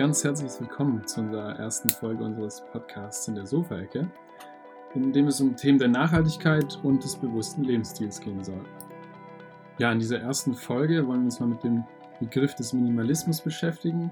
Ganz 0.00 0.24
herzlich 0.24 0.58
willkommen 0.58 1.06
zu 1.06 1.20
unserer 1.20 1.58
ersten 1.58 1.90
Folge 1.90 2.24
unseres 2.24 2.62
Podcasts 2.72 3.28
in 3.28 3.34
der 3.34 3.44
Sofaecke, 3.44 4.10
in 4.94 5.12
dem 5.12 5.26
es 5.26 5.42
um 5.42 5.54
Themen 5.54 5.78
der 5.78 5.88
Nachhaltigkeit 5.88 6.80
und 6.82 7.04
des 7.04 7.16
bewussten 7.16 7.64
Lebensstils 7.64 8.18
gehen 8.18 8.42
soll. 8.42 8.64
Ja, 9.78 9.92
in 9.92 9.98
dieser 9.98 10.18
ersten 10.18 10.54
Folge 10.54 11.06
wollen 11.06 11.20
wir 11.20 11.24
uns 11.26 11.38
mal 11.38 11.50
mit 11.50 11.62
dem 11.62 11.84
Begriff 12.18 12.54
des 12.54 12.72
Minimalismus 12.72 13.42
beschäftigen 13.42 14.10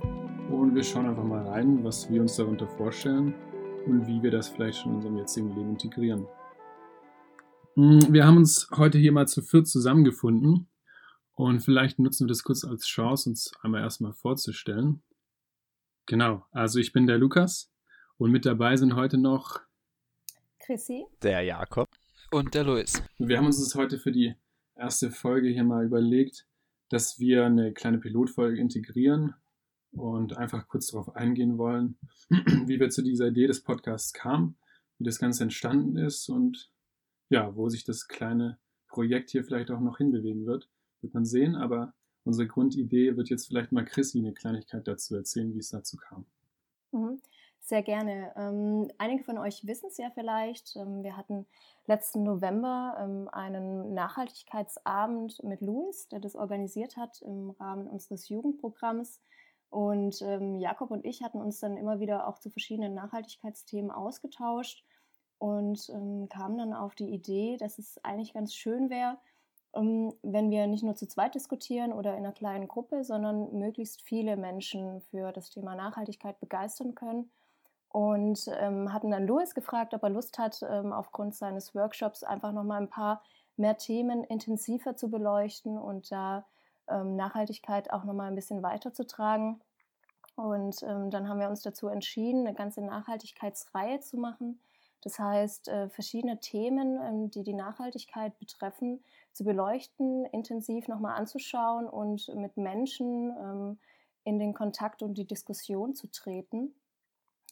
und 0.51 0.75
wir 0.75 0.85
schauen 0.85 1.07
einfach 1.07 1.25
mal 1.25 1.49
rein, 1.49 1.83
was 1.83 2.11
wir 2.11 2.21
uns 2.21 2.37
darunter 2.37 2.69
vorstellen 2.69 3.35
und 3.87 4.07
wie 4.07 4.23
wir 4.23 4.31
das 4.31 4.49
vielleicht 4.49 4.81
schon 4.81 4.91
in 4.91 4.97
unserem 4.97 5.17
jetzigen 5.17 5.57
Leben 5.57 5.71
integrieren. 5.71 6.27
Hm, 7.77 8.13
wir 8.13 8.27
haben 8.27 8.37
uns 8.37 8.69
heute 8.77 8.99
hier 8.99 9.13
mal 9.13 9.27
zu 9.27 9.41
viert 9.41 9.67
zusammengefunden 9.67 10.69
und 11.33 11.61
vielleicht 11.61 11.99
nutzen 11.99 12.27
wir 12.27 12.29
das 12.29 12.43
kurz 12.43 12.63
als 12.63 12.85
Chance, 12.85 13.31
uns 13.31 13.53
einmal 13.63 13.81
erstmal 13.81 14.13
vorzustellen. 14.13 15.01
Genau, 16.09 16.47
also 16.53 16.79
ich 16.79 16.95
bin 16.95 17.07
der 17.07 17.19
Lukas 17.19 17.71
und 18.17 18.31
mit 18.31 18.47
dabei 18.47 18.77
sind 18.77 18.95
heute 18.95 19.19
noch 19.19 19.61
Chrissy, 20.59 21.05
der 21.23 21.43
Jakob 21.43 21.87
und 22.31 22.55
der 22.55 22.65
Luis. 22.65 23.03
Wir 23.19 23.37
haben 23.37 23.45
uns 23.45 23.63
das 23.63 23.75
heute 23.75 23.99
für 23.99 24.11
die 24.11 24.35
erste 24.75 25.11
Folge 25.11 25.49
hier 25.49 25.65
mal 25.65 25.85
überlegt, 25.85 26.47
dass 26.89 27.19
wir 27.19 27.45
eine 27.45 27.75
kleine 27.75 27.99
Pilotfolge 27.99 28.59
integrieren 28.59 29.35
und 29.93 30.35
einfach 30.39 30.67
kurz 30.67 30.87
darauf 30.87 31.15
eingehen 31.15 31.59
wollen, 31.59 31.99
wie 32.31 32.81
wir 32.81 32.89
zu 32.89 33.03
dieser 33.03 33.27
Idee 33.27 33.47
des 33.47 33.63
Podcasts 33.63 34.15
kamen, 34.15 34.57
wie 34.97 35.05
das 35.05 35.19
Ganze 35.19 35.43
entstanden 35.43 35.99
ist 35.99 36.31
und 36.31 36.73
ja, 37.29 37.55
wo 37.55 37.69
sich 37.69 37.85
das 37.85 38.09
kleine 38.09 38.59
Projekt 38.87 39.29
hier 39.29 39.45
vielleicht 39.45 39.71
auch 39.71 39.81
noch 39.81 39.99
hinbewegen 39.99 40.47
wird, 40.47 40.71
wird 41.03 41.13
man 41.13 41.27
sehen. 41.27 41.55
Aber 41.55 41.93
unsere 42.29 42.47
Grundidee 42.47 43.17
wird 43.17 43.31
jetzt 43.31 43.47
vielleicht 43.47 43.73
mal 43.73 43.87
Chrissy 43.87 44.19
eine 44.19 44.35
Kleinigkeit 44.35 44.87
dazu 44.87 45.17
erzählen, 45.17 45.55
wie 45.55 45.61
es 45.61 45.71
dazu 45.71 45.97
kam. 45.97 46.27
Mhm. 46.93 47.21
Sehr 47.61 47.83
gerne. 47.83 48.33
Ähm, 48.37 48.91
einige 48.99 49.25
von 49.25 49.39
euch 49.39 49.67
wissen 49.67 49.87
es 49.89 49.97
ja 49.97 50.11
vielleicht. 50.13 50.77
Ähm, 50.77 51.03
wir 51.03 51.17
hatten 51.17 51.47
letzten 51.87 52.23
November 52.23 52.97
ähm, 53.01 53.29
einen 53.33 53.95
Nachhaltigkeitsabend 53.95 55.43
mit 55.43 55.63
Louis, 55.63 56.09
der 56.09 56.21
das 56.21 56.37
organisiert 56.37 56.97
hat 56.99 57.23
im 57.23 57.51
Rahmen 57.51 57.89
unseres 57.89 58.29
Jugendprogramms. 58.29 59.21
Und 59.71 60.21
ähm, 60.23 60.61
Jakob 60.61 60.91
und 60.91 61.07
ich 61.07 61.23
hatten 61.23 61.41
uns 61.41 61.61
dann 61.61 61.79
immer 61.79 61.99
wieder 61.99 62.29
auch 62.29 62.39
zu 62.39 62.51
verschiedenen 62.51 62.95
Nachhaltigkeitsthemen 62.95 63.91
ausgetauscht 63.91 64.85
und 65.39 65.89
ähm, 65.91 66.29
kamen 66.29 66.59
dann 66.59 66.75
auf 66.75 66.95
die 66.95 67.09
Idee, 67.09 67.57
dass 67.59 67.79
es 67.79 68.03
eigentlich 68.05 68.35
ganz 68.35 68.55
schön 68.55 68.91
wäre, 68.91 69.19
wenn 69.79 70.51
wir 70.51 70.67
nicht 70.67 70.83
nur 70.83 70.95
zu 70.95 71.07
zweit 71.07 71.35
diskutieren 71.35 71.93
oder 71.93 72.13
in 72.13 72.25
einer 72.25 72.33
kleinen 72.33 72.69
Gruppe, 72.69 73.05
sondern 73.05 73.53
möglichst 73.59 74.03
viele 74.03 74.37
Menschen 74.37 75.01
für 75.03 75.33
das 75.33 75.51
Thema 75.51 75.75
Nachhaltigkeit 75.75 76.41
begeistern 76.41 76.95
können 76.95 77.31
und 77.91 78.51
ähm, 78.59 78.93
hatten 78.93 79.11
dann 79.11 79.27
Louis 79.27 79.55
gefragt, 79.55 79.95
ob 79.95 80.03
er 80.03 80.11
Lust 80.11 80.39
hat, 80.39 80.61
ähm, 80.69 80.93
aufgrund 80.93 81.35
seines 81.35 81.75
Workshops 81.75 82.23
einfach 82.23 82.53
nochmal 82.53 82.83
ein 82.83 82.91
paar 82.91 83.23
mehr 83.57 83.77
Themen 83.77 84.25
intensiver 84.25 84.97
zu 84.97 85.11
beleuchten 85.11 85.79
und 85.79 86.11
da 86.11 86.47
ähm, 86.89 87.17
Nachhaltigkeit 87.17 87.93
auch 87.93 88.05
nochmal 88.05 88.29
ein 88.29 88.35
bisschen 88.35 88.63
weiterzutragen. 88.63 89.61
Und 90.37 90.83
ähm, 90.85 91.11
dann 91.11 91.29
haben 91.29 91.41
wir 91.41 91.49
uns 91.49 91.63
dazu 91.63 91.89
entschieden, 91.89 92.47
eine 92.47 92.55
ganze 92.55 92.81
Nachhaltigkeitsreihe 92.81 94.01
zu 94.01 94.17
machen. 94.19 94.61
Das 95.03 95.19
heißt, 95.19 95.69
äh, 95.69 95.89
verschiedene 95.89 96.41
Themen, 96.41 96.99
ähm, 97.01 97.31
die 97.31 97.45
die 97.45 97.55
Nachhaltigkeit 97.55 98.39
betreffen, 98.39 99.03
zu 99.33 99.45
beleuchten, 99.45 100.25
intensiv 100.27 100.89
nochmal 100.89 101.17
anzuschauen 101.17 101.87
und 101.89 102.29
mit 102.35 102.57
Menschen 102.57 103.31
ähm, 103.31 103.79
in 104.25 104.39
den 104.39 104.55
Kontakt 104.55 105.03
und 105.03 105.15
die 105.17 105.27
Diskussion 105.27 105.95
zu 105.95 106.09
treten. 106.11 106.75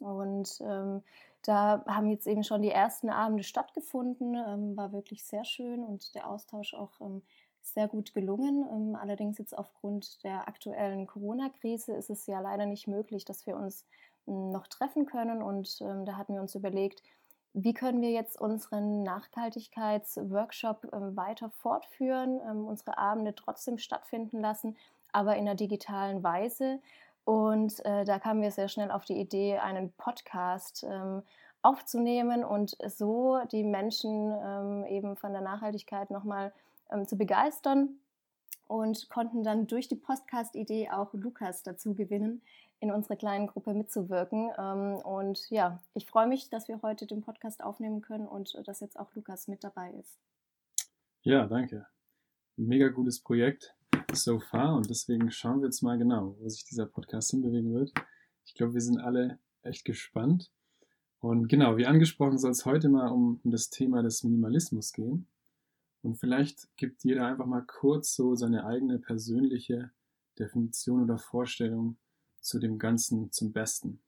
Und 0.00 0.58
ähm, 0.60 1.02
da 1.42 1.84
haben 1.86 2.10
jetzt 2.10 2.26
eben 2.26 2.42
schon 2.42 2.62
die 2.62 2.70
ersten 2.70 3.08
Abende 3.08 3.44
stattgefunden, 3.44 4.34
ähm, 4.34 4.76
war 4.76 4.92
wirklich 4.92 5.24
sehr 5.24 5.44
schön 5.44 5.84
und 5.84 6.14
der 6.14 6.28
Austausch 6.28 6.74
auch 6.74 7.00
ähm, 7.00 7.22
sehr 7.62 7.88
gut 7.88 8.12
gelungen. 8.12 8.66
Ähm, 8.70 8.96
allerdings 8.96 9.38
jetzt 9.38 9.56
aufgrund 9.56 10.22
der 10.24 10.48
aktuellen 10.48 11.06
Corona-Krise 11.06 11.94
ist 11.94 12.10
es 12.10 12.26
ja 12.26 12.40
leider 12.40 12.66
nicht 12.66 12.88
möglich, 12.88 13.24
dass 13.24 13.46
wir 13.46 13.56
uns 13.56 13.86
hm, 14.26 14.50
noch 14.50 14.66
treffen 14.66 15.06
können. 15.06 15.42
Und 15.42 15.80
da 15.80 16.16
hatten 16.16 16.34
wir 16.34 16.42
uns 16.42 16.54
überlegt, 16.54 17.02
wie 17.58 17.72
können 17.72 18.02
wir 18.02 18.10
jetzt 18.10 18.38
unseren 18.38 19.02
Nachhaltigkeitsworkshop 19.02 20.88
ähm, 20.92 21.16
weiter 21.16 21.48
fortführen, 21.48 22.38
unsere 22.38 22.98
Abende 22.98 23.34
trotzdem 23.34 23.78
stattfinden 23.78 24.40
lassen, 24.40 24.76
aber 25.10 25.36
in 25.36 25.48
einer 25.48 25.54
digitalen 25.54 26.22
Weise. 26.22 26.80
Und 27.24 27.82
äh, 27.86 28.04
da 28.04 28.18
kamen 28.18 28.42
wir 28.42 28.50
sehr 28.50 28.68
schnell 28.68 28.90
auf 28.90 29.06
die 29.06 29.18
Idee, 29.18 29.56
einen 29.56 29.90
Podcast 29.92 30.84
ähm, 30.86 31.22
aufzunehmen 31.62 32.44
und 32.44 32.76
so 32.86 33.40
die 33.50 33.64
Menschen 33.64 34.36
ähm, 34.38 34.84
eben 34.84 35.16
von 35.16 35.32
der 35.32 35.40
Nachhaltigkeit 35.40 36.10
nochmal 36.10 36.52
ähm, 36.92 37.08
zu 37.08 37.16
begeistern 37.16 37.98
und 38.68 39.08
konnten 39.08 39.44
dann 39.44 39.66
durch 39.66 39.88
die 39.88 39.96
Podcast-Idee 39.96 40.90
auch 40.90 41.14
Lukas 41.14 41.62
dazu 41.62 41.94
gewinnen, 41.94 42.42
in 42.80 42.90
unserer 42.90 43.16
kleinen 43.16 43.46
Gruppe 43.46 43.74
mitzuwirken. 43.74 44.50
Ähm, 44.58 44.96
und 44.96 45.48
ja, 45.50 45.82
ich 45.94 46.06
freue 46.06 46.26
mich, 46.26 46.50
dass 46.50 46.68
wir 46.68 46.82
heute 46.82 47.06
den 47.06 47.22
Podcast 47.22 47.62
aufnehmen 47.62 48.02
können 48.02 48.26
und 48.26 48.54
äh, 48.54 48.62
dass 48.62 48.80
jetzt 48.80 48.98
auch 48.98 49.14
Lukas 49.14 49.48
mit 49.48 49.64
dabei 49.64 49.92
ist. 49.92 50.18
Ja, 51.22 51.46
danke. 51.46 51.86
Mega 52.56 52.88
gutes 52.88 53.20
Projekt 53.20 53.74
so 54.12 54.38
far 54.38 54.76
und 54.76 54.88
deswegen 54.88 55.30
schauen 55.30 55.60
wir 55.60 55.66
jetzt 55.66 55.82
mal 55.82 55.98
genau, 55.98 56.36
wo 56.38 56.48
sich 56.48 56.64
dieser 56.64 56.86
Podcast 56.86 57.30
hinbewegen 57.30 57.74
wird. 57.74 57.92
Ich 58.44 58.54
glaube, 58.54 58.74
wir 58.74 58.80
sind 58.80 58.98
alle 59.00 59.38
echt 59.62 59.84
gespannt. 59.84 60.50
Und 61.20 61.48
genau, 61.48 61.76
wie 61.76 61.86
angesprochen, 61.86 62.38
soll 62.38 62.52
es 62.52 62.64
heute 62.64 62.88
mal 62.88 63.08
um 63.08 63.40
das 63.42 63.70
Thema 63.70 64.02
des 64.02 64.22
Minimalismus 64.22 64.92
gehen. 64.92 65.26
Und 66.02 66.16
vielleicht 66.16 66.68
gibt 66.76 67.02
jeder 67.02 67.26
einfach 67.26 67.46
mal 67.46 67.64
kurz 67.66 68.14
so 68.14 68.36
seine 68.36 68.64
eigene 68.64 68.98
persönliche 68.98 69.90
Definition 70.38 71.02
oder 71.02 71.18
Vorstellung 71.18 71.96
zu 72.46 72.58
dem 72.58 72.78
Ganzen 72.78 73.32
zum 73.32 73.52
Besten. 73.52 74.00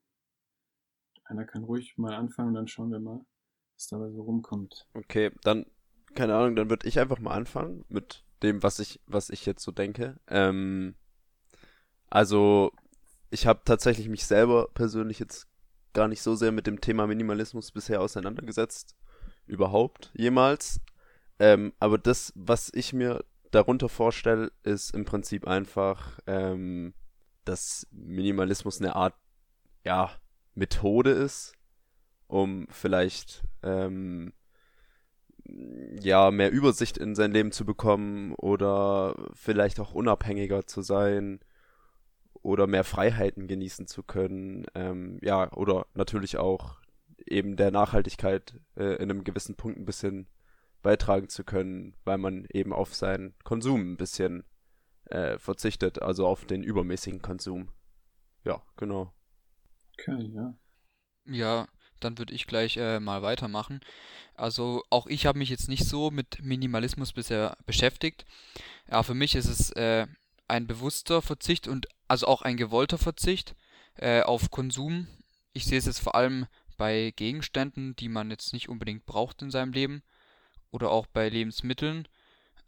Einer 1.24 1.44
kann 1.44 1.64
ruhig 1.64 1.98
mal 1.98 2.14
anfangen 2.14 2.54
dann 2.54 2.68
schauen 2.68 2.90
wir 2.90 3.00
mal, 3.00 3.20
was 3.74 3.88
dabei 3.88 4.10
so 4.10 4.22
rumkommt. 4.22 4.86
Okay, 4.94 5.32
dann, 5.42 5.66
keine 6.14 6.36
Ahnung, 6.36 6.56
dann 6.56 6.70
würde 6.70 6.86
ich 6.86 6.98
einfach 6.98 7.18
mal 7.18 7.34
anfangen 7.34 7.84
mit 7.88 8.24
dem, 8.42 8.62
was 8.62 8.78
ich, 8.78 9.00
was 9.06 9.30
ich 9.30 9.44
jetzt 9.44 9.62
so 9.62 9.72
denke. 9.72 10.18
Ähm, 10.28 10.94
also, 12.08 12.72
ich 13.30 13.46
habe 13.46 13.60
tatsächlich 13.64 14.08
mich 14.08 14.24
selber 14.24 14.68
persönlich 14.72 15.18
jetzt 15.18 15.48
gar 15.92 16.08
nicht 16.08 16.22
so 16.22 16.34
sehr 16.34 16.52
mit 16.52 16.66
dem 16.66 16.80
Thema 16.80 17.06
Minimalismus 17.06 17.72
bisher 17.72 18.00
auseinandergesetzt. 18.00 18.96
Überhaupt, 19.46 20.12
jemals. 20.14 20.80
Ähm, 21.38 21.72
aber 21.80 21.98
das, 21.98 22.32
was 22.36 22.70
ich 22.72 22.92
mir 22.92 23.24
darunter 23.50 23.88
vorstelle, 23.88 24.52
ist 24.62 24.94
im 24.94 25.04
Prinzip 25.04 25.46
einfach, 25.46 26.20
ähm, 26.26 26.94
dass 27.48 27.86
Minimalismus 27.90 28.80
eine 28.80 28.94
Art, 28.94 29.14
ja, 29.84 30.10
Methode 30.54 31.10
ist, 31.10 31.54
um 32.26 32.66
vielleicht 32.70 33.44
ähm, 33.62 34.32
ja, 36.00 36.30
mehr 36.30 36.50
Übersicht 36.50 36.98
in 36.98 37.14
sein 37.14 37.32
Leben 37.32 37.52
zu 37.52 37.64
bekommen 37.64 38.34
oder 38.34 39.14
vielleicht 39.32 39.80
auch 39.80 39.94
unabhängiger 39.94 40.66
zu 40.66 40.82
sein 40.82 41.40
oder 42.42 42.66
mehr 42.66 42.84
Freiheiten 42.84 43.46
genießen 43.46 43.86
zu 43.86 44.02
können. 44.02 44.66
Ähm, 44.74 45.18
ja, 45.22 45.50
oder 45.52 45.86
natürlich 45.94 46.36
auch 46.36 46.80
eben 47.26 47.56
der 47.56 47.70
Nachhaltigkeit 47.70 48.60
äh, 48.76 48.96
in 48.96 49.10
einem 49.10 49.24
gewissen 49.24 49.54
Punkt 49.54 49.78
ein 49.78 49.86
bisschen 49.86 50.28
beitragen 50.82 51.28
zu 51.28 51.44
können, 51.44 51.94
weil 52.04 52.18
man 52.18 52.46
eben 52.52 52.72
auf 52.72 52.94
seinen 52.94 53.34
Konsum 53.42 53.92
ein 53.92 53.96
bisschen 53.96 54.44
äh, 55.10 55.38
verzichtet, 55.38 56.02
also 56.02 56.26
auf 56.26 56.44
den 56.44 56.62
übermäßigen 56.62 57.22
Konsum. 57.22 57.70
Ja, 58.44 58.62
genau. 58.76 59.12
Okay, 59.98 60.30
ja. 60.34 60.54
Ja, 61.26 61.68
dann 62.00 62.18
würde 62.18 62.32
ich 62.32 62.46
gleich 62.46 62.76
äh, 62.76 63.00
mal 63.00 63.22
weitermachen. 63.22 63.80
Also 64.34 64.82
auch 64.90 65.06
ich 65.06 65.26
habe 65.26 65.38
mich 65.38 65.48
jetzt 65.48 65.68
nicht 65.68 65.84
so 65.84 66.10
mit 66.10 66.42
Minimalismus 66.42 67.12
bisher 67.12 67.56
beschäftigt. 67.66 68.24
Ja, 68.90 69.02
für 69.02 69.14
mich 69.14 69.34
ist 69.34 69.48
es 69.48 69.70
äh, 69.72 70.06
ein 70.46 70.66
bewusster 70.66 71.20
Verzicht 71.22 71.68
und 71.68 71.88
also 72.06 72.26
auch 72.26 72.42
ein 72.42 72.56
gewollter 72.56 72.98
Verzicht 72.98 73.54
äh, 73.96 74.22
auf 74.22 74.50
Konsum. 74.50 75.08
Ich 75.52 75.64
sehe 75.66 75.78
es 75.78 75.86
jetzt 75.86 76.00
vor 76.00 76.14
allem 76.14 76.46
bei 76.76 77.12
Gegenständen, 77.16 77.96
die 77.96 78.08
man 78.08 78.30
jetzt 78.30 78.52
nicht 78.52 78.68
unbedingt 78.68 79.04
braucht 79.04 79.42
in 79.42 79.50
seinem 79.50 79.72
Leben 79.72 80.02
oder 80.70 80.90
auch 80.90 81.06
bei 81.06 81.28
Lebensmitteln. 81.28 82.06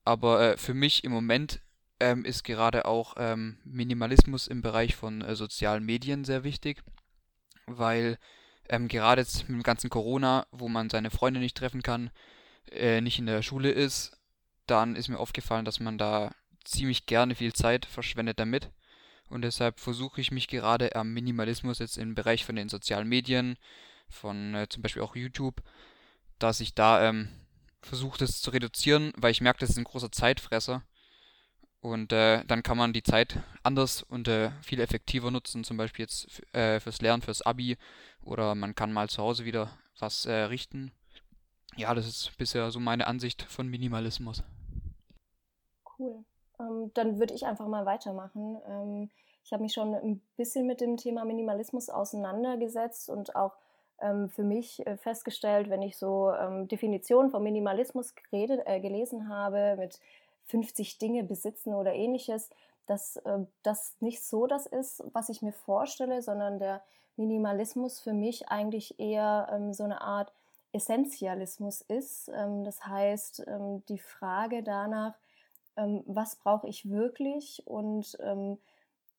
Aber 0.05 0.43
äh, 0.43 0.57
für 0.57 0.75
mich 0.75 1.05
im 1.05 1.13
Moment 1.13 1.61
ähm, 2.01 2.25
ist 2.25 2.45
gerade 2.45 2.87
auch 2.87 3.15
ähm, 3.19 3.59
Minimalismus 3.65 4.49
im 4.49 4.63
Bereich 4.63 4.97
von 4.97 5.23
äh, 5.23 5.37
sozialen 5.37 5.85
Medien 5.85 6.25
sehr 6.25 6.45
wichtig, 6.45 6.83
weil 7.67 8.19
ähm, 8.69 8.89
gerade 8.89 9.23
jetzt 9.23 9.49
mit 9.49 9.59
dem 9.59 9.63
ganzen 9.63 9.91
Corona, 9.91 10.47
wo 10.51 10.69
man 10.69 10.91
seine 10.91 11.11
Freunde 11.11 11.41
nicht 11.41 11.57
treffen 11.57 11.83
kann, 11.83 12.11
äh, 12.71 13.01
nicht 13.01 13.19
in 13.19 13.27
der 13.27 13.43
Schule 13.43 13.71
ist, 13.71 14.19
dann 14.67 14.97
ist 14.97 15.09
mir 15.09 15.19
aufgefallen, 15.19 15.65
dass 15.65 15.81
man 15.81 15.99
da 15.99 16.35
ziemlich 16.65 17.07
gerne 17.07 17.35
viel 17.35 17.53
Zeit 17.53 17.87
verschwendet 17.87 18.39
damit. 18.39 18.71
und 19.29 19.43
deshalb 19.43 19.79
versuche 19.79 20.21
ich 20.21 20.33
mich 20.33 20.49
gerade 20.49 20.97
am 20.97 21.13
Minimalismus 21.13 21.79
jetzt 21.79 21.99
im 21.99 22.15
Bereich 22.17 22.45
von 22.45 22.57
den 22.57 22.69
sozialen 22.69 23.09
Medien, 23.09 23.57
von 24.09 24.55
äh, 24.55 24.69
zum 24.69 24.83
Beispiel 24.83 25.03
auch 25.03 25.15
YouTube, 25.15 25.63
dass 26.41 26.61
ich 26.61 26.75
da 26.75 27.09
ähm, 27.09 27.29
versuche, 27.83 28.19
das 28.19 28.41
zu 28.41 28.51
reduzieren, 28.51 29.13
weil 29.17 29.31
ich 29.31 29.41
merke, 29.41 29.61
das 29.61 29.71
ist 29.71 29.79
ein 29.79 29.85
großer 29.85 30.11
Zeitfresser. 30.13 30.83
Und 31.83 32.13
äh, 32.13 32.45
dann 32.45 32.63
kann 32.63 32.77
man 32.77 32.93
die 32.93 33.03
Zeit 33.03 33.39
anders 33.63 34.03
und 34.03 34.29
äh, 34.29 34.51
viel 34.63 34.81
effektiver 34.81 35.31
nutzen, 35.31 35.65
zum 35.65 35.79
Beispiel 35.79 36.05
jetzt 36.05 36.43
äh, 36.55 36.79
fürs 36.79 37.01
Lernen, 37.01 37.23
fürs 37.23 37.43
Abi 37.43 37.79
oder 38.23 38.55
man 38.55 38.75
kann 38.75 38.93
mal 38.93 39.09
zu 39.09 39.23
Hause 39.23 39.47
wieder 39.47 39.71
was 39.99 40.27
äh, 40.27 40.33
richten. 40.33 40.93
Ja, 41.77 41.95
das 41.95 42.07
ist 42.07 42.37
bisher 42.37 42.71
so 42.71 42.81
meine 42.81 43.07
Ansicht 43.07 43.43
von 43.43 43.69
Minimalismus. 43.69 44.43
Cool. 45.99 46.25
Ähm, 46.59 46.91
dann 46.95 47.19
würde 47.19 47.35
ich 47.35 47.47
einfach 47.47 47.67
mal 47.67 47.87
weitermachen. 47.87 48.59
Ähm, 48.69 49.11
ich 49.45 49.53
habe 49.53 49.63
mich 49.63 49.73
schon 49.73 49.95
ein 49.95 50.21
bisschen 50.37 50.67
mit 50.67 50.81
dem 50.81 50.99
Thema 50.99 51.25
Minimalismus 51.25 51.89
auseinandergesetzt 51.89 53.09
und 53.09 53.35
auch 53.35 53.57
ähm, 54.01 54.29
für 54.29 54.43
mich 54.43 54.87
äh, 54.87 54.97
festgestellt, 54.97 55.71
wenn 55.71 55.83
ich 55.83 55.97
so 55.97 56.33
ähm, 56.33 56.69
Definitionen 56.69 57.31
von 57.31 57.43
Minimalismus 57.43 58.15
geredet, 58.15 58.61
äh, 58.67 58.81
gelesen 58.81 59.29
habe, 59.29 59.77
mit 59.79 59.99
50 60.51 60.99
Dinge 60.99 61.25
besitzen 61.25 61.75
oder 61.75 61.95
ähnliches, 61.95 62.51
dass 62.87 63.17
äh, 63.17 63.39
das 63.63 63.95
nicht 64.01 64.23
so 64.23 64.47
das 64.47 64.67
ist, 64.67 65.03
was 65.13 65.29
ich 65.29 65.43
mir 65.43 65.53
vorstelle, 65.53 66.23
sondern 66.23 66.59
der 66.59 66.83
Minimalismus 67.17 68.01
für 68.01 68.13
mich 68.13 68.49
eigentlich 68.49 68.99
eher 68.99 69.49
ähm, 69.53 69.73
so 69.73 69.85
eine 69.85 70.01
Art 70.01 70.33
Essentialismus 70.73 71.83
ist. 71.83 72.29
Ähm, 72.35 72.65
das 72.65 72.85
heißt, 72.87 73.45
ähm, 73.47 73.85
die 73.89 73.99
Frage 73.99 74.63
danach, 74.63 75.15
ähm, 75.77 76.03
was 76.07 76.37
brauche 76.37 76.69
ich 76.69 76.91
wirklich 76.91 77.63
und 77.67 78.17
ähm, 78.21 78.59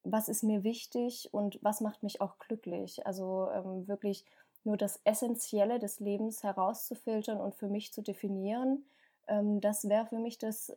was 0.04 0.30
ist 0.30 0.44
mir 0.44 0.64
wichtig 0.64 1.30
und 1.32 1.60
was 1.62 1.80
macht 1.80 2.04
mich 2.04 2.22
auch 2.22 2.40
glücklich. 2.40 3.06
Also 3.06 3.50
ähm, 3.54 3.88
wirklich 3.88 4.26
nur 4.64 4.78
das 4.78 5.00
Essentielle 5.04 5.80
des 5.80 6.00
Lebens 6.00 6.44
herauszufiltern 6.44 7.40
und 7.40 7.56
für 7.56 7.68
mich 7.68 7.94
zu 7.94 8.02
definieren. 8.02 8.86
das 9.28 9.90
wäre 9.90 10.06
für 10.06 10.20
mich 10.20 10.38
das 10.38 10.72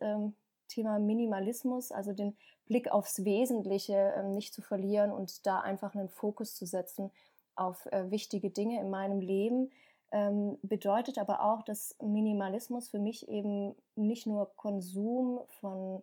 Thema 0.67 0.99
Minimalismus, 0.99 1.91
also 1.91 2.13
den 2.13 2.35
Blick 2.65 2.91
aufs 2.91 3.23
Wesentliche 3.23 4.23
nicht 4.33 4.53
zu 4.53 4.61
verlieren 4.61 5.11
und 5.11 5.45
da 5.45 5.59
einfach 5.59 5.95
einen 5.95 6.09
Fokus 6.09 6.55
zu 6.55 6.65
setzen 6.65 7.11
auf 7.55 7.85
äh, 7.87 8.11
wichtige 8.11 8.49
Dinge 8.49 8.79
in 8.79 8.89
meinem 8.89 9.19
Leben, 9.21 9.71
ähm, 10.11 10.57
bedeutet 10.61 11.17
aber 11.17 11.41
auch, 11.43 11.63
dass 11.63 11.95
Minimalismus 12.01 12.89
für 12.89 12.99
mich 12.99 13.27
eben 13.27 13.75
nicht 13.95 14.27
nur 14.27 14.53
Konsum 14.55 15.41
von 15.59 16.01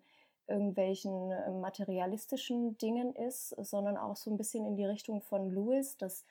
irgendwelchen 0.48 1.30
äh, 1.30 1.50
materialistischen 1.50 2.76
Dingen 2.78 3.14
ist, 3.14 3.50
sondern 3.58 3.96
auch 3.96 4.16
so 4.16 4.30
ein 4.30 4.36
bisschen 4.36 4.66
in 4.66 4.76
die 4.76 4.84
Richtung 4.84 5.22
von 5.22 5.50
Lewis, 5.50 5.96
dass 5.96 6.24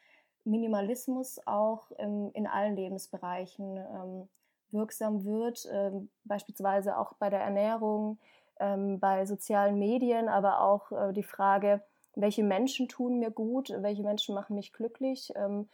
Minimalismus 0.44 1.40
auch 1.46 1.92
ähm, 1.98 2.32
in 2.34 2.48
allen 2.48 2.76
Lebensbereichen 2.76 3.78
ähm, 3.78 4.30
wirksam 4.74 5.26
wird, 5.26 5.68
ähm, 5.72 6.10
beispielsweise 6.24 6.98
auch 6.98 7.14
bei 7.14 7.30
der 7.30 7.42
Ernährung, 7.42 8.20
ähm, 8.60 9.00
bei 9.00 9.26
sozialen 9.26 9.80
Medien, 9.80 10.30
aber 10.30 10.62
auch 10.62 10.92
äh, 10.92 11.14
die 11.14 11.24
Frage, 11.24 11.82
welche 12.16 12.44
Menschen 12.44 12.88
tun 12.88 13.20
mir 13.20 13.32
gut, 13.32 13.70
welche 13.70 14.04
Menschen 14.04 14.36
machen 14.36 14.56
mich 14.56 14.74
glücklich, 14.74 15.32
ähm, 15.36 15.70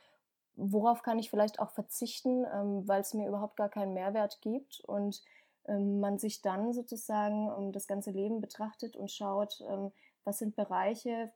worauf 0.55 1.03
kann 1.03 1.19
ich 1.19 1.29
vielleicht 1.29 1.59
auch 1.59 1.71
verzichten, 1.71 2.45
ähm, 2.53 2.87
weil 2.87 3.01
es 3.01 3.13
mir 3.13 3.27
überhaupt 3.27 3.57
gar 3.57 3.69
keinen 3.69 3.93
Mehrwert 3.93 4.39
gibt. 4.41 4.81
Und 4.85 5.21
ähm, 5.67 5.99
man 5.99 6.17
sich 6.17 6.41
dann 6.41 6.73
sozusagen 6.73 7.51
um 7.51 7.71
das 7.71 7.87
ganze 7.87 8.11
Leben 8.11 8.41
betrachtet 8.41 8.95
und 8.95 9.11
schaut, 9.11 9.63
ähm, 9.69 9.91
was 10.23 10.39
sind 10.39 10.55
Bereiche, 10.55 11.31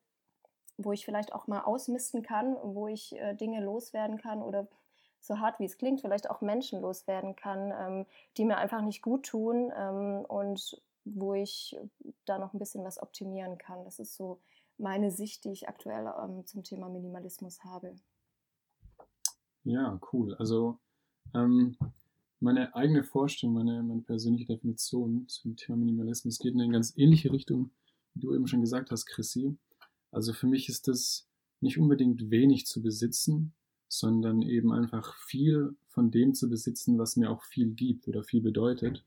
wo 0.78 0.92
ich 0.92 1.06
vielleicht 1.06 1.34
auch 1.34 1.48
mal 1.48 1.62
ausmisten 1.62 2.24
kann, 2.24 2.58
wo 2.64 2.88
ich 2.88 3.16
äh, 3.18 3.36
Dinge 3.36 3.62
loswerden 3.62 4.18
kann 4.18 4.42
oder 4.42 4.68
so 5.22 5.40
hart 5.40 5.60
wie 5.60 5.66
es 5.66 5.78
klingt, 5.78 6.02
vielleicht 6.02 6.30
auch 6.30 6.42
Menschen 6.42 6.82
loswerden 6.82 7.36
kann, 7.36 7.72
ähm, 7.78 8.06
die 8.38 8.46
mir 8.46 8.58
einfach 8.58 8.82
nicht 8.82 9.02
gut 9.02 9.26
tun 9.26 9.72
ähm, 9.76 10.26
und 10.28 10.82
wo 11.06 11.34
ich 11.34 11.78
da 12.26 12.38
noch 12.38 12.54
ein 12.54 12.60
bisschen 12.60 12.84
was 12.84 13.02
optimieren 13.02 13.58
kann. 13.58 13.84
Das 13.86 14.00
ist 14.00 14.16
so 14.16 14.40
meine 14.78 15.12
Sicht, 15.12 15.46
die 15.46 15.52
ich 15.52 15.70
aktuell 15.70 16.12
ähm, 16.22 16.46
zum 16.46 16.64
Thema 16.64 16.90
Minimalismus 16.90 17.64
habe. 17.64 17.96
Ja, 19.64 20.00
cool. 20.12 20.36
Also 20.36 20.80
ähm, 21.36 21.78
meine 22.40 22.74
eigene 22.76 23.04
Vorstellung, 23.04 23.56
meine, 23.56 23.84
meine 23.84 24.02
persönliche 24.02 24.48
Definition 24.48 25.28
zum 25.28 25.56
Thema 25.56 25.78
Minimalismus 25.78 26.40
geht 26.40 26.54
in 26.54 26.62
eine 26.62 26.74
ganz 26.74 26.98
ähnliche 26.98 27.32
Richtung, 27.32 27.72
wie 28.14 28.22
du 28.22 28.34
eben 28.34 28.48
schon 28.48 28.62
gesagt 28.62 28.90
hast, 28.90 29.06
Chrissy. 29.06 29.56
Also 30.12 30.34
für 30.34 30.48
mich 30.48 30.68
ist 30.68 30.88
es 30.88 31.28
nicht 31.60 31.78
unbedingt 31.78 32.32
wenig 32.32 32.66
zu 32.66 32.82
besitzen, 32.82 33.54
sondern 33.92 34.42
eben 34.42 34.72
einfach 34.72 35.18
viel 35.18 35.76
von 35.90 36.12
dem 36.12 36.34
zu 36.34 36.50
besitzen, 36.50 36.98
was 36.98 37.18
mir 37.18 37.30
auch 37.30 37.44
viel 37.44 37.72
gibt 37.72 38.08
oder 38.08 38.24
viel 38.24 38.42
bedeutet. 38.42 39.04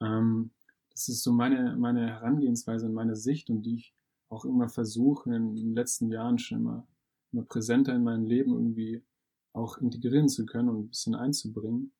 Ähm, 0.00 0.50
das 0.92 1.10
ist 1.10 1.22
so 1.22 1.30
meine, 1.30 1.76
meine 1.76 2.06
Herangehensweise 2.06 2.86
und 2.86 2.94
meine 2.94 3.16
Sicht 3.16 3.50
und 3.50 3.62
die 3.62 3.74
ich 3.74 3.94
auch 4.30 4.46
immer 4.46 4.70
versuche, 4.70 5.34
in 5.34 5.56
den 5.56 5.74
letzten 5.74 6.10
Jahren 6.10 6.38
schon 6.38 6.60
immer, 6.60 6.86
immer 7.32 7.42
präsenter 7.42 7.94
in 7.94 8.02
mein 8.02 8.24
Leben 8.24 8.54
irgendwie 8.54 9.02
auch 9.52 9.76
integrieren 9.76 10.30
zu 10.30 10.46
können 10.46 10.70
und 10.70 10.78
ein 10.78 10.88
bisschen 10.88 11.14
einzubringen. 11.14 11.92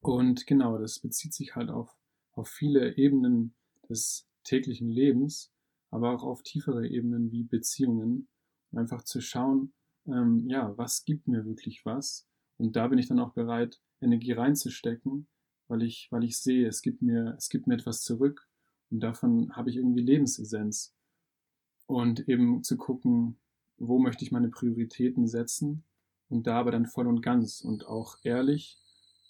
Und 0.00 0.48
genau, 0.48 0.78
das 0.78 0.98
bezieht 0.98 1.32
sich 1.32 1.54
halt 1.54 1.70
auf, 1.70 1.96
auf 2.32 2.48
viele 2.48 2.96
Ebenen 2.96 3.54
des 3.88 4.26
täglichen 4.42 4.88
Lebens, 4.88 5.52
aber 5.92 6.12
auch 6.12 6.24
auf 6.24 6.42
tiefere 6.42 6.88
Ebenen 6.88 7.30
wie 7.30 7.44
Beziehungen. 7.44 8.26
einfach 8.72 9.04
zu 9.04 9.20
schauen, 9.20 9.72
ähm, 10.08 10.44
ja, 10.48 10.76
was 10.76 11.04
gibt 11.04 11.28
mir 11.28 11.44
wirklich 11.44 11.84
was? 11.84 12.26
Und 12.56 12.76
da 12.76 12.88
bin 12.88 12.98
ich 12.98 13.08
dann 13.08 13.20
auch 13.20 13.32
bereit, 13.32 13.80
Energie 14.00 14.32
reinzustecken, 14.32 15.28
weil 15.68 15.82
ich, 15.82 16.08
weil 16.10 16.24
ich 16.24 16.38
sehe, 16.38 16.66
es 16.66 16.82
gibt 16.82 17.02
mir, 17.02 17.34
es 17.36 17.48
gibt 17.48 17.66
mir 17.66 17.74
etwas 17.74 18.02
zurück 18.02 18.48
und 18.90 19.00
davon 19.00 19.54
habe 19.54 19.70
ich 19.70 19.76
irgendwie 19.76 20.02
Lebensessenz 20.02 20.94
und 21.86 22.28
eben 22.28 22.62
zu 22.62 22.76
gucken, 22.76 23.36
wo 23.76 23.98
möchte 23.98 24.24
ich 24.24 24.32
meine 24.32 24.48
Prioritäten 24.48 25.28
setzen 25.28 25.84
und 26.28 26.46
da 26.46 26.58
aber 26.58 26.70
dann 26.70 26.86
voll 26.86 27.06
und 27.06 27.22
ganz 27.22 27.60
und 27.60 27.86
auch 27.86 28.16
ehrlich 28.22 28.78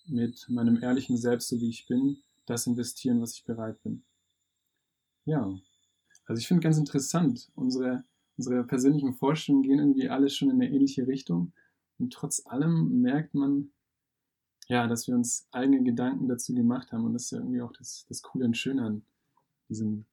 mit 0.06 0.48
meinem 0.48 0.82
ehrlichen 0.82 1.16
Selbst, 1.16 1.48
so 1.48 1.60
wie 1.60 1.68
ich 1.68 1.86
bin, 1.86 2.18
das 2.46 2.66
investieren, 2.66 3.20
was 3.20 3.34
ich 3.34 3.44
bereit 3.44 3.82
bin. 3.82 4.02
Ja, 5.24 5.58
also 6.26 6.40
ich 6.40 6.48
finde 6.48 6.62
ganz 6.62 6.78
interessant, 6.78 7.50
unsere, 7.54 8.04
unsere 8.38 8.64
persönlichen 8.64 9.12
Vorstellungen 9.12 9.64
gehen 9.64 9.78
irgendwie 9.78 10.08
alle 10.08 10.30
schon 10.30 10.48
in 10.48 10.62
eine 10.62 10.70
ähnliche 10.70 11.06
Richtung 11.06 11.52
und 11.98 12.12
trotz 12.12 12.46
allem 12.46 13.00
merkt 13.02 13.34
man, 13.34 13.70
ja, 14.68 14.86
dass 14.86 15.08
wir 15.08 15.14
uns 15.14 15.48
eigene 15.50 15.82
Gedanken 15.82 16.28
dazu 16.28 16.54
gemacht 16.54 16.92
haben 16.92 17.04
und 17.04 17.14
das 17.14 17.24
ist 17.24 17.30
ja 17.32 17.38
irgendwie 17.38 17.62
auch 17.62 17.72
das, 17.72 18.06
das 18.08 18.22
Coole 18.22 18.44
und 18.44 18.56
Schöne 18.56 18.82
an 18.82 19.02
diesem 19.68 20.06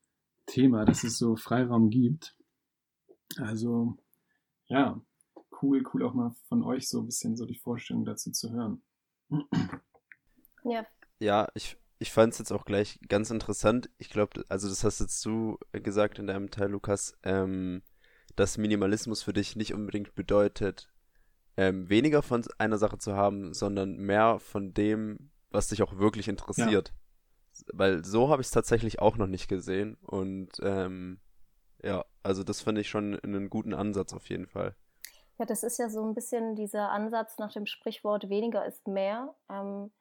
Thema, 0.46 0.86
dass 0.86 1.04
es 1.04 1.18
so 1.18 1.36
Freiraum 1.36 1.90
gibt. 1.90 2.36
Also, 3.38 3.98
ja, 4.68 5.00
cool, 5.62 5.84
cool 5.94 6.04
auch 6.04 6.14
mal 6.14 6.34
von 6.48 6.64
euch 6.64 6.90
so 6.90 7.00
ein 7.00 7.06
bisschen 7.06 7.36
so 7.36 7.46
die 7.46 7.58
Vorstellung 7.58 8.06
dazu 8.06 8.32
zu 8.32 8.52
hören. 8.52 8.82
Ja. 10.64 10.86
Ja, 11.20 11.48
ich, 11.54 11.78
ich 12.00 12.12
fand 12.12 12.34
es 12.34 12.40
jetzt 12.40 12.52
auch 12.52 12.66
gleich 12.66 13.00
ganz 13.08 13.30
interessant. 13.30 13.90
Ich 13.98 14.10
glaube, 14.10 14.44
also 14.50 14.68
das 14.68 14.84
hast 14.84 15.00
jetzt 15.00 15.24
du 15.26 15.58
gesagt 15.72 16.20
in 16.20 16.28
deinem 16.28 16.50
Teil, 16.50 16.72
Lukas, 16.72 17.18
ähm, 17.24 17.84
dass 18.36 18.58
Minimalismus 18.58 19.24
für 19.24 19.34
dich 19.34 19.56
nicht 19.56 19.74
unbedingt 19.74 20.16
bedeutet, 20.16 20.90
ähm, 21.58 21.90
weniger 21.90 22.22
von 22.22 22.44
einer 22.58 22.78
Sache 22.78 22.98
zu 22.98 23.16
haben, 23.16 23.54
sondern 23.54 23.98
mehr 23.98 24.40
von 24.40 24.74
dem, 24.74 25.32
was 25.52 25.68
dich 25.68 25.82
auch 25.82 25.98
wirklich 25.98 26.28
interessiert. 26.28 26.90
Ja 26.90 26.96
weil 27.74 28.04
so 28.04 28.30
habe 28.30 28.42
ich 28.42 28.48
es 28.48 28.52
tatsächlich 28.52 29.00
auch 29.00 29.18
noch 29.18 29.28
nicht 29.28 29.48
gesehen. 29.48 29.98
Und 30.02 30.52
ähm, 30.62 31.20
ja, 31.84 32.06
also 32.24 32.44
das 32.44 32.62
finde 32.62 32.82
ich 32.82 32.90
schon 32.90 33.20
einen 33.20 33.50
guten 33.50 33.74
Ansatz 33.74 34.14
auf 34.14 34.28
jeden 34.30 34.48
Fall. 34.48 34.76
Ja, 35.38 35.46
das 35.46 35.64
ist 35.64 35.78
ja 35.78 35.90
so 35.90 36.04
ein 36.04 36.14
bisschen 36.14 36.56
dieser 36.56 36.90
Ansatz 36.92 37.38
nach 37.38 37.52
dem 37.52 37.66
Sprichwort 37.66 38.30
weniger 38.30 38.66
ist 38.66 38.88
mehr. 38.88 39.36
Ähm, 39.50 39.92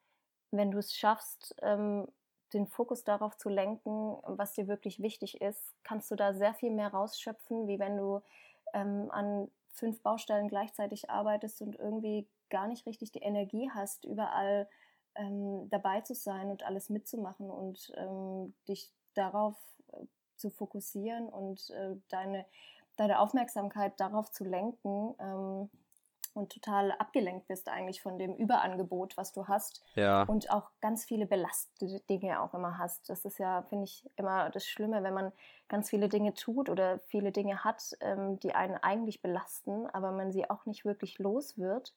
wenn 0.51 0.71
du 0.71 0.77
es 0.77 0.93
schaffst, 0.95 1.55
ähm, 1.61 2.07
den 2.53 2.67
Fokus 2.67 3.03
darauf 3.03 3.37
zu 3.37 3.49
lenken, 3.49 4.17
was 4.23 4.53
dir 4.53 4.67
wirklich 4.67 5.01
wichtig 5.01 5.41
ist, 5.41 5.75
kannst 5.83 6.11
du 6.11 6.15
da 6.15 6.33
sehr 6.33 6.53
viel 6.53 6.71
mehr 6.71 6.89
rausschöpfen, 6.89 7.67
wie 7.67 7.79
wenn 7.79 7.97
du 7.97 8.21
ähm, 8.73 9.09
an 9.11 9.49
fünf 9.69 10.01
Baustellen 10.01 10.47
gleichzeitig 10.47 11.09
arbeitest 11.09 11.61
und 11.61 11.77
irgendwie 11.77 12.27
gar 12.49 12.67
nicht 12.67 12.85
richtig 12.85 13.11
die 13.11 13.19
Energie 13.19 13.69
hast, 13.73 14.05
überall 14.05 14.69
ähm, 15.15 15.69
dabei 15.69 16.01
zu 16.01 16.13
sein 16.13 16.49
und 16.49 16.63
alles 16.63 16.89
mitzumachen 16.89 17.49
und 17.49 17.91
ähm, 17.95 18.53
dich 18.67 18.93
darauf 19.13 19.55
äh, 19.93 20.05
zu 20.35 20.49
fokussieren 20.49 21.27
und 21.27 21.69
äh, 21.71 21.95
deine, 22.09 22.45
deine 22.95 23.19
Aufmerksamkeit 23.19 23.99
darauf 23.99 24.31
zu 24.31 24.43
lenken, 24.43 25.15
ähm, 25.19 25.69
und 26.35 26.51
total 26.51 26.91
abgelenkt 26.91 27.47
bist 27.47 27.69
eigentlich 27.69 28.01
von 28.01 28.19
dem 28.19 28.35
Überangebot, 28.35 29.15
was 29.15 29.31
du 29.31 29.47
hast. 29.47 29.81
Ja. 29.95 30.23
Und 30.23 30.51
auch 30.51 30.69
ganz 30.81 31.05
viele 31.05 31.25
belastende 31.25 32.01
Dinge 32.09 32.41
auch 32.41 32.53
immer 32.53 32.77
hast. 32.77 33.09
Das 33.09 33.23
ist 33.23 33.39
ja, 33.39 33.63
finde 33.63 33.85
ich, 33.85 34.07
immer 34.17 34.49
das 34.49 34.67
Schlimme, 34.67 35.01
wenn 35.01 35.13
man 35.13 35.31
ganz 35.69 35.89
viele 35.89 36.09
Dinge 36.09 36.33
tut 36.33 36.69
oder 36.69 36.99
viele 36.99 37.31
Dinge 37.31 37.63
hat, 37.63 37.95
ähm, 38.01 38.37
die 38.41 38.53
einen 38.53 38.75
eigentlich 38.75 39.21
belasten, 39.21 39.87
aber 39.87 40.11
man 40.11 40.33
sie 40.33 40.49
auch 40.49 40.65
nicht 40.65 40.83
wirklich 40.83 41.19
los 41.19 41.57
wird. 41.57 41.93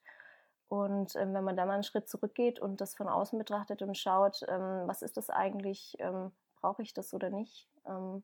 Und 0.69 1.17
ähm, 1.17 1.35
wenn 1.35 1.45
man 1.45 1.57
da 1.57 1.67
mal 1.67 1.75
einen 1.75 1.83
Schritt 1.83 2.09
zurückgeht 2.09 2.61
und 2.61 2.81
das 2.81 2.95
von 2.95 3.09
außen 3.09 3.39
betrachtet 3.39 3.83
und 3.83 3.99
schaut, 3.99 4.45
ähm, 4.49 4.83
was 4.87 5.03
ist 5.03 5.17
das 5.17 5.31
eigentlich, 5.31 5.97
ähm, 5.99 6.31
brauche 6.61 6.83
ich 6.83 6.95
das 6.95 7.13
oder 7.13 7.31
nicht, 7.31 7.69
ähm, 7.87 8.23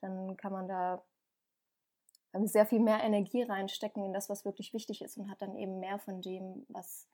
dann 0.00 0.36
kann 0.36 0.52
man 0.52 0.68
da 0.68 1.02
sehr 2.44 2.66
viel 2.66 2.80
mehr 2.80 3.02
Energie 3.02 3.42
reinstecken 3.42 4.04
in 4.04 4.12
das, 4.12 4.28
was 4.28 4.44
wirklich 4.44 4.72
wichtig 4.72 5.02
ist 5.02 5.16
und 5.16 5.30
hat 5.30 5.42
dann 5.42 5.56
eben 5.56 5.80
mehr 5.80 5.98
von 5.98 6.20
dem, 6.20 6.66
was, 6.68 7.08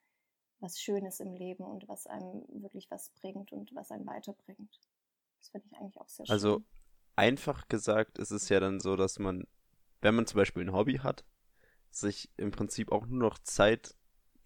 was 0.61 0.80
schön 0.80 1.06
ist 1.06 1.21
im 1.21 1.35
Leben 1.35 1.64
und 1.64 1.88
was 1.88 2.06
einem 2.06 2.44
wirklich 2.49 2.90
was 2.90 3.11
bringt 3.11 3.52
und 3.52 3.75
was 3.75 3.90
einen 3.90 4.06
weiterbringt. 4.06 4.80
Das 5.38 5.49
finde 5.50 5.68
ich 5.71 5.76
eigentlich 5.78 6.00
auch 6.00 6.09
sehr 6.09 6.28
Also 6.28 6.56
schön. 6.56 6.64
einfach 7.16 7.68
gesagt 7.68 8.18
ist 8.18 8.30
es 8.30 8.49
ja 8.49 8.61
dann 8.61 8.80
so, 8.80 8.97
dass 8.97 9.18
man, 9.18 9.47
wenn 10.00 10.14
man 10.14 10.26
zum 10.26 10.38
Beispiel 10.38 10.62
ein 10.62 10.73
Hobby 10.73 10.99
hat, 10.99 11.25
sich 11.90 12.30
im 12.37 12.50
Prinzip 12.50 12.90
auch 12.90 13.06
nur 13.06 13.21
noch 13.21 13.38
Zeit 13.38 13.94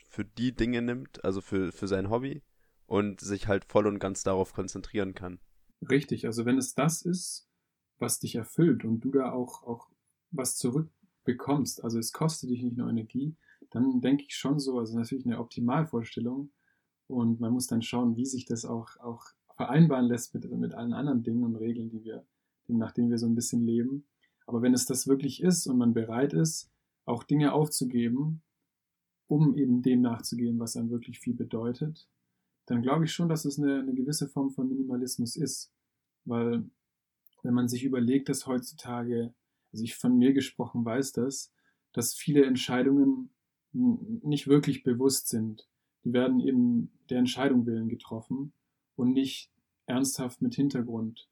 für 0.04 0.24
die 0.24 0.54
Dinge 0.54 0.82
nimmt, 0.82 1.24
also 1.24 1.40
für, 1.40 1.72
für 1.72 1.88
sein 1.88 2.10
Hobby 2.10 2.42
und 2.86 3.20
sich 3.20 3.46
halt 3.46 3.64
voll 3.64 3.86
und 3.86 3.98
ganz 3.98 4.22
darauf 4.22 4.52
konzentrieren 4.52 5.14
kann. 5.14 5.40
Richtig, 5.88 6.26
also 6.26 6.44
wenn 6.44 6.58
es 6.58 6.74
das 6.74 7.02
ist, 7.02 7.48
was 7.98 8.18
dich 8.18 8.34
erfüllt 8.34 8.84
und 8.84 9.00
du 9.00 9.10
da 9.10 9.32
auch, 9.32 9.62
auch 9.62 9.87
was 10.30 10.56
zurückbekommst, 10.56 11.82
also 11.84 11.98
es 11.98 12.12
kostet 12.12 12.50
dich 12.50 12.62
nicht 12.62 12.76
nur 12.76 12.88
Energie, 12.88 13.34
dann 13.70 14.00
denke 14.00 14.24
ich 14.26 14.34
schon 14.34 14.58
so, 14.58 14.78
also 14.78 14.96
natürlich 14.96 15.26
eine 15.26 15.38
Optimalvorstellung 15.38 16.50
und 17.06 17.40
man 17.40 17.52
muss 17.52 17.66
dann 17.66 17.82
schauen, 17.82 18.16
wie 18.16 18.26
sich 18.26 18.46
das 18.46 18.64
auch, 18.64 18.96
auch 18.98 19.24
vereinbaren 19.56 20.06
lässt 20.06 20.34
mit, 20.34 20.50
mit 20.50 20.74
allen 20.74 20.92
anderen 20.92 21.22
Dingen 21.22 21.44
und 21.44 21.56
Regeln, 21.56 21.90
die 21.90 22.04
wir, 22.04 22.24
nach 22.68 22.92
denen 22.92 23.10
wir 23.10 23.18
so 23.18 23.26
ein 23.26 23.34
bisschen 23.34 23.64
leben. 23.64 24.06
Aber 24.46 24.62
wenn 24.62 24.74
es 24.74 24.86
das 24.86 25.08
wirklich 25.08 25.42
ist 25.42 25.66
und 25.66 25.78
man 25.78 25.94
bereit 25.94 26.32
ist, 26.32 26.70
auch 27.04 27.24
Dinge 27.24 27.52
aufzugeben, 27.52 28.42
um 29.26 29.56
eben 29.56 29.82
dem 29.82 30.00
nachzugehen, 30.00 30.58
was 30.58 30.76
einem 30.76 30.90
wirklich 30.90 31.18
viel 31.18 31.34
bedeutet, 31.34 32.08
dann 32.66 32.82
glaube 32.82 33.04
ich 33.04 33.12
schon, 33.12 33.28
dass 33.28 33.44
es 33.44 33.58
eine, 33.58 33.80
eine 33.80 33.94
gewisse 33.94 34.28
Form 34.28 34.50
von 34.50 34.68
Minimalismus 34.68 35.36
ist. 35.36 35.72
Weil 36.24 36.68
wenn 37.42 37.54
man 37.54 37.68
sich 37.68 37.84
überlegt, 37.84 38.28
dass 38.28 38.46
heutzutage, 38.46 39.34
also 39.72 39.84
ich 39.84 39.96
von 39.96 40.16
mir 40.16 40.32
gesprochen 40.32 40.84
weiß 40.84 41.12
das, 41.12 41.52
dass 41.92 42.14
viele 42.14 42.44
Entscheidungen 42.44 43.30
nicht 43.72 44.46
wirklich 44.46 44.82
bewusst 44.82 45.28
sind. 45.28 45.68
Die 46.04 46.12
werden 46.12 46.40
eben 46.40 46.92
der 47.10 47.18
Entscheidung 47.18 47.66
willen 47.66 47.88
getroffen 47.88 48.52
und 48.96 49.12
nicht 49.12 49.50
ernsthaft 49.86 50.42
mit 50.42 50.54
Hintergrund. 50.54 51.28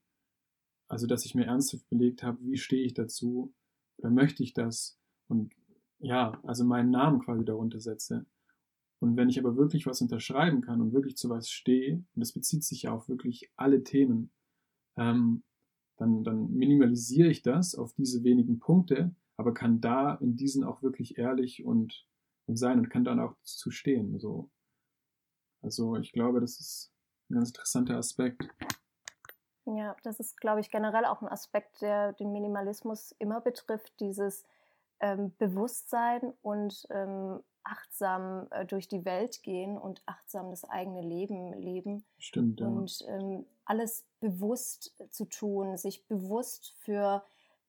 Also, 0.89 1.07
dass 1.07 1.25
ich 1.25 1.35
mir 1.35 1.47
ernsthaft 1.47 1.89
belegt 1.89 2.23
habe, 2.23 2.39
wie 2.43 2.57
stehe 2.57 2.85
ich 2.85 2.95
dazu 2.95 3.53
oder 3.99 4.11
möchte 4.11 4.43
ich 4.43 4.53
das 4.53 4.99
und 5.29 5.53
ja, 5.99 6.39
also 6.45 6.65
meinen 6.65 6.91
Namen 6.91 7.21
quasi 7.21 7.45
darunter 7.45 7.81
setze. 7.81 8.27
Und 8.99 9.17
wenn 9.17 9.29
ich 9.29 9.39
aber 9.39 9.57
wirklich 9.57 9.87
was 9.87 10.01
unterschreiben 10.01 10.61
kann 10.61 10.81
und 10.81 10.93
wirklich 10.93 11.17
zu 11.17 11.29
was 11.29 11.51
stehe, 11.51 11.95
und 11.95 12.21
das 12.21 12.33
bezieht 12.33 12.65
sich 12.65 12.83
ja 12.83 12.93
auf 12.93 13.09
wirklich 13.09 13.51
alle 13.57 13.83
Themen, 13.83 14.31
ähm, 14.97 15.43
dann, 15.97 16.25
dann 16.25 16.51
minimalisiere 16.53 17.29
ich 17.29 17.43
das 17.43 17.75
auf 17.75 17.93
diese 17.95 18.23
wenigen 18.25 18.59
Punkte, 18.59 19.15
aber 19.37 19.55
kann 19.55 19.81
da 19.81 20.15
in 20.17 20.37
diesen 20.37 20.65
auch 20.65 20.83
wirklich 20.83 21.19
ehrlich 21.19 21.65
und, 21.65 22.07
und 22.47 22.57
sein 22.57 22.79
und 22.79 22.91
kann 22.91 23.05
dann 23.05 23.21
auch 23.21 23.35
zu 23.43 23.71
stehen. 23.71 24.19
So. 24.19 24.51
Also 25.63 25.97
ich 25.97 26.13
glaube, 26.13 26.41
das 26.41 26.61
ist 26.61 26.93
ein 27.31 27.35
ganz 27.35 27.51
interessanter 27.51 27.97
Aspekt. 27.97 28.49
Ja, 29.67 29.97
das 30.05 30.21
ist, 30.21 30.41
glaube 30.41 30.61
ich, 30.61 30.71
generell 30.71 31.05
auch 31.07 31.23
ein 31.23 31.29
Aspekt, 31.29 31.83
der 31.83 32.13
den 32.13 32.33
Minimalismus 32.33 33.13
immer 33.19 33.41
betrifft, 33.41 33.99
dieses 33.99 34.45
ähm, 35.01 35.33
Bewusstsein 35.39 36.33
und 36.43 36.87
ähm, 36.91 37.41
achtsam 37.65 38.47
äh, 38.51 38.65
durch 38.65 38.87
die 38.87 39.05
Welt 39.05 39.43
gehen 39.43 39.77
und 39.77 40.03
achtsam 40.07 40.51
das 40.51 40.65
eigene 40.65 41.03
Leben 41.03 41.53
leben. 41.55 42.05
Stimmt, 42.19 42.61
ja. 42.61 42.69
Und 42.69 43.05
ähm, 43.09 43.45
alles 43.67 44.05
bewusst 44.21 44.95
zu 45.11 45.27
tun, 45.27 45.77
sich 45.77 46.07
bewusst 46.07 46.75
für 46.79 47.23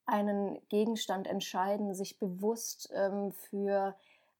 einen 0.06 0.60
Gegenstand 0.70 1.28
entscheiden, 1.28 1.94
sich 1.94 2.18
bewusst 2.18 2.90
ähm, 2.96 3.34
für 3.34 3.96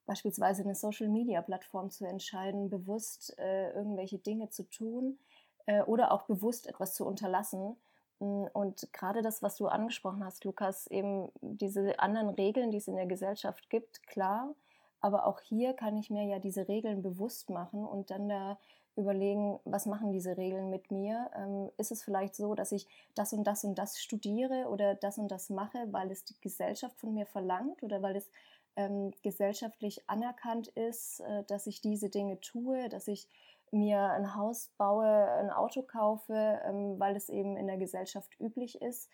beispielsweise 0.06 0.62
eine 0.62 0.74
Social-Media-Plattform 0.74 1.90
zu 1.90 2.06
entscheiden, 2.06 2.70
bewusst 2.70 3.38
äh, 3.38 3.70
irgendwelche 3.72 4.18
Dinge 4.18 4.48
zu 4.48 4.62
tun 4.62 5.18
äh, 5.66 5.82
oder 5.82 6.12
auch 6.12 6.22
bewusst 6.22 6.66
etwas 6.66 6.94
zu 6.94 7.04
unterlassen. 7.04 7.76
Mm, 8.18 8.46
und 8.54 8.90
gerade 8.94 9.20
das, 9.20 9.42
was 9.42 9.56
du 9.56 9.68
angesprochen 9.68 10.24
hast, 10.24 10.44
Lukas, 10.44 10.86
eben 10.86 11.30
diese 11.42 12.00
anderen 12.00 12.30
Regeln, 12.30 12.70
die 12.70 12.78
es 12.78 12.88
in 12.88 12.96
der 12.96 13.06
Gesellschaft 13.06 13.68
gibt, 13.68 14.02
klar. 14.06 14.54
Aber 15.00 15.26
auch 15.26 15.40
hier 15.40 15.74
kann 15.74 15.98
ich 15.98 16.08
mir 16.08 16.24
ja 16.24 16.38
diese 16.38 16.66
Regeln 16.66 17.02
bewusst 17.02 17.50
machen 17.50 17.84
und 17.84 18.10
dann 18.10 18.28
da 18.28 18.58
überlegen, 18.98 19.60
was 19.64 19.86
machen 19.86 20.12
diese 20.12 20.36
Regeln 20.36 20.70
mit 20.70 20.90
mir? 20.90 21.30
Ähm, 21.36 21.70
ist 21.78 21.92
es 21.92 22.02
vielleicht 22.02 22.34
so, 22.34 22.54
dass 22.54 22.72
ich 22.72 22.86
das 23.14 23.32
und 23.32 23.44
das 23.44 23.64
und 23.64 23.76
das 23.76 24.00
studiere 24.00 24.68
oder 24.68 24.94
das 24.94 25.18
und 25.18 25.28
das 25.28 25.50
mache, 25.50 25.86
weil 25.92 26.10
es 26.10 26.24
die 26.24 26.38
Gesellschaft 26.40 26.98
von 26.98 27.14
mir 27.14 27.26
verlangt 27.26 27.82
oder 27.82 28.02
weil 28.02 28.16
es 28.16 28.28
ähm, 28.76 29.12
gesellschaftlich 29.22 30.08
anerkannt 30.08 30.68
ist, 30.68 31.20
äh, 31.20 31.44
dass 31.44 31.66
ich 31.66 31.80
diese 31.80 32.10
Dinge 32.10 32.40
tue, 32.40 32.88
dass 32.88 33.08
ich 33.08 33.28
mir 33.70 34.00
ein 34.00 34.34
Haus 34.34 34.70
baue, 34.78 35.06
ein 35.06 35.50
Auto 35.50 35.82
kaufe, 35.82 36.60
ähm, 36.64 36.98
weil 36.98 37.16
es 37.16 37.28
eben 37.28 37.56
in 37.56 37.66
der 37.66 37.76
Gesellschaft 37.76 38.38
üblich 38.40 38.80
ist 38.80 39.10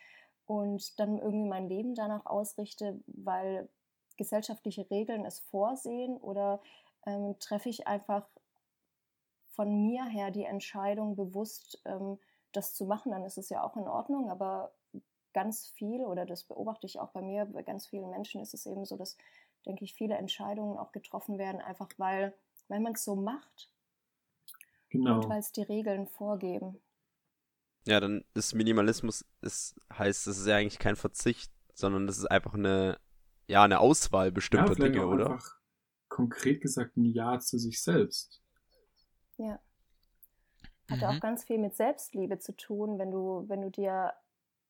und 0.46 0.98
dann 0.98 1.18
irgendwie 1.18 1.48
mein 1.48 1.68
Leben 1.68 1.94
danach 1.94 2.26
ausrichte, 2.26 3.00
weil 3.06 3.68
gesellschaftliche 4.16 4.88
Regeln 4.90 5.24
es 5.24 5.40
vorsehen 5.40 6.16
oder 6.16 6.60
ähm, 7.06 7.36
treffe 7.38 7.68
ich 7.68 7.86
einfach 7.86 8.26
von 9.54 9.86
mir 9.86 10.04
her 10.04 10.30
die 10.30 10.44
Entscheidung 10.44 11.16
bewusst, 11.16 11.80
ähm, 11.84 12.18
das 12.52 12.74
zu 12.74 12.86
machen, 12.86 13.12
dann 13.12 13.24
ist 13.24 13.38
es 13.38 13.48
ja 13.48 13.62
auch 13.64 13.76
in 13.76 13.88
Ordnung, 13.88 14.30
aber 14.30 14.72
ganz 15.32 15.66
viel, 15.66 16.04
oder 16.04 16.26
das 16.26 16.44
beobachte 16.44 16.86
ich 16.86 17.00
auch 17.00 17.10
bei 17.10 17.22
mir, 17.22 17.46
bei 17.46 17.62
ganz 17.62 17.86
vielen 17.86 18.10
Menschen 18.10 18.40
ist 18.40 18.54
es 18.54 18.66
eben 18.66 18.84
so, 18.84 18.96
dass, 18.96 19.16
denke 19.66 19.84
ich, 19.84 19.94
viele 19.94 20.16
Entscheidungen 20.16 20.78
auch 20.78 20.92
getroffen 20.92 21.38
werden, 21.38 21.60
einfach 21.60 21.88
weil, 21.98 22.34
weil 22.68 22.80
man 22.80 22.92
es 22.92 23.04
so 23.04 23.16
macht 23.16 23.70
Genau. 24.90 25.16
und 25.16 25.28
weil 25.28 25.40
es 25.40 25.50
die 25.50 25.62
Regeln 25.62 26.06
vorgeben. 26.06 26.80
Ja, 27.86 27.98
dann 27.98 28.24
ist 28.34 28.54
Minimalismus, 28.54 29.24
ist, 29.42 29.74
heißt, 29.92 30.28
es 30.28 30.38
ist 30.38 30.46
ja 30.46 30.56
eigentlich 30.56 30.78
kein 30.78 30.96
Verzicht, 30.96 31.50
sondern 31.74 32.06
das 32.06 32.18
ist 32.18 32.26
einfach 32.26 32.54
eine, 32.54 32.98
ja, 33.48 33.64
eine 33.64 33.80
Auswahl 33.80 34.30
bestimmter 34.30 34.78
ja, 34.78 34.88
Dinge, 34.88 35.06
oder? 35.06 35.30
einfach 35.32 35.56
konkret 36.08 36.60
gesagt 36.60 36.96
ein 36.96 37.06
Ja 37.06 37.40
zu 37.40 37.58
sich 37.58 37.82
selbst. 37.82 38.43
Ja. 39.38 39.58
Hat 40.90 41.00
ja 41.00 41.10
Mhm. 41.10 41.16
auch 41.16 41.20
ganz 41.20 41.44
viel 41.44 41.58
mit 41.58 41.74
Selbstliebe 41.76 42.38
zu 42.38 42.54
tun, 42.56 42.98
wenn 42.98 43.10
du, 43.10 43.48
wenn 43.48 43.62
du 43.62 43.70
dir 43.70 44.12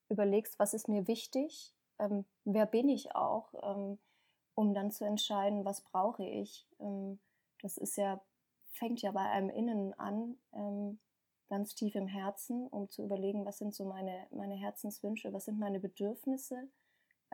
überlegst, 0.09 0.59
was 0.59 0.75
ist 0.75 0.89
mir 0.89 1.07
wichtig, 1.09 1.75
ähm, 1.99 2.25
wer 2.45 2.67
bin 2.67 2.89
ich 2.89 3.15
auch, 3.15 3.53
ähm, 3.63 3.99
um 4.55 4.75
dann 4.75 4.91
zu 4.91 5.05
entscheiden, 5.05 5.65
was 5.65 5.81
brauche 5.83 6.25
ich. 6.25 6.67
Ähm, 6.81 7.19
das 7.63 7.79
ist 7.79 7.97
ja, 7.97 8.21
fängt 8.73 9.03
ja 9.03 9.13
bei 9.13 9.23
einem 9.29 9.51
Innen 9.51 9.95
an, 9.99 10.37
ähm, 10.53 10.99
ganz 11.49 11.75
tief 11.75 11.95
im 11.97 12.07
Herzen, 12.09 12.67
um 12.69 12.89
zu 12.91 13.03
überlegen, 13.05 13.45
was 13.45 13.59
sind 13.59 13.75
so 13.75 13.85
meine, 13.85 14.27
meine 14.31 14.55
Herzenswünsche, 14.57 15.33
was 15.33 15.47
sind 15.47 15.59
meine 15.59 15.81
Bedürfnisse, 15.81 16.69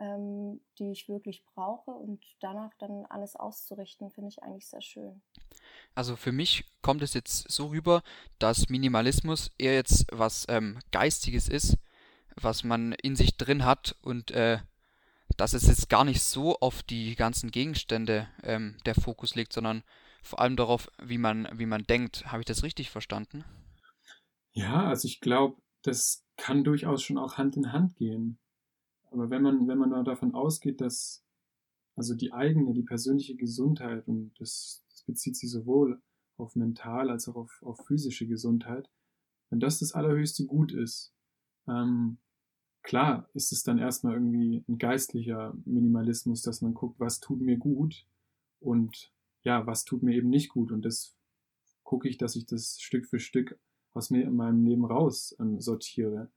ähm, 0.01 0.59
die 0.79 0.91
ich 0.91 1.07
wirklich 1.07 1.45
brauche 1.45 1.91
und 1.91 2.25
danach 2.39 2.73
dann 2.79 3.05
alles 3.05 3.35
auszurichten, 3.35 4.09
finde 4.09 4.29
ich 4.29 4.41
eigentlich 4.41 4.67
sehr 4.67 4.81
schön. 4.81 5.21
Also 5.93 6.15
für 6.15 6.31
mich 6.31 6.65
kommt 6.81 7.03
es 7.03 7.13
jetzt 7.13 7.49
so 7.51 7.67
rüber, 7.67 8.01
dass 8.39 8.69
Minimalismus 8.69 9.51
eher 9.59 9.75
jetzt 9.75 10.07
was 10.11 10.47
ähm, 10.49 10.79
Geistiges 10.91 11.47
ist, 11.47 11.77
was 12.35 12.63
man 12.63 12.93
in 12.93 13.15
sich 13.15 13.37
drin 13.37 13.63
hat 13.63 13.95
und 14.01 14.31
äh, 14.31 14.57
dass 15.37 15.53
es 15.53 15.67
jetzt 15.67 15.87
gar 15.89 16.03
nicht 16.03 16.23
so 16.23 16.57
auf 16.59 16.81
die 16.81 17.15
ganzen 17.15 17.51
Gegenstände 17.51 18.27
ähm, 18.43 18.77
der 18.85 18.95
Fokus 18.95 19.35
liegt, 19.35 19.53
sondern 19.53 19.83
vor 20.23 20.39
allem 20.39 20.55
darauf, 20.55 20.89
wie 21.01 21.17
man, 21.17 21.47
wie 21.53 21.65
man 21.65 21.83
denkt. 21.83 22.31
Habe 22.31 22.41
ich 22.41 22.45
das 22.45 22.63
richtig 22.63 22.89
verstanden? 22.89 23.43
Ja, 24.51 24.87
also 24.87 25.07
ich 25.07 25.19
glaube, 25.19 25.61
das 25.83 26.25
kann 26.37 26.63
durchaus 26.63 27.03
schon 27.03 27.17
auch 27.17 27.37
Hand 27.37 27.55
in 27.55 27.71
Hand 27.71 27.95
gehen. 27.95 28.39
Aber 29.11 29.29
wenn 29.29 29.41
man, 29.41 29.67
wenn 29.67 29.77
man 29.77 29.91
da 29.91 30.03
davon 30.03 30.33
ausgeht, 30.33 30.81
dass 30.81 31.23
also 31.95 32.15
die 32.15 32.33
eigene, 32.33 32.73
die 32.73 32.83
persönliche 32.83 33.35
Gesundheit, 33.35 34.07
und 34.07 34.33
das, 34.39 34.83
das 34.89 35.03
bezieht 35.03 35.35
sich 35.35 35.51
sowohl 35.51 36.01
auf 36.37 36.55
mental 36.55 37.09
als 37.09 37.27
auch 37.27 37.35
auf, 37.35 37.61
auf 37.61 37.85
physische 37.85 38.25
Gesundheit, 38.25 38.89
wenn 39.49 39.59
das 39.59 39.79
das 39.79 39.93
allerhöchste 39.93 40.45
Gut 40.45 40.71
ist, 40.71 41.13
ähm, 41.67 42.17
klar 42.83 43.29
ist 43.33 43.51
es 43.51 43.63
dann 43.63 43.77
erstmal 43.77 44.13
irgendwie 44.13 44.63
ein 44.67 44.77
geistlicher 44.77 45.53
Minimalismus, 45.65 46.41
dass 46.41 46.61
man 46.61 46.73
guckt, 46.73 46.99
was 46.99 47.19
tut 47.19 47.41
mir 47.41 47.57
gut 47.57 48.07
und 48.59 49.11
ja, 49.43 49.67
was 49.67 49.85
tut 49.85 50.03
mir 50.03 50.15
eben 50.15 50.29
nicht 50.29 50.49
gut 50.49 50.71
und 50.71 50.83
das 50.83 51.15
gucke 51.83 52.07
ich, 52.07 52.17
dass 52.17 52.35
ich 52.35 52.45
das 52.45 52.79
Stück 52.79 53.05
für 53.07 53.19
Stück 53.19 53.59
aus 53.93 54.09
mir 54.09 54.23
in 54.23 54.35
meinem 54.35 54.65
Leben 54.65 54.85
raus 54.85 55.35
ähm, 55.39 55.59
sortiere. 55.59 56.31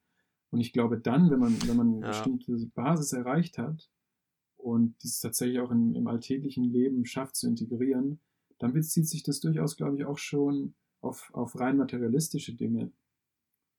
Und 0.55 0.61
ich 0.61 0.73
glaube 0.73 0.99
dann, 0.99 1.33
wenn 1.33 1.41
man, 1.41 1.61
wenn 1.67 1.77
man 1.77 1.95
eine 1.95 2.01
ja. 2.03 2.09
bestimmte 2.11 2.57
Basis 2.77 3.13
erreicht 3.13 3.59
hat 3.59 3.91
und 4.57 4.95
dies 5.03 5.19
tatsächlich 5.19 5.59
auch 5.59 5.73
in, 5.73 5.97
im 5.97 6.07
alltäglichen 6.07 6.63
Leben 6.63 7.05
schafft 7.07 7.35
zu 7.35 7.49
integrieren, 7.49 8.21
dann 8.61 8.73
bezieht 8.73 9.09
sich 9.09 9.25
das 9.25 9.41
durchaus, 9.41 9.77
glaube 9.77 9.97
ich, 9.97 10.05
auch 10.05 10.17
schon 10.17 10.77
auf, 11.01 11.29
auf 11.35 11.59
rein 11.59 11.77
materialistische 11.77 12.55
Dinge. 12.55 12.93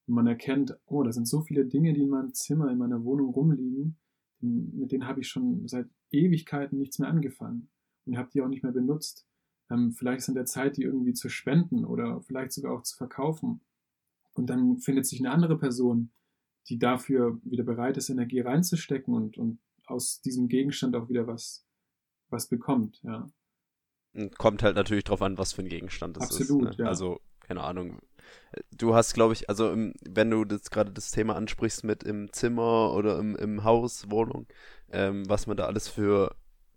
Und 0.05 0.15
man 0.15 0.27
erkennt, 0.27 0.77
oh, 0.86 1.01
da 1.01 1.13
sind 1.13 1.29
so 1.29 1.39
viele 1.44 1.65
Dinge, 1.65 1.94
die 1.94 2.01
in 2.01 2.10
meinem 2.10 2.34
Zimmer, 2.34 2.70
in 2.70 2.77
meiner 2.77 3.05
Wohnung 3.05 3.29
rumliegen, 3.29 3.96
mit 4.41 4.91
denen 4.91 5.08
habe 5.08 5.22
ich 5.22 5.29
schon 5.29 5.70
seit 5.70 5.88
Ewigkeiten 6.12 6.77
nichts 6.77 7.00
mehr 7.00 7.08
angefangen 7.08 7.70
und 8.03 8.17
habe 8.17 8.32
die 8.34 8.41
auch 8.41 8.50
nicht 8.50 8.63
mehr 8.63 8.74
benutzt. 8.74 9.25
Ähm, 9.70 9.94
vielleicht 9.94 10.24
sind 10.24 10.36
der 10.36 10.46
Zeit, 10.46 10.75
die 10.75 10.84
irgendwie 10.84 11.13
zu 11.13 11.29
spenden 11.29 11.86
oder 11.86 12.20
vielleicht 12.20 12.51
sogar 12.51 12.74
auch 12.74 12.84
zu 12.84 12.98
verkaufen. 12.98 13.62
Und 14.34 14.50
dann 14.50 14.79
findet 14.79 15.05
sich 15.05 15.22
eine 15.22 15.32
andere 15.32 15.58
Person, 15.58 16.12
die 16.69 16.79
dafür 16.79 17.39
wieder 17.43 17.63
bereit 17.63 17.98
ist, 17.98 18.10
Energie 18.10 18.39
reinzustecken 18.39 19.13
und, 19.13 19.38
und 19.38 19.60
aus 19.86 20.22
diesem 20.22 20.48
Gegenstand 20.48 20.95
auch 20.95 21.10
wieder 21.10 21.27
was, 21.27 21.65
was 22.29 22.48
bekommt, 22.48 23.01
ja. 23.03 23.27
Kommt 24.38 24.63
halt 24.63 24.75
natürlich 24.75 25.03
drauf 25.03 25.22
an, 25.22 25.38
was 25.38 25.51
für 25.51 25.62
ein 25.62 25.67
Gegenstand 25.67 26.15
es 26.17 26.24
Absolut, 26.24 26.69
ist. 26.69 26.77
Ne? 26.77 26.86
Ja. 26.86 26.89
Also, 26.89 27.19
keine 27.41 27.63
Ahnung. 27.63 28.00
Du 28.72 28.95
hast, 28.95 29.13
glaube 29.13 29.34
ich, 29.34 29.50
also 29.50 29.69
im, 29.72 29.93
wenn 30.07 30.29
du 30.29 30.45
das 30.45 30.69
gerade 30.69 30.91
das 30.91 31.12
Thema 31.12 31.36
ansprichst 31.36 31.84
mit 31.84 32.03
im 32.03 32.31
Zimmer 32.31 32.93
oder 32.93 33.19
im, 33.19 33.36
im 33.36 33.65
Haus, 33.65 34.10
Wohnung, 34.10 34.48
ähm, 34.89 35.27
was 35.27 35.48
man 35.48 35.57
da 35.57 35.65
alles 35.65 35.89
für 35.89 36.34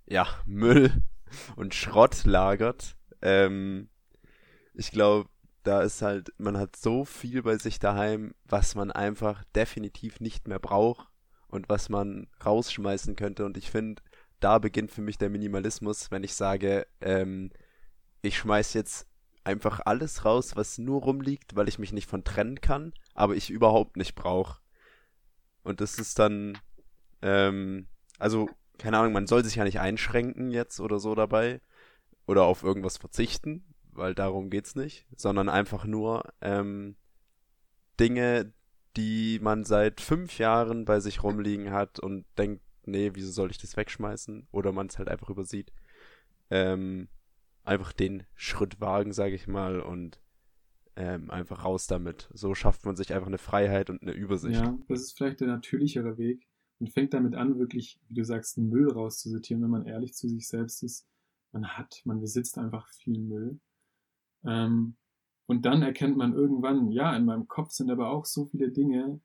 ja, 0.07 0.27
Müll 0.47 0.93
und 1.57 1.75
Schrott 1.75 2.25
lagert. 2.25 2.97
Ähm, 3.23 3.89
ich 4.75 4.91
glaube, 4.91 5.29
da 5.63 5.83
ist 5.83 6.03
halt, 6.03 6.33
man 6.39 6.57
hat 6.57 6.77
so 6.77 7.05
viel 7.05 7.43
bei 7.43 7.59
sich 7.59 7.79
daheim, 7.79 8.35
was 8.45 8.75
man 8.75 8.91
einfach 8.91 9.45
definitiv 9.55 10.21
nicht 10.21 10.49
mehr 10.49 10.59
braucht 10.59 11.09
und 11.49 11.69
was 11.69 11.89
man 11.89 12.29
rausschmeißen 12.45 13.17
könnte. 13.17 13.45
Und 13.45 13.57
ich 13.57 13.71
finde, 13.71 14.03
da 14.41 14.59
beginnt 14.59 14.91
für 14.91 15.03
mich 15.03 15.19
der 15.19 15.31
Minimalismus, 15.31 16.11
wenn 16.11 16.25
ich 16.25 16.35
sage, 16.35 16.87
ähm, 17.01 17.51
ich 18.23 18.39
schmeiß 18.39 18.75
jetzt 18.75 19.07
einfach 19.45 19.81
alles 19.85 20.25
raus, 20.25 20.57
was 20.57 20.79
nur 20.79 21.03
rumliegt, 21.03 21.57
weil 21.57 21.69
ich 21.69 21.79
mich 21.79 21.93
nicht 21.93 22.09
von 22.09 22.25
trennen 22.25 22.61
kann, 22.61 22.93
aber 23.15 23.35
ich 23.35 23.51
überhaupt 23.51 23.97
nicht 23.97 24.15
brauche. 24.15 24.61
Und 25.63 25.81
das 25.81 25.99
ist 25.99 26.19
dann, 26.19 26.59
ähm, 27.23 27.89
also 28.19 28.49
keine 28.79 28.99
Ahnung, 28.99 29.13
man 29.13 29.27
soll 29.27 29.45
sich 29.45 29.57
ja 29.57 29.65
nicht 29.65 29.81
einschränken 29.81 30.51
jetzt 30.51 30.81
oder 30.81 31.01
so 31.01 31.15
dabei 31.15 31.61
oder 32.27 32.45
auf 32.45 32.63
irgendwas 32.63 32.97
verzichten, 32.97 33.65
weil 33.99 34.15
darum 34.15 34.51
geht's 34.51 34.75
nicht, 34.75 35.07
sondern 35.17 35.49
einfach 35.49 35.85
nur 35.85 36.23
ähm, 36.41 36.97
Dinge, 38.01 38.53
die 38.97 39.39
man 39.43 39.65
seit 39.65 40.01
fünf 40.01 40.39
Jahren 40.39 40.85
bei 40.85 41.01
sich 41.01 41.23
rumliegen 41.23 41.71
hat 41.71 42.01
und 42.01 42.25
denkt, 42.39 42.63
nee, 42.85 43.11
wieso 43.15 43.31
soll 43.31 43.51
ich 43.51 43.59
das 43.59 43.77
wegschmeißen? 43.77 44.49
Oder 44.51 44.73
man 44.73 44.87
es 44.87 44.99
halt 44.99 45.09
einfach 45.09 45.31
übersieht. 45.31 45.73
Ähm, 46.51 47.09
einfach 47.65 47.93
den 47.93 48.25
Schritt 48.35 48.81
wagen, 48.81 49.13
sage 49.13 49.35
ich 49.35 49.47
mal, 49.47 49.81
und 49.81 50.21
ähm, 50.97 51.31
einfach 51.31 51.65
raus 51.65 51.87
damit. 51.87 52.29
So 52.33 52.55
schafft 52.55 52.87
man 52.87 52.97
sich 52.97 53.13
einfach 53.13 53.29
eine 53.29 53.39
Freiheit 53.39 53.91
und 53.91 54.03
eine 54.03 54.13
Übersicht. 54.13 54.61
Ja, 54.61 54.77
das 54.89 55.03
ist 55.03 55.17
vielleicht 55.17 55.41
der 55.41 55.49
natürlichere 55.49 56.19
Weg 56.19 56.49
und 56.81 56.91
fängt 56.91 57.15
damit 57.15 57.35
an, 57.35 57.59
wirklich, 57.59 58.01
wie 58.09 58.15
du 58.15 58.25
sagst, 58.25 58.59
Müll 58.59 58.91
rauszusortieren, 58.91 59.63
wenn 59.63 59.71
man 59.71 59.87
ehrlich 59.87 60.15
zu 60.15 60.29
sich 60.29 60.49
selbst 60.49 60.83
ist. 60.83 61.07
Man 61.53 61.67
hat, 61.67 62.03
man 62.05 62.21
besitzt 62.21 62.59
einfach 62.59 62.89
viel 62.89 63.21
Müll. 63.21 63.61
Ähm, 64.45 64.97
und 65.47 65.65
dann 65.65 65.83
erkennt 65.83 66.17
man 66.17 66.35
irgendwann, 66.35 66.91
ja, 66.91 67.17
in 67.17 67.25
meinem 67.25 67.49
Kopf 67.49 67.71
sind 67.71 67.91
aber 67.91 68.11
auch 68.11 68.27
so 68.27 68.47
viele 68.47 68.71
Dinge, 68.71 69.21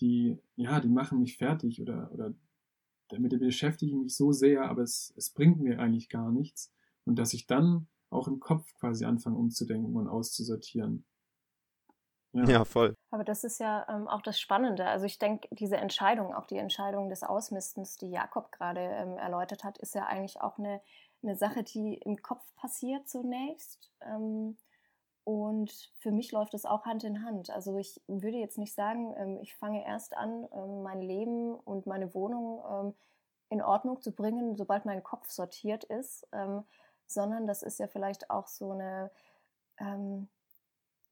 die, 0.00 0.38
ja, 0.56 0.80
die 0.80 0.88
machen 0.88 1.20
mich 1.20 1.36
fertig 1.36 1.80
oder, 1.80 2.10
oder 2.12 2.34
damit 3.08 3.38
beschäftige 3.38 3.92
ich 3.92 3.98
mich 3.98 4.16
so 4.16 4.32
sehr, 4.32 4.64
aber 4.68 4.82
es, 4.82 5.12
es 5.16 5.30
bringt 5.30 5.60
mir 5.60 5.78
eigentlich 5.78 6.08
gar 6.08 6.32
nichts. 6.32 6.72
Und 7.04 7.16
dass 7.16 7.34
ich 7.34 7.46
dann 7.46 7.88
auch 8.10 8.26
im 8.26 8.40
Kopf 8.40 8.72
quasi 8.74 9.04
anfange 9.04 9.36
umzudenken 9.36 9.96
und 9.96 10.08
auszusortieren. 10.08 11.04
Ja. 12.32 12.44
ja, 12.44 12.64
voll. 12.64 12.96
Aber 13.10 13.24
das 13.24 13.44
ist 13.44 13.60
ja 13.60 13.86
ähm, 13.90 14.08
auch 14.08 14.22
das 14.22 14.40
Spannende. 14.40 14.86
Also 14.86 15.04
ich 15.04 15.18
denke, 15.18 15.48
diese 15.50 15.76
Entscheidung, 15.76 16.34
auch 16.34 16.46
die 16.46 16.56
Entscheidung 16.56 17.10
des 17.10 17.22
Ausmistens, 17.22 17.96
die 17.96 18.10
Jakob 18.10 18.50
gerade 18.52 18.80
ähm, 18.80 19.18
erläutert 19.18 19.64
hat, 19.64 19.76
ist 19.78 19.94
ja 19.94 20.06
eigentlich 20.06 20.40
auch 20.40 20.58
eine, 20.58 20.80
eine 21.22 21.36
Sache, 21.36 21.62
die 21.62 21.94
im 21.94 22.22
Kopf 22.22 22.42
passiert 22.56 23.08
zunächst. 23.08 23.90
Ähm, 24.00 24.56
und 25.24 25.70
für 25.98 26.10
mich 26.10 26.32
läuft 26.32 26.54
das 26.54 26.64
auch 26.64 26.84
Hand 26.84 27.04
in 27.04 27.24
Hand. 27.24 27.50
Also 27.50 27.76
ich 27.78 28.00
würde 28.08 28.38
jetzt 28.38 28.58
nicht 28.58 28.74
sagen, 28.74 29.14
ähm, 29.16 29.38
ich 29.40 29.54
fange 29.54 29.84
erst 29.84 30.16
an, 30.16 30.48
ähm, 30.52 30.82
mein 30.82 31.00
Leben 31.00 31.54
und 31.54 31.86
meine 31.86 32.12
Wohnung 32.14 32.62
ähm, 32.68 32.94
in 33.50 33.62
Ordnung 33.62 34.00
zu 34.00 34.12
bringen, 34.12 34.56
sobald 34.56 34.84
mein 34.84 35.04
Kopf 35.04 35.28
sortiert 35.28 35.84
ist, 35.84 36.26
sondern 37.06 37.46
das 37.46 37.62
ist 37.62 37.78
ja 37.78 37.86
vielleicht 37.86 38.30
auch 38.30 38.46
so 38.46 38.70
eine 38.70 39.10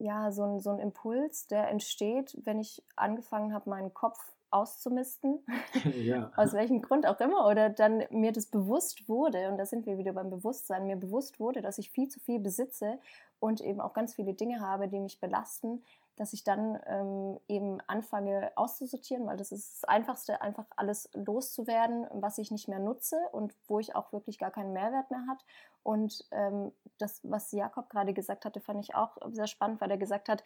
ja, 0.00 0.32
so 0.32 0.44
ein, 0.44 0.60
so 0.60 0.70
ein 0.70 0.78
Impuls, 0.78 1.46
der 1.46 1.68
entsteht, 1.68 2.34
wenn 2.44 2.58
ich 2.58 2.82
angefangen 2.96 3.52
habe, 3.52 3.68
meinen 3.68 3.92
Kopf 3.92 4.32
auszumisten, 4.50 5.44
ja. 5.94 6.32
aus 6.36 6.52
welchem 6.52 6.82
Grund 6.82 7.06
auch 7.06 7.20
immer, 7.20 7.46
oder 7.46 7.70
dann 7.70 8.04
mir 8.10 8.32
das 8.32 8.46
bewusst 8.46 9.08
wurde, 9.08 9.48
und 9.50 9.58
da 9.58 9.66
sind 9.66 9.86
wir 9.86 9.98
wieder 9.98 10.12
beim 10.12 10.30
Bewusstsein, 10.30 10.86
mir 10.86 10.96
bewusst 10.96 11.40
wurde, 11.40 11.62
dass 11.62 11.78
ich 11.78 11.90
viel 11.90 12.08
zu 12.08 12.20
viel 12.20 12.38
besitze 12.38 12.98
und 13.38 13.60
eben 13.60 13.80
auch 13.80 13.92
ganz 13.92 14.14
viele 14.14 14.34
Dinge 14.34 14.60
habe, 14.60 14.88
die 14.88 15.00
mich 15.00 15.20
belasten, 15.20 15.82
dass 16.16 16.34
ich 16.34 16.44
dann 16.44 16.78
ähm, 16.86 17.40
eben 17.48 17.78
anfange 17.86 18.52
auszusortieren, 18.54 19.26
weil 19.26 19.38
das 19.38 19.52
ist 19.52 19.82
das 19.82 19.88
Einfachste, 19.88 20.42
einfach 20.42 20.66
alles 20.76 21.08
loszuwerden, 21.14 22.06
was 22.12 22.36
ich 22.36 22.50
nicht 22.50 22.68
mehr 22.68 22.78
nutze 22.78 23.16
und 23.32 23.54
wo 23.66 23.78
ich 23.78 23.96
auch 23.96 24.12
wirklich 24.12 24.38
gar 24.38 24.50
keinen 24.50 24.74
Mehrwert 24.74 25.10
mehr 25.10 25.24
hat. 25.26 25.42
Und 25.82 26.26
ähm, 26.30 26.72
das, 26.98 27.20
was 27.22 27.52
Jakob 27.52 27.88
gerade 27.88 28.12
gesagt 28.12 28.44
hatte, 28.44 28.60
fand 28.60 28.84
ich 28.84 28.94
auch 28.94 29.16
sehr 29.30 29.46
spannend, 29.46 29.80
weil 29.80 29.90
er 29.90 29.96
gesagt 29.96 30.28
hat, 30.28 30.44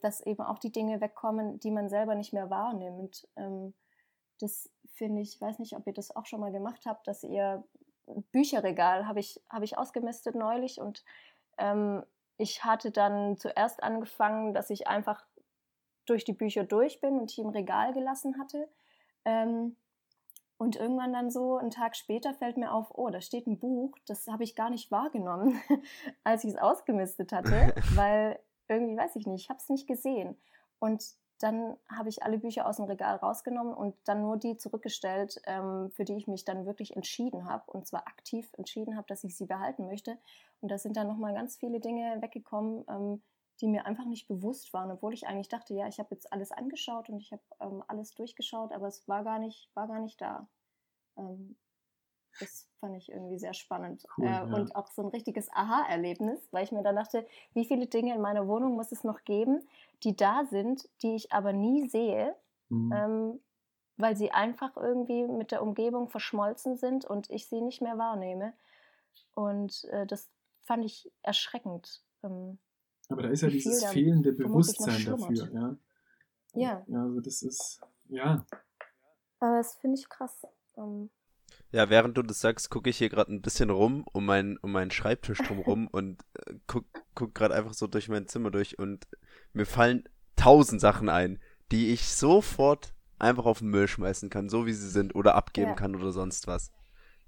dass 0.00 0.20
eben 0.26 0.42
auch 0.42 0.58
die 0.58 0.72
Dinge 0.72 1.00
wegkommen, 1.00 1.60
die 1.60 1.70
man 1.70 1.88
selber 1.88 2.14
nicht 2.14 2.32
mehr 2.32 2.50
wahrnimmt. 2.50 3.28
Ähm, 3.36 3.74
das 4.40 4.70
finde 4.94 5.20
ich, 5.20 5.40
weiß 5.40 5.58
nicht, 5.58 5.76
ob 5.76 5.86
ihr 5.86 5.92
das 5.92 6.14
auch 6.14 6.26
schon 6.26 6.40
mal 6.40 6.52
gemacht 6.52 6.86
habt, 6.86 7.06
dass 7.06 7.22
ihr 7.22 7.64
Bücherregal 8.32 9.06
habe 9.06 9.20
ich, 9.20 9.40
hab 9.48 9.62
ich 9.62 9.78
ausgemistet 9.78 10.34
neulich 10.34 10.80
und 10.80 11.04
ähm, 11.58 12.02
ich 12.36 12.64
hatte 12.64 12.90
dann 12.90 13.36
zuerst 13.36 13.82
angefangen, 13.82 14.54
dass 14.54 14.70
ich 14.70 14.88
einfach 14.88 15.24
durch 16.06 16.24
die 16.24 16.32
Bücher 16.32 16.64
durch 16.64 17.00
bin 17.00 17.20
und 17.20 17.36
die 17.36 17.42
im 17.42 17.50
Regal 17.50 17.92
gelassen 17.92 18.38
hatte. 18.40 18.68
Ähm, 19.24 19.76
und 20.56 20.76
irgendwann 20.76 21.12
dann 21.12 21.30
so, 21.30 21.56
einen 21.56 21.70
Tag 21.70 21.96
später 21.96 22.34
fällt 22.34 22.56
mir 22.56 22.72
auf, 22.72 22.90
oh, 22.94 23.08
da 23.08 23.20
steht 23.20 23.46
ein 23.46 23.58
Buch, 23.58 23.96
das 24.06 24.26
habe 24.26 24.44
ich 24.44 24.56
gar 24.56 24.70
nicht 24.70 24.90
wahrgenommen, 24.90 25.60
als 26.24 26.44
ich 26.44 26.50
es 26.50 26.56
ausgemistet 26.56 27.32
hatte, 27.32 27.74
weil 27.94 28.38
irgendwie, 28.70 28.96
weiß 28.96 29.16
ich 29.16 29.26
nicht, 29.26 29.44
ich 29.44 29.50
habe 29.50 29.58
es 29.58 29.68
nicht 29.68 29.86
gesehen. 29.86 30.36
Und 30.78 31.14
dann 31.40 31.76
habe 31.88 32.10
ich 32.10 32.22
alle 32.22 32.38
Bücher 32.38 32.66
aus 32.66 32.76
dem 32.76 32.84
Regal 32.84 33.16
rausgenommen 33.16 33.72
und 33.72 33.96
dann 34.04 34.20
nur 34.20 34.36
die 34.36 34.56
zurückgestellt, 34.56 35.40
ähm, 35.46 35.90
für 35.90 36.04
die 36.04 36.16
ich 36.16 36.26
mich 36.26 36.44
dann 36.44 36.66
wirklich 36.66 36.96
entschieden 36.96 37.46
habe 37.46 37.70
und 37.70 37.86
zwar 37.86 38.06
aktiv 38.06 38.52
entschieden 38.58 38.96
habe, 38.96 39.06
dass 39.08 39.24
ich 39.24 39.36
sie 39.36 39.46
behalten 39.46 39.86
möchte. 39.86 40.18
Und 40.60 40.70
da 40.70 40.76
sind 40.76 40.96
dann 40.96 41.06
nochmal 41.06 41.32
ganz 41.32 41.56
viele 41.56 41.80
Dinge 41.80 42.20
weggekommen, 42.20 42.84
ähm, 42.88 43.22
die 43.60 43.68
mir 43.68 43.86
einfach 43.86 44.04
nicht 44.04 44.28
bewusst 44.28 44.72
waren, 44.72 44.90
obwohl 44.90 45.14
ich 45.14 45.26
eigentlich 45.26 45.48
dachte, 45.48 45.74
ja, 45.74 45.86
ich 45.88 45.98
habe 45.98 46.14
jetzt 46.14 46.30
alles 46.32 46.52
angeschaut 46.52 47.08
und 47.08 47.20
ich 47.20 47.32
habe 47.32 47.42
ähm, 47.60 47.82
alles 47.88 48.14
durchgeschaut, 48.14 48.72
aber 48.72 48.88
es 48.88 49.08
war 49.08 49.24
gar 49.24 49.38
nicht, 49.38 49.70
war 49.74 49.88
gar 49.88 50.00
nicht 50.00 50.20
da. 50.20 50.46
Das 52.38 52.68
fand 52.78 52.96
ich 52.96 53.10
irgendwie 53.10 53.38
sehr 53.38 53.54
spannend. 53.54 54.04
Cool, 54.16 54.26
äh, 54.26 54.30
ja. 54.30 54.42
Und 54.44 54.74
auch 54.76 54.88
so 54.88 55.02
ein 55.02 55.08
richtiges 55.08 55.50
Aha-Erlebnis, 55.52 56.40
weil 56.52 56.64
ich 56.64 56.72
mir 56.72 56.82
dann 56.82 56.96
dachte, 56.96 57.26
wie 57.54 57.64
viele 57.64 57.86
Dinge 57.86 58.14
in 58.14 58.20
meiner 58.20 58.46
Wohnung 58.46 58.74
muss 58.74 58.92
es 58.92 59.04
noch 59.04 59.24
geben, 59.24 59.66
die 60.02 60.16
da 60.16 60.44
sind, 60.44 60.88
die 61.02 61.14
ich 61.16 61.32
aber 61.32 61.52
nie 61.52 61.88
sehe, 61.88 62.34
mhm. 62.68 62.92
ähm, 62.92 63.40
weil 63.96 64.16
sie 64.16 64.30
einfach 64.30 64.76
irgendwie 64.76 65.26
mit 65.26 65.50
der 65.50 65.62
Umgebung 65.62 66.08
verschmolzen 66.08 66.76
sind 66.76 67.04
und 67.04 67.28
ich 67.30 67.48
sie 67.48 67.60
nicht 67.60 67.82
mehr 67.82 67.98
wahrnehme. 67.98 68.54
Und 69.34 69.84
äh, 69.90 70.06
das 70.06 70.30
fand 70.62 70.84
ich 70.84 71.12
erschreckend. 71.22 72.02
Ähm, 72.22 72.58
aber 73.08 73.22
da 73.24 73.28
ist 73.30 73.42
ja 73.42 73.48
dieses 73.48 73.84
fehlende 73.86 74.32
Bewusstsein 74.32 75.04
dafür, 75.04 75.50
ja. 75.52 75.76
Ja. 76.54 76.84
Ja, 76.86 77.02
also 77.02 77.20
das 77.20 77.42
ist, 77.42 77.80
ja. 78.08 78.44
Aber 79.40 79.56
das 79.56 79.76
finde 79.76 79.98
ich 79.98 80.08
krass. 80.08 80.46
Ähm, 80.76 81.10
ja, 81.72 81.90
während 81.90 82.16
du 82.16 82.22
das 82.22 82.40
sagst, 82.40 82.70
gucke 82.70 82.90
ich 82.90 82.98
hier 82.98 83.08
gerade 83.08 83.32
ein 83.32 83.42
bisschen 83.42 83.70
rum 83.70 84.04
um, 84.12 84.24
mein, 84.24 84.56
um 84.58 84.72
meinen 84.72 84.90
Schreibtisch 84.90 85.38
drumherum 85.38 85.86
und 85.92 86.22
äh, 86.46 86.54
guck, 86.66 86.86
guck 87.14 87.34
gerade 87.34 87.54
einfach 87.54 87.74
so 87.74 87.86
durch 87.86 88.08
mein 88.08 88.26
Zimmer 88.26 88.50
durch 88.50 88.78
und 88.78 89.06
mir 89.52 89.66
fallen 89.66 90.04
tausend 90.36 90.80
Sachen 90.80 91.08
ein, 91.08 91.38
die 91.70 91.92
ich 91.92 92.08
sofort 92.08 92.94
einfach 93.18 93.44
auf 93.44 93.58
den 93.58 93.68
Müll 93.68 93.86
schmeißen 93.86 94.30
kann, 94.30 94.48
so 94.48 94.66
wie 94.66 94.72
sie 94.72 94.88
sind, 94.88 95.14
oder 95.14 95.34
abgeben 95.34 95.70
ja. 95.70 95.76
kann 95.76 95.94
oder 95.94 96.12
sonst 96.12 96.46
was. 96.46 96.72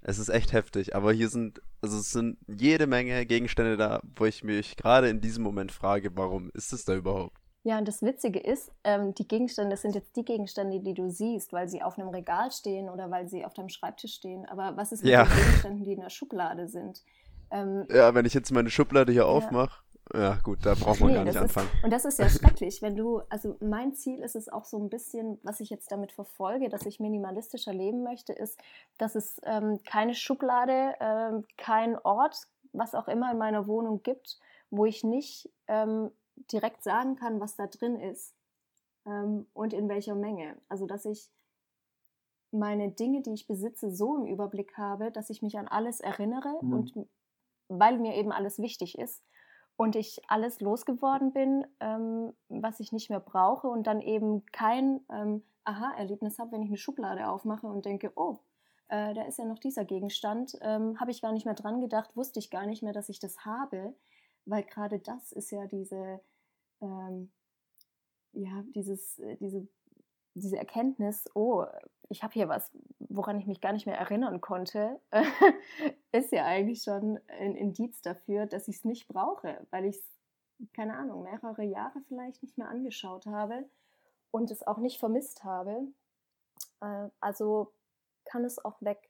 Es 0.01 0.19
ist 0.19 0.29
echt 0.29 0.51
heftig, 0.51 0.95
aber 0.95 1.13
hier 1.13 1.29
sind, 1.29 1.61
also 1.81 1.97
es 1.97 2.11
sind 2.11 2.37
jede 2.47 2.87
Menge 2.87 3.25
Gegenstände 3.25 3.77
da, 3.77 4.01
wo 4.15 4.25
ich 4.25 4.43
mich 4.43 4.75
gerade 4.75 5.07
in 5.07 5.21
diesem 5.21 5.43
Moment 5.43 5.71
frage, 5.71 6.15
warum 6.15 6.49
ist 6.53 6.73
es 6.73 6.83
da 6.83 6.95
überhaupt? 6.95 7.37
Ja, 7.65 7.77
und 7.77 7.87
das 7.87 8.01
Witzige 8.01 8.39
ist, 8.39 8.71
ähm, 8.83 9.13
die 9.15 9.27
Gegenstände 9.27 9.77
sind 9.77 9.95
jetzt 9.95 10.15
die 10.17 10.25
Gegenstände, 10.25 10.81
die 10.81 10.93
du 10.93 11.09
siehst, 11.09 11.53
weil 11.53 11.69
sie 11.69 11.81
auf 11.81 11.97
einem 11.97 12.09
Regal 12.09 12.51
stehen 12.51 12.89
oder 12.89 13.09
weil 13.09 13.27
sie 13.29 13.45
auf 13.45 13.53
deinem 13.53 13.69
Schreibtisch 13.69 14.13
stehen. 14.15 14.45
Aber 14.49 14.75
was 14.75 14.91
ist 14.91 15.03
mit 15.03 15.13
Ja. 15.13 15.23
den 15.23 15.33
Gegenständen, 15.37 15.83
die 15.85 15.93
in 15.93 16.01
der 16.01 16.09
Schublade 16.09 16.67
sind? 16.67 17.03
Ähm, 17.51 17.85
Ja, 17.89 18.13
wenn 18.13 18.25
ich 18.25 18.33
jetzt 18.33 18.51
meine 18.51 18.69
Schublade 18.69 19.13
hier 19.13 19.27
aufmache, 19.27 19.81
ja 20.13 20.35
gut, 20.43 20.65
da 20.65 20.73
braucht 20.73 20.99
man 20.99 21.09
Nee, 21.11 21.15
gar 21.15 21.23
nicht 21.23 21.35
das 21.37 21.45
ist- 21.45 21.57
anfangen. 21.57 21.69
Und 21.83 21.93
das 21.93 22.03
ist 22.03 22.19
ja 22.19 22.27
schrecklich, 22.27 22.81
wenn 22.81 22.97
du, 22.97 23.21
also 23.29 23.55
mein 23.61 23.93
Ziel 23.93 24.19
ist 24.19 24.35
es 24.35 24.49
auch 24.49 24.65
so 24.65 24.77
ein 24.77 24.89
bisschen, 24.89 25.39
was 25.43 25.61
ich 25.61 25.69
jetzt 25.69 25.89
damit 25.89 26.11
verfolge, 26.11 26.67
dass 26.67 26.85
ich 26.85 26.99
minimalistischer 26.99 27.71
leben 27.73 28.03
möchte, 28.03 28.33
ist, 28.33 28.59
dass 28.97 29.15
es 29.15 29.39
ähm, 29.45 29.79
keine 29.85 30.15
Schublade, 30.15 30.95
ähm, 30.99 31.45
kein 31.57 31.97
Ort, 31.99 32.35
was 32.73 32.93
auch 32.93 33.07
immer 33.07 33.31
in 33.31 33.37
meiner 33.37 33.67
Wohnung 33.67 34.03
gibt, 34.03 34.37
wo 34.69 34.85
ich 34.85 35.05
nicht 35.05 35.49
ähm, 35.69 36.11
direkt 36.51 36.83
sagen 36.83 37.15
kann, 37.15 37.39
was 37.39 37.55
da 37.55 37.67
drin 37.67 37.95
ist 37.99 38.33
ähm, 39.05 39.47
und 39.53 39.73
in 39.73 39.89
welcher 39.89 40.15
Menge. 40.15 40.57
Also 40.69 40.85
dass 40.85 41.05
ich 41.05 41.29
meine 42.51 42.91
Dinge, 42.91 43.21
die 43.21 43.33
ich 43.33 43.47
besitze, 43.47 43.91
so 43.91 44.15
im 44.15 44.25
Überblick 44.25 44.77
habe, 44.77 45.11
dass 45.11 45.29
ich 45.29 45.41
mich 45.41 45.57
an 45.57 45.67
alles 45.67 45.99
erinnere 45.99 46.59
Mhm. 46.61 46.73
und 46.73 46.93
weil 47.67 47.97
mir 47.97 48.15
eben 48.15 48.31
alles 48.31 48.59
wichtig 48.59 48.97
ist 48.97 49.23
und 49.75 49.95
ich 49.95 50.21
alles 50.27 50.59
losgeworden 50.59 51.33
bin, 51.33 51.65
ähm, 51.79 52.33
was 52.49 52.79
ich 52.79 52.91
nicht 52.91 53.09
mehr 53.09 53.19
brauche 53.19 53.67
und 53.67 53.87
dann 53.87 54.01
eben 54.01 54.45
kein 54.51 55.01
ähm, 55.09 55.43
Aha-Erlebnis 55.63 56.37
habe, 56.39 56.51
wenn 56.51 56.61
ich 56.61 56.69
eine 56.69 56.77
Schublade 56.77 57.27
aufmache 57.27 57.65
und 57.67 57.85
denke, 57.85 58.11
oh, 58.15 58.37
äh, 58.89 59.13
da 59.13 59.23
ist 59.23 59.39
ja 59.39 59.45
noch 59.45 59.59
dieser 59.59 59.85
Gegenstand, 59.85 60.57
ähm, 60.61 60.99
habe 60.99 61.09
ich 61.09 61.21
gar 61.21 61.31
nicht 61.31 61.45
mehr 61.45 61.55
dran 61.55 61.81
gedacht, 61.81 62.15
wusste 62.15 62.39
ich 62.39 62.51
gar 62.51 62.65
nicht 62.67 62.83
mehr, 62.83 62.93
dass 62.93 63.09
ich 63.09 63.19
das 63.19 63.45
habe, 63.45 63.95
weil 64.45 64.63
gerade 64.63 64.99
das 64.99 65.31
ist 65.31 65.51
ja 65.51 65.65
diese, 65.67 66.19
ähm, 66.81 67.31
ja, 68.33 68.63
dieses, 68.75 69.19
äh, 69.19 69.37
diese, 69.37 69.67
diese 70.35 70.57
Erkenntnis, 70.57 71.25
oh, 71.35 71.65
ich 72.09 72.23
habe 72.23 72.33
hier 72.33 72.49
was, 72.49 72.71
woran 72.99 73.39
ich 73.39 73.47
mich 73.47 73.61
gar 73.61 73.73
nicht 73.73 73.85
mehr 73.85 73.97
erinnern 73.97 74.41
konnte, 74.41 74.99
ist 76.11 76.31
ja 76.31 76.45
eigentlich 76.45 76.83
schon 76.83 77.19
ein 77.27 77.55
Indiz 77.55 78.01
dafür, 78.01 78.45
dass 78.45 78.67
ich 78.67 78.77
es 78.77 78.85
nicht 78.85 79.07
brauche, 79.07 79.65
weil 79.71 79.85
ich 79.85 79.97
es, 79.97 80.03
keine 80.73 80.95
Ahnung, 80.95 81.23
mehrere 81.23 81.63
Jahre 81.63 82.01
vielleicht 82.07 82.41
nicht 82.43 82.57
mehr 82.57 82.69
angeschaut 82.69 83.25
habe 83.25 83.65
und 84.31 84.51
es 84.51 84.65
auch 84.65 84.77
nicht 84.77 84.99
vermisst 84.99 85.43
habe. 85.43 85.87
Äh, 86.81 87.09
also 87.19 87.71
kann 88.25 88.43
es 88.45 88.63
auch 88.63 88.81
weg. 88.81 89.09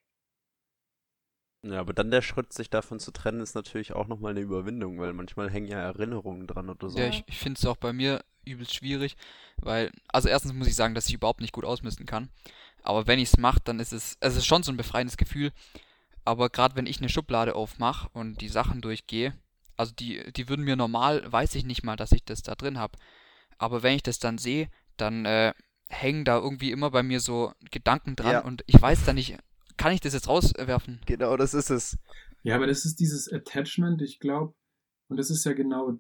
Ja, 1.64 1.80
aber 1.80 1.94
dann 1.94 2.12
der 2.12 2.22
Schritt, 2.22 2.52
sich 2.52 2.70
davon 2.70 3.00
zu 3.00 3.12
trennen, 3.12 3.40
ist 3.40 3.56
natürlich 3.56 3.94
auch 3.94 4.08
nochmal 4.08 4.32
eine 4.32 4.42
Überwindung, 4.42 5.00
weil 5.00 5.14
manchmal 5.14 5.50
hängen 5.50 5.68
ja 5.68 5.80
Erinnerungen 5.80 6.46
dran 6.46 6.70
oder 6.70 6.90
so. 6.90 7.00
Ja, 7.00 7.08
ich, 7.08 7.24
ich 7.26 7.38
finde 7.38 7.58
es 7.58 7.66
auch 7.66 7.78
bei 7.78 7.94
mir 7.94 8.24
übelst 8.46 8.76
schwierig, 8.76 9.16
weil, 9.58 9.90
also 10.10 10.28
erstens 10.28 10.54
muss 10.54 10.68
ich 10.68 10.76
sagen, 10.76 10.94
dass 10.94 11.08
ich 11.08 11.14
überhaupt 11.14 11.40
nicht 11.40 11.54
gut 11.54 11.64
ausmisten 11.64 12.06
kann. 12.06 12.30
Aber 12.84 13.08
wenn 13.08 13.18
ich 13.20 13.30
es 13.30 13.38
mache, 13.38 13.62
dann 13.64 13.80
ist 13.80 13.94
es, 13.94 14.18
es 14.20 14.36
ist 14.36 14.46
schon 14.46 14.64
so 14.64 14.72
ein 14.74 14.78
befreiendes 14.78 15.16
Gefühl. 15.16 15.54
Aber 16.26 16.50
gerade 16.50 16.76
wenn 16.76 16.86
ich 16.86 17.00
eine 17.00 17.08
Schublade 17.10 17.56
aufmache 17.56 18.10
und 18.12 18.42
die 18.42 18.50
Sachen 18.50 18.82
durchgehe, 18.82 19.34
also 19.78 19.94
die, 19.94 20.32
die 20.34 20.50
würden 20.50 20.66
mir 20.66 20.76
normal, 20.76 21.24
weiß 21.32 21.56
ich 21.56 21.64
nicht 21.64 21.84
mal, 21.84 21.96
dass 21.96 22.12
ich 22.12 22.26
das 22.26 22.42
da 22.42 22.56
drin 22.56 22.78
habe. 22.78 22.98
Aber 23.58 23.84
wenn 23.84 23.96
ich 23.96 24.04
das 24.04 24.20
dann 24.20 24.38
sehe, 24.38 24.70
dann 24.98 25.26
äh, 25.26 25.54
hängen 25.88 26.26
da 26.26 26.38
irgendwie 26.38 26.72
immer 26.72 26.92
bei 26.92 27.04
mir 27.04 27.22
so 27.22 27.54
Gedanken 27.72 28.18
dran 28.18 28.32
Ja. 28.32 28.40
und 28.42 28.64
ich 28.68 28.82
weiß 28.82 29.06
dann 29.06 29.16
nicht, 29.16 29.38
kann 29.84 29.92
ich 29.92 30.00
das 30.00 30.14
jetzt 30.14 30.30
rauswerfen? 30.30 31.02
Genau, 31.06 31.36
das 31.36 31.54
ist 31.54 31.70
es. 31.70 31.98
Ja, 32.42 32.56
aber 32.56 32.68
das 32.68 32.86
ist 32.86 33.02
dieses 33.02 33.30
Attachment, 33.30 34.02
ich 34.02 34.22
glaube, 34.22 34.56
und 35.10 35.18
das 35.18 35.30
ist 35.30 35.44
ja 35.44 35.52
genau 35.52 36.00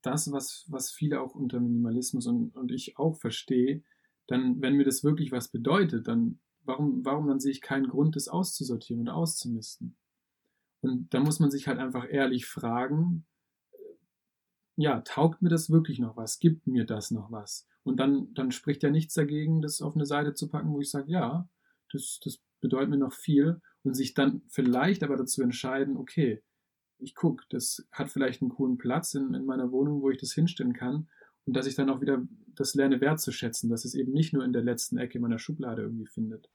das, 0.00 0.32
was, 0.32 0.64
was 0.68 0.90
viele 0.90 1.20
auch 1.20 1.34
unter 1.34 1.60
Minimalismus 1.60 2.26
und, 2.26 2.56
und 2.56 2.72
ich 2.72 2.96
auch 2.96 3.18
verstehe, 3.18 3.84
dann, 4.26 4.62
wenn 4.62 4.74
mir 4.74 4.86
das 4.86 5.04
wirklich 5.04 5.32
was 5.32 5.50
bedeutet, 5.50 6.08
dann 6.08 6.40
warum, 6.62 7.04
warum 7.04 7.28
dann 7.28 7.40
sehe 7.40 7.50
ich 7.50 7.60
keinen 7.60 7.88
Grund, 7.88 8.16
das 8.16 8.28
auszusortieren 8.28 9.02
und 9.02 9.10
auszumisten? 9.10 9.98
Und 10.80 11.12
da 11.12 11.20
muss 11.20 11.40
man 11.40 11.50
sich 11.50 11.68
halt 11.68 11.78
einfach 11.78 12.06
ehrlich 12.08 12.46
fragen, 12.46 13.26
ja, 14.76 15.02
taugt 15.02 15.42
mir 15.42 15.50
das 15.50 15.68
wirklich 15.68 15.98
noch 15.98 16.16
was? 16.16 16.38
Gibt 16.38 16.66
mir 16.66 16.86
das 16.86 17.10
noch 17.10 17.30
was? 17.30 17.68
Und 17.82 17.98
dann, 17.98 18.32
dann 18.32 18.50
spricht 18.50 18.82
ja 18.82 18.88
nichts 18.88 19.12
dagegen, 19.12 19.60
das 19.60 19.82
auf 19.82 19.94
eine 19.94 20.06
Seite 20.06 20.32
zu 20.32 20.48
packen, 20.48 20.72
wo 20.72 20.80
ich 20.80 20.90
sage, 20.90 21.12
ja, 21.12 21.46
das, 21.92 22.18
das 22.24 22.40
bedeutet 22.60 22.90
mir 22.90 22.98
noch 22.98 23.12
viel 23.12 23.60
und 23.82 23.94
sich 23.94 24.14
dann 24.14 24.42
vielleicht 24.48 25.02
aber 25.02 25.16
dazu 25.16 25.42
entscheiden, 25.42 25.96
okay, 25.96 26.42
ich 26.98 27.14
gucke, 27.14 27.44
das 27.48 27.86
hat 27.92 28.10
vielleicht 28.10 28.42
einen 28.42 28.50
coolen 28.50 28.76
Platz 28.76 29.14
in, 29.14 29.34
in 29.34 29.46
meiner 29.46 29.72
Wohnung, 29.72 30.02
wo 30.02 30.10
ich 30.10 30.18
das 30.18 30.32
hinstellen 30.32 30.74
kann 30.74 31.08
und 31.46 31.56
dass 31.56 31.66
ich 31.66 31.74
dann 31.74 31.90
auch 31.90 32.00
wieder 32.00 32.22
das 32.54 32.74
lerne 32.74 33.00
wertzuschätzen, 33.00 33.70
dass 33.70 33.84
es 33.84 33.94
eben 33.94 34.12
nicht 34.12 34.32
nur 34.32 34.44
in 34.44 34.52
der 34.52 34.62
letzten 34.62 34.98
Ecke 34.98 35.18
meiner 35.18 35.38
Schublade 35.38 35.82
irgendwie 35.82 36.06
findet. 36.06 36.50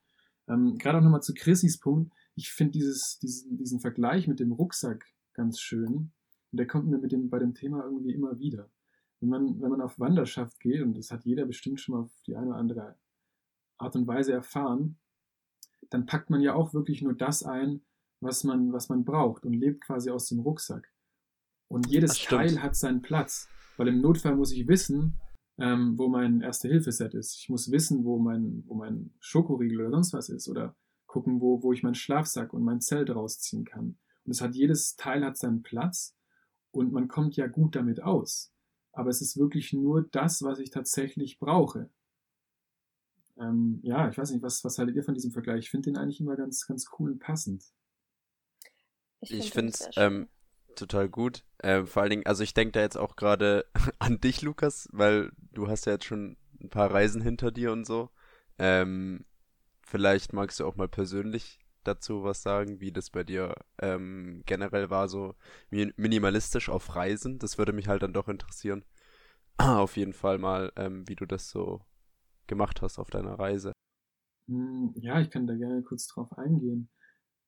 Ähm, 0.48 0.78
Gerade 0.78 1.00
auch 1.00 1.04
nochmal 1.04 1.24
zu 1.24 1.34
Chrissys 1.34 1.80
Punkt, 1.80 2.14
ich 2.36 2.52
finde 2.52 2.74
dieses, 2.74 3.18
diesen, 3.20 3.58
diesen 3.58 3.80
Vergleich 3.80 4.28
mit 4.28 4.40
dem 4.40 4.52
Rucksack 4.52 5.06
ganz 5.34 5.60
schön 5.60 6.12
und 6.52 6.60
der 6.60 6.68
kommt 6.68 6.88
mir 6.88 7.00
mit 7.00 7.12
dem, 7.12 7.30
bei 7.30 7.40
dem 7.40 7.54
Thema 7.54 7.84
irgendwie 7.84 8.14
immer 8.14 8.38
wieder. 8.40 8.70
Wenn 9.20 9.30
man, 9.30 9.62
wenn 9.62 9.70
man 9.70 9.82
auf 9.82 10.00
Wanderschaft 10.00 10.60
geht, 10.60 10.82
und 10.82 10.96
das 10.96 11.10
hat 11.12 11.26
jeder 11.26 11.46
bestimmt 11.46 11.82
schon 11.82 11.96
mal 11.96 12.02
auf 12.04 12.22
die 12.28 12.36
eine 12.36 12.48
oder 12.48 12.58
andere 12.58 12.96
Art 13.78 13.96
und 13.96 14.08
Weise 14.08 14.34
erfahren, 14.34 14.98
dann 15.90 16.06
packt 16.06 16.30
man 16.30 16.42
ja 16.42 16.54
auch 16.54 16.74
wirklich 16.74 17.02
nur 17.02 17.14
das 17.14 17.44
ein, 17.44 17.82
was 18.22 18.44
man, 18.44 18.74
was 18.74 18.90
man 18.90 19.04
braucht 19.04 19.46
und 19.46 19.54
lebt 19.54 19.82
quasi 19.82 20.10
aus 20.10 20.28
dem 20.28 20.40
Rucksack. 20.40 20.92
Und 21.68 21.88
jedes. 21.88 22.20
Teil 22.24 22.62
hat 22.62 22.76
seinen 22.76 23.02
Platz, 23.02 23.48
weil 23.78 23.88
im 23.88 24.02
Notfall 24.02 24.36
muss 24.36 24.52
ich 24.52 24.68
wissen, 24.68 25.20
ähm, 25.58 25.98
wo 25.98 26.08
mein 26.08 26.42
Erste-Hilfe-Set 26.42 27.14
ist. 27.14 27.38
Ich 27.40 27.50
muss 27.50 27.72
wissen, 27.72 28.04
wo 28.04 28.20
mein, 28.20 28.64
wo 28.68 28.76
mein 28.76 29.14
Schokoriegel 29.20 29.82
oder 29.82 29.92
sonst 29.92 30.14
was 30.14 30.30
ist 30.30 30.48
oder 30.48 30.76
gucken, 31.08 31.42
wo, 31.42 31.64
wo 31.64 31.72
ich 31.74 31.84
meinen 31.84 31.96
Schlafsack 31.96 32.54
und 32.54 32.64
mein 32.64 32.82
Zelt 32.82 33.10
rausziehen 33.10 33.66
kann. 33.66 33.98
Und 34.26 34.32
es 34.32 34.42
hat 34.42 34.56
jedes 34.56 34.96
Teil 34.96 35.24
hat 35.24 35.38
seinen 35.38 35.64
Platz 35.64 36.16
und 36.72 36.92
man 36.92 37.08
kommt 37.08 37.36
ja 37.36 37.48
gut 37.48 37.76
damit 37.76 38.02
aus. 38.02 38.52
Aber 38.92 39.10
es 39.10 39.22
ist 39.22 39.38
wirklich 39.38 39.74
nur 39.74 40.04
das, 40.12 40.42
was 40.42 40.60
ich 40.60 40.72
tatsächlich 40.72 41.40
brauche. 41.40 41.90
Ähm, 43.40 43.80
ja, 43.84 44.10
ich 44.10 44.18
weiß 44.18 44.32
nicht, 44.32 44.44
was, 44.44 44.64
was 44.66 44.78
haltet 44.78 44.96
ihr 44.98 45.04
von 45.04 45.14
diesem 45.14 45.32
Vergleich? 45.32 45.60
Ich 45.66 45.70
finde 45.70 45.90
den 45.92 45.98
eigentlich 45.98 46.20
immer 46.20 46.36
ganz, 46.36 46.66
ganz 46.68 46.88
cool 47.00 47.12
und 47.14 47.20
passend. 47.20 47.64
Ich 49.28 49.52
find 49.52 49.52
finde 49.52 49.72
es 49.74 49.78
sehr 49.78 49.92
schön. 49.94 50.06
ähm, 50.06 50.30
total 50.76 51.10
gut. 51.10 51.44
Ähm, 51.64 51.88
vor 51.88 52.02
allen 52.04 52.12
Dingen, 52.12 52.26
also 52.26 52.44
ich 52.44 52.54
denke 52.54 52.74
da 52.74 52.82
jetzt 52.82 52.98
auch 52.98 53.16
gerade 53.16 53.66
an 54.00 54.20
dich, 54.22 54.42
Lukas, 54.42 54.88
weil 54.92 55.32
du 55.52 55.68
hast 55.68 55.86
ja 55.86 55.94
jetzt 55.94 56.06
schon 56.06 56.38
ein 56.62 56.70
paar 56.70 56.92
Reisen 56.92 57.22
hinter 57.22 57.52
dir 57.52 57.72
und 57.72 57.86
so. 57.86 58.10
Ähm, 58.60 59.26
vielleicht 59.84 60.34
magst 60.34 60.60
du 60.60 60.66
auch 60.68 60.76
mal 60.76 60.88
persönlich 60.90 61.60
dazu 61.84 62.24
was 62.24 62.44
sagen, 62.44 62.82
wie 62.82 62.92
das 62.92 63.10
bei 63.12 63.24
dir 63.24 63.56
ähm, 63.82 64.44
generell 64.46 64.90
war, 64.90 65.10
so 65.10 65.36
mi- 65.72 65.94
minimalistisch 65.98 66.70
auf 66.70 66.96
Reisen. 66.96 67.40
Das 67.40 67.58
würde 67.58 67.74
mich 67.74 67.88
halt 67.88 68.04
dann 68.04 68.14
doch 68.14 68.28
interessieren. 68.30 68.86
Auf 69.58 69.98
jeden 69.98 70.14
Fall 70.14 70.38
mal, 70.40 70.72
ähm, 70.78 71.08
wie 71.08 71.16
du 71.16 71.26
das 71.26 71.50
so 71.50 71.82
gemacht 72.48 72.82
hast 72.82 73.00
auf 73.00 73.10
deiner 73.10 73.40
Reise. 73.40 73.74
Hm, 74.48 74.94
Ja, 74.98 75.20
ich 75.22 75.30
kann 75.30 75.48
da 75.48 75.56
gerne 75.56 75.82
kurz 75.84 76.08
drauf 76.08 76.36
eingehen. 76.38 76.90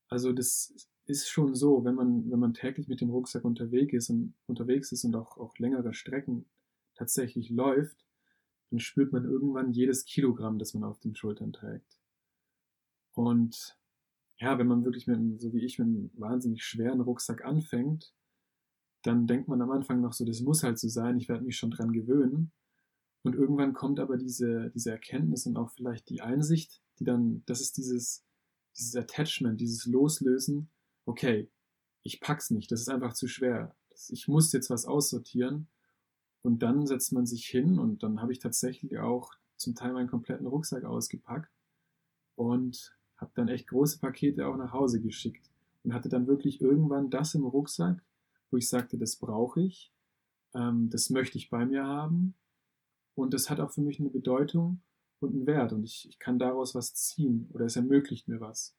Also 0.09 0.33
das 0.33 0.75
ist 1.05 1.29
schon 1.29 1.55
so, 1.55 1.83
wenn 1.85 1.95
man, 1.95 2.29
wenn 2.31 2.39
man 2.39 2.53
täglich 2.53 2.87
mit 2.87 3.01
dem 3.01 3.09
Rucksack 3.09 3.45
unterwegs 3.45 3.93
ist 3.93 4.09
und 4.09 4.35
unterwegs 4.47 4.91
ist 4.91 5.03
und 5.05 5.15
auch, 5.15 5.37
auch 5.37 5.57
längere 5.59 5.93
Strecken 5.93 6.45
tatsächlich 6.95 7.49
läuft, 7.49 8.05
dann 8.71 8.79
spürt 8.79 9.13
man 9.13 9.25
irgendwann 9.25 9.71
jedes 9.73 10.05
Kilogramm, 10.05 10.59
das 10.59 10.73
man 10.73 10.83
auf 10.85 10.99
den 10.99 11.15
Schultern 11.15 11.53
trägt. 11.53 11.99
Und 13.13 13.77
ja, 14.39 14.57
wenn 14.59 14.67
man 14.67 14.85
wirklich 14.85 15.07
mit, 15.07 15.17
einem- 15.17 15.39
so 15.39 15.53
wie 15.53 15.65
ich, 15.65 15.79
mit 15.79 15.87
einem 15.87 16.11
wahnsinnig 16.15 16.63
schweren 16.63 17.01
Rucksack 17.01 17.43
anfängt, 17.45 18.13
dann 19.03 19.27
denkt 19.27 19.47
man 19.49 19.61
am 19.61 19.71
Anfang 19.71 20.01
noch 20.01 20.13
so, 20.13 20.25
das 20.25 20.41
muss 20.41 20.63
halt 20.63 20.79
so 20.79 20.89
sein, 20.89 21.17
ich 21.17 21.29
werde 21.29 21.45
mich 21.45 21.57
schon 21.57 21.71
dran 21.71 21.93
gewöhnen. 21.93 22.51
Und 23.27 23.35
irgendwann 23.35 23.73
kommt 23.73 23.99
aber 23.99 24.15
diese, 24.15 24.71
diese 24.73 24.89
Erkenntnis 24.89 25.45
und 25.45 25.57
auch 25.57 25.69
vielleicht 25.71 26.07
die 26.07 26.21
Einsicht, 26.21 26.81
die 26.97 27.03
dann, 27.03 27.43
das 27.45 27.59
ist 27.59 27.75
dieses, 27.75 28.23
dieses 28.77 28.95
Attachment, 28.95 29.59
dieses 29.59 29.85
Loslösen, 29.85 30.69
okay, 31.05 31.51
ich 32.03 32.21
pack's 32.21 32.51
nicht, 32.51 32.71
das 32.71 32.79
ist 32.79 32.87
einfach 32.87 33.11
zu 33.11 33.27
schwer. 33.27 33.75
Ich 34.07 34.29
muss 34.29 34.53
jetzt 34.53 34.69
was 34.69 34.85
aussortieren. 34.85 35.67
Und 36.41 36.63
dann 36.63 36.87
setzt 36.87 37.11
man 37.11 37.25
sich 37.25 37.45
hin 37.47 37.79
und 37.79 38.01
dann 38.01 38.21
habe 38.21 38.31
ich 38.31 38.39
tatsächlich 38.39 38.97
auch 38.97 39.33
zum 39.57 39.75
Teil 39.75 39.91
meinen 39.91 40.07
kompletten 40.07 40.47
Rucksack 40.47 40.85
ausgepackt 40.85 41.51
und 42.35 42.95
habe 43.17 43.31
dann 43.35 43.49
echt 43.49 43.67
große 43.67 43.99
Pakete 43.99 44.47
auch 44.47 44.55
nach 44.55 44.71
Hause 44.71 45.01
geschickt 45.01 45.51
und 45.83 45.93
hatte 45.93 46.07
dann 46.07 46.27
wirklich 46.27 46.61
irgendwann 46.61 47.09
das 47.09 47.35
im 47.35 47.43
Rucksack, 47.43 48.01
wo 48.51 48.55
ich 48.55 48.69
sagte, 48.69 48.97
das 48.97 49.17
brauche 49.17 49.63
ich, 49.63 49.91
ähm, 50.55 50.89
das 50.89 51.09
möchte 51.09 51.37
ich 51.37 51.49
bei 51.49 51.65
mir 51.65 51.85
haben 51.85 52.33
und 53.17 53.33
das 53.33 53.49
hat 53.49 53.59
auch 53.59 53.71
für 53.71 53.81
mich 53.81 53.99
eine 53.99 54.09
Bedeutung 54.09 54.81
und 55.19 55.33
einen 55.33 55.47
Wert 55.47 55.73
und 55.73 55.83
ich, 55.83 56.07
ich 56.09 56.19
kann 56.19 56.39
daraus 56.39 56.75
was 56.75 56.93
ziehen 56.95 57.49
oder 57.53 57.65
es 57.65 57.75
ermöglicht 57.75 58.27
mir 58.27 58.39
was. 58.41 58.75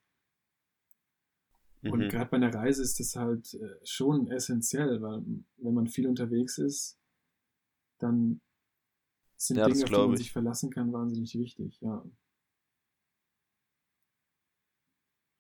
Und 1.87 2.09
Mhm. 2.09 2.09
gerade 2.09 2.31
bei 2.31 2.37
einer 2.37 2.55
Reise 2.55 2.83
ist 2.83 3.01
das 3.01 3.17
halt 3.17 3.53
äh, 3.55 3.75
schon 3.85 4.29
essentiell, 4.31 5.01
weil 5.03 5.23
wenn 5.57 5.75
man 5.75 5.89
viel 5.89 6.07
unterwegs 6.07 6.59
ist, 6.59 6.97
dann 7.99 8.41
sind 9.39 9.65
Ja, 9.65 9.67
Dinge, 9.67 9.85
auf 9.85 9.93
die 9.93 10.03
man 10.03 10.17
ich. 10.17 10.17
sich 10.17 10.33
verlassen 10.33 10.71
kann, 10.71 10.93
wahnsinnig 10.93 11.35
wichtig, 11.39 11.81
ja. 11.81 12.05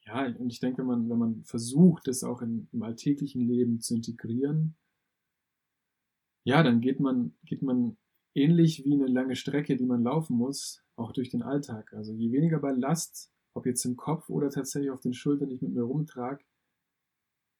Ja, 0.06 0.26
und 0.26 0.50
ich 0.52 0.58
denke, 0.58 0.78
wenn 0.78 0.86
man, 0.88 1.08
wenn 1.08 1.18
man 1.18 1.44
versucht, 1.44 2.08
das 2.08 2.24
auch 2.24 2.42
in, 2.42 2.68
im 2.72 2.82
alltäglichen 2.82 3.42
Leben 3.46 3.80
zu 3.80 3.94
integrieren, 3.94 4.74
ja, 6.44 6.62
dann 6.62 6.80
geht 6.80 7.00
man, 7.00 7.34
geht 7.44 7.62
man 7.62 7.96
ähnlich 8.34 8.84
wie 8.84 8.94
eine 8.94 9.06
lange 9.06 9.36
Strecke, 9.36 9.76
die 9.76 9.86
man 9.86 10.02
laufen 10.02 10.36
muss, 10.36 10.82
auch 10.96 11.12
durch 11.12 11.28
den 11.28 11.42
Alltag. 11.42 11.92
Also 11.92 12.12
je 12.12 12.32
weniger 12.32 12.58
Ballast, 12.58 13.32
ob 13.54 13.66
jetzt 13.66 13.84
im 13.84 13.96
Kopf 13.96 14.28
oder 14.28 14.50
tatsächlich 14.50 14.90
auf 14.90 15.00
den 15.00 15.14
Schultern 15.14 15.50
ich 15.50 15.62
mit 15.62 15.72
mir 15.72 15.82
rumtrage, 15.82 16.44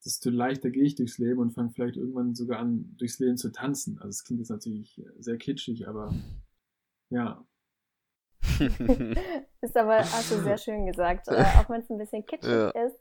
desto 0.04 0.30
leichter 0.30 0.70
gehe 0.70 0.84
ich 0.84 0.94
durchs 0.94 1.18
Leben 1.18 1.40
und 1.40 1.50
fange 1.50 1.70
vielleicht 1.70 1.96
irgendwann 1.96 2.34
sogar 2.34 2.60
an, 2.60 2.94
durchs 2.96 3.18
Leben 3.18 3.36
zu 3.36 3.50
tanzen. 3.50 3.98
Also 3.98 4.10
es 4.10 4.24
klingt 4.24 4.40
jetzt 4.40 4.50
natürlich 4.50 5.02
sehr 5.18 5.38
kitschig, 5.38 5.88
aber 5.88 6.14
ja, 7.10 7.44
Ist 9.60 9.76
aber, 9.76 9.98
hast 9.98 10.30
du 10.30 10.40
sehr 10.42 10.58
schön 10.58 10.86
gesagt, 10.86 11.28
äh, 11.28 11.44
auch 11.58 11.68
wenn 11.68 11.80
es 11.80 11.90
ein 11.90 11.98
bisschen 11.98 12.24
kitschig 12.24 12.50
Ja. 12.50 12.70
ist. 12.70 12.96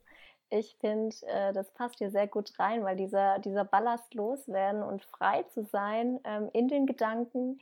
Ich 0.50 0.78
finde, 0.80 1.16
äh, 1.28 1.52
das 1.54 1.72
passt 1.72 1.98
hier 1.98 2.10
sehr 2.10 2.28
gut 2.28 2.58
rein, 2.58 2.84
weil 2.84 2.96
dieser, 2.96 3.40
dieser 3.40 3.66
Ballast 3.66 4.14
loswerden 4.14 4.82
und 4.82 5.04
frei 5.04 5.44
zu 5.44 5.64
sein 5.66 6.20
ähm, 6.24 6.50
in 6.54 6.68
den 6.68 6.86
Gedanken, 6.86 7.60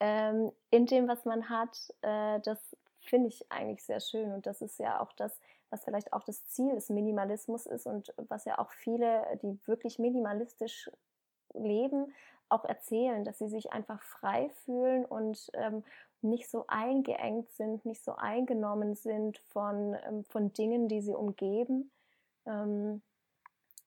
ähm, 0.00 0.50
in 0.70 0.86
dem, 0.86 1.08
was 1.08 1.24
man 1.24 1.48
hat, 1.50 1.92
äh, 2.00 2.40
das 2.40 2.58
finde 3.00 3.28
ich 3.28 3.50
eigentlich 3.50 3.84
sehr 3.84 4.00
schön. 4.00 4.32
Und 4.32 4.46
das 4.46 4.62
ist 4.62 4.78
ja 4.78 5.00
auch 5.00 5.12
das, 5.12 5.38
was 5.70 5.84
vielleicht 5.84 6.12
auch 6.12 6.24
das 6.24 6.46
Ziel 6.46 6.74
des 6.74 6.88
Minimalismus 6.88 7.66
ist 7.66 7.86
und 7.86 8.14
was 8.28 8.44
ja 8.44 8.58
auch 8.58 8.70
viele, 8.72 9.24
die 9.42 9.58
wirklich 9.66 9.98
minimalistisch 9.98 10.90
leben, 11.54 12.14
auch 12.48 12.64
erzählen, 12.64 13.24
dass 13.24 13.38
sie 13.38 13.48
sich 13.48 13.72
einfach 13.72 14.02
frei 14.02 14.50
fühlen 14.64 15.04
und 15.04 15.50
ähm, 15.54 15.84
nicht 16.20 16.48
so 16.50 16.64
eingeengt 16.68 17.50
sind, 17.52 17.84
nicht 17.84 18.04
so 18.04 18.14
eingenommen 18.16 18.94
sind 18.94 19.38
von, 19.38 19.96
ähm, 20.06 20.24
von 20.24 20.52
Dingen, 20.52 20.88
die 20.88 21.00
sie 21.00 21.14
umgeben, 21.14 21.90
ähm, 22.46 23.02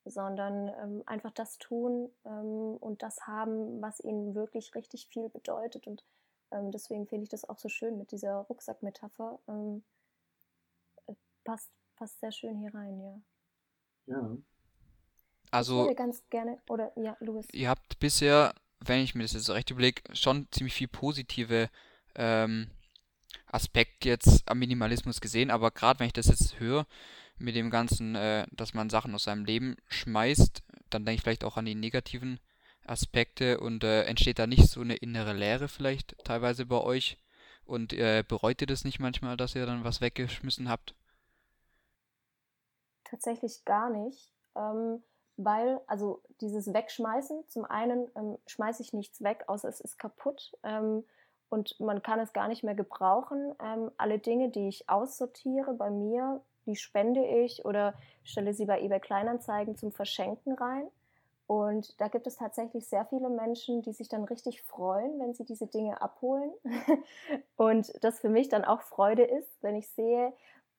sondern 0.05 0.69
ähm, 0.81 1.03
einfach 1.07 1.31
das 1.31 1.57
tun 1.57 2.09
ähm, 2.25 2.77
und 2.79 3.01
das 3.01 3.25
haben, 3.25 3.81
was 3.81 3.99
ihnen 3.99 4.35
wirklich 4.35 4.75
richtig 4.75 5.07
viel 5.07 5.29
bedeutet. 5.29 5.87
Und 5.87 6.03
ähm, 6.51 6.71
deswegen 6.71 7.07
finde 7.07 7.23
ich 7.23 7.29
das 7.29 7.47
auch 7.49 7.57
so 7.57 7.69
schön 7.69 7.97
mit 7.97 8.11
dieser 8.11 8.35
Rucksackmetapher. 8.35 9.39
Ähm, 9.47 9.83
äh, 11.07 11.13
passt, 11.43 11.71
passt 11.95 12.19
sehr 12.19 12.31
schön 12.31 12.59
hier 12.59 12.73
rein, 12.73 12.99
ja. 13.01 14.15
ja. 14.15 14.37
ich 14.37 15.53
Also, 15.53 15.77
würde 15.79 15.95
ganz 15.95 16.23
gerne, 16.29 16.61
oder 16.69 16.91
ja, 16.97 17.17
Louis. 17.19 17.47
ihr 17.51 17.69
habt 17.69 17.99
bisher, 17.99 18.53
wenn 18.79 18.99
ich 18.99 19.15
mir 19.15 19.23
das 19.23 19.33
jetzt 19.33 19.49
recht 19.49 19.71
überlege, 19.71 20.03
schon 20.13 20.47
ziemlich 20.51 20.75
viel 20.75 20.87
positive 20.87 21.69
ähm, 22.13 22.69
Aspekte 23.47 24.09
jetzt 24.09 24.47
am 24.47 24.59
Minimalismus 24.59 25.19
gesehen, 25.19 25.49
aber 25.49 25.71
gerade 25.71 25.99
wenn 25.99 26.07
ich 26.07 26.13
das 26.13 26.27
jetzt 26.27 26.59
höre, 26.59 26.85
mit 27.37 27.55
dem 27.55 27.69
Ganzen, 27.69 28.15
äh, 28.15 28.47
dass 28.51 28.73
man 28.73 28.89
Sachen 28.89 29.13
aus 29.13 29.23
seinem 29.23 29.45
Leben 29.45 29.75
schmeißt, 29.87 30.63
dann 30.89 31.05
denke 31.05 31.17
ich 31.17 31.21
vielleicht 31.21 31.43
auch 31.43 31.57
an 31.57 31.65
die 31.65 31.75
negativen 31.75 32.39
Aspekte 32.85 33.59
und 33.59 33.83
äh, 33.83 34.03
entsteht 34.03 34.39
da 34.39 34.47
nicht 34.47 34.69
so 34.69 34.81
eine 34.81 34.95
innere 34.95 35.33
Leere 35.33 35.67
vielleicht 35.67 36.15
teilweise 36.23 36.65
bei 36.65 36.79
euch 36.79 37.17
und 37.65 37.93
äh, 37.93 38.23
bereut 38.27 38.61
ihr 38.61 38.67
das 38.67 38.83
nicht 38.83 38.99
manchmal, 38.99 39.37
dass 39.37 39.55
ihr 39.55 39.65
dann 39.65 39.83
was 39.83 40.01
weggeschmissen 40.01 40.69
habt? 40.69 40.95
Tatsächlich 43.03 43.65
gar 43.65 43.89
nicht, 43.89 44.29
ähm, 44.55 45.03
weil, 45.37 45.81
also 45.87 46.21
dieses 46.41 46.73
Wegschmeißen, 46.73 47.43
zum 47.49 47.65
einen 47.65 48.09
ähm, 48.15 48.37
schmeiße 48.47 48.81
ich 48.81 48.93
nichts 48.93 49.21
weg, 49.21 49.43
außer 49.47 49.67
es 49.67 49.81
ist 49.81 49.97
kaputt 49.97 50.53
ähm, 50.63 51.03
und 51.49 51.79
man 51.79 52.01
kann 52.01 52.19
es 52.19 52.33
gar 52.33 52.47
nicht 52.47 52.63
mehr 52.63 52.75
gebrauchen. 52.75 53.53
Ähm, 53.59 53.91
alle 53.97 54.19
Dinge, 54.19 54.49
die 54.49 54.67
ich 54.67 54.89
aussortiere 54.89 55.73
bei 55.73 55.89
mir, 55.89 56.41
die 56.65 56.75
spende 56.75 57.25
ich 57.25 57.65
oder 57.65 57.93
stelle 58.23 58.53
sie 58.53 58.65
bei 58.65 58.81
eBay 58.81 58.99
Kleinanzeigen 58.99 59.77
zum 59.77 59.91
Verschenken 59.91 60.53
rein. 60.53 60.87
Und 61.47 61.99
da 62.01 62.07
gibt 62.07 62.25
es 62.25 62.37
tatsächlich 62.37 62.87
sehr 62.87 63.05
viele 63.05 63.29
Menschen, 63.29 63.83
die 63.83 63.93
sich 63.93 64.09
dann 64.09 64.23
richtig 64.23 64.63
freuen, 64.63 65.19
wenn 65.19 65.35
sie 65.35 65.45
diese 65.45 65.67
Dinge 65.67 66.01
abholen. 66.01 66.51
und 67.55 67.93
das 68.03 68.19
für 68.19 68.29
mich 68.29 68.49
dann 68.49 68.65
auch 68.65 68.81
Freude 68.81 69.23
ist, 69.23 69.61
wenn 69.61 69.75
ich 69.75 69.87
sehe, 69.89 70.33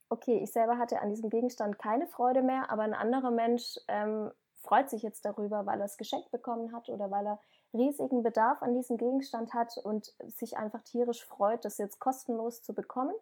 okay, 0.08 0.38
ich 0.42 0.52
selber 0.52 0.78
hatte 0.78 1.00
an 1.00 1.10
diesem 1.10 1.30
Gegenstand 1.30 1.78
keine 1.78 2.08
Freude 2.08 2.42
mehr, 2.42 2.70
aber 2.70 2.82
ein 2.82 2.94
anderer 2.94 3.30
Mensch 3.30 3.78
ähm, 3.86 4.30
freut 4.60 4.90
sich 4.90 5.02
jetzt 5.02 5.24
darüber, 5.24 5.66
weil 5.66 5.80
er 5.80 5.86
es 5.86 5.96
geschenkt 5.96 6.30
bekommen 6.32 6.72
hat 6.74 6.88
oder 6.88 7.10
weil 7.10 7.26
er 7.26 7.40
riesigen 7.72 8.22
Bedarf 8.22 8.62
an 8.62 8.74
diesem 8.74 8.96
Gegenstand 8.96 9.54
hat 9.54 9.76
und 9.78 10.14
sich 10.26 10.56
einfach 10.56 10.82
tierisch 10.82 11.24
freut, 11.24 11.64
das 11.64 11.78
jetzt 11.78 12.00
kostenlos 12.00 12.62
zu 12.62 12.74
bekommen. 12.74 13.14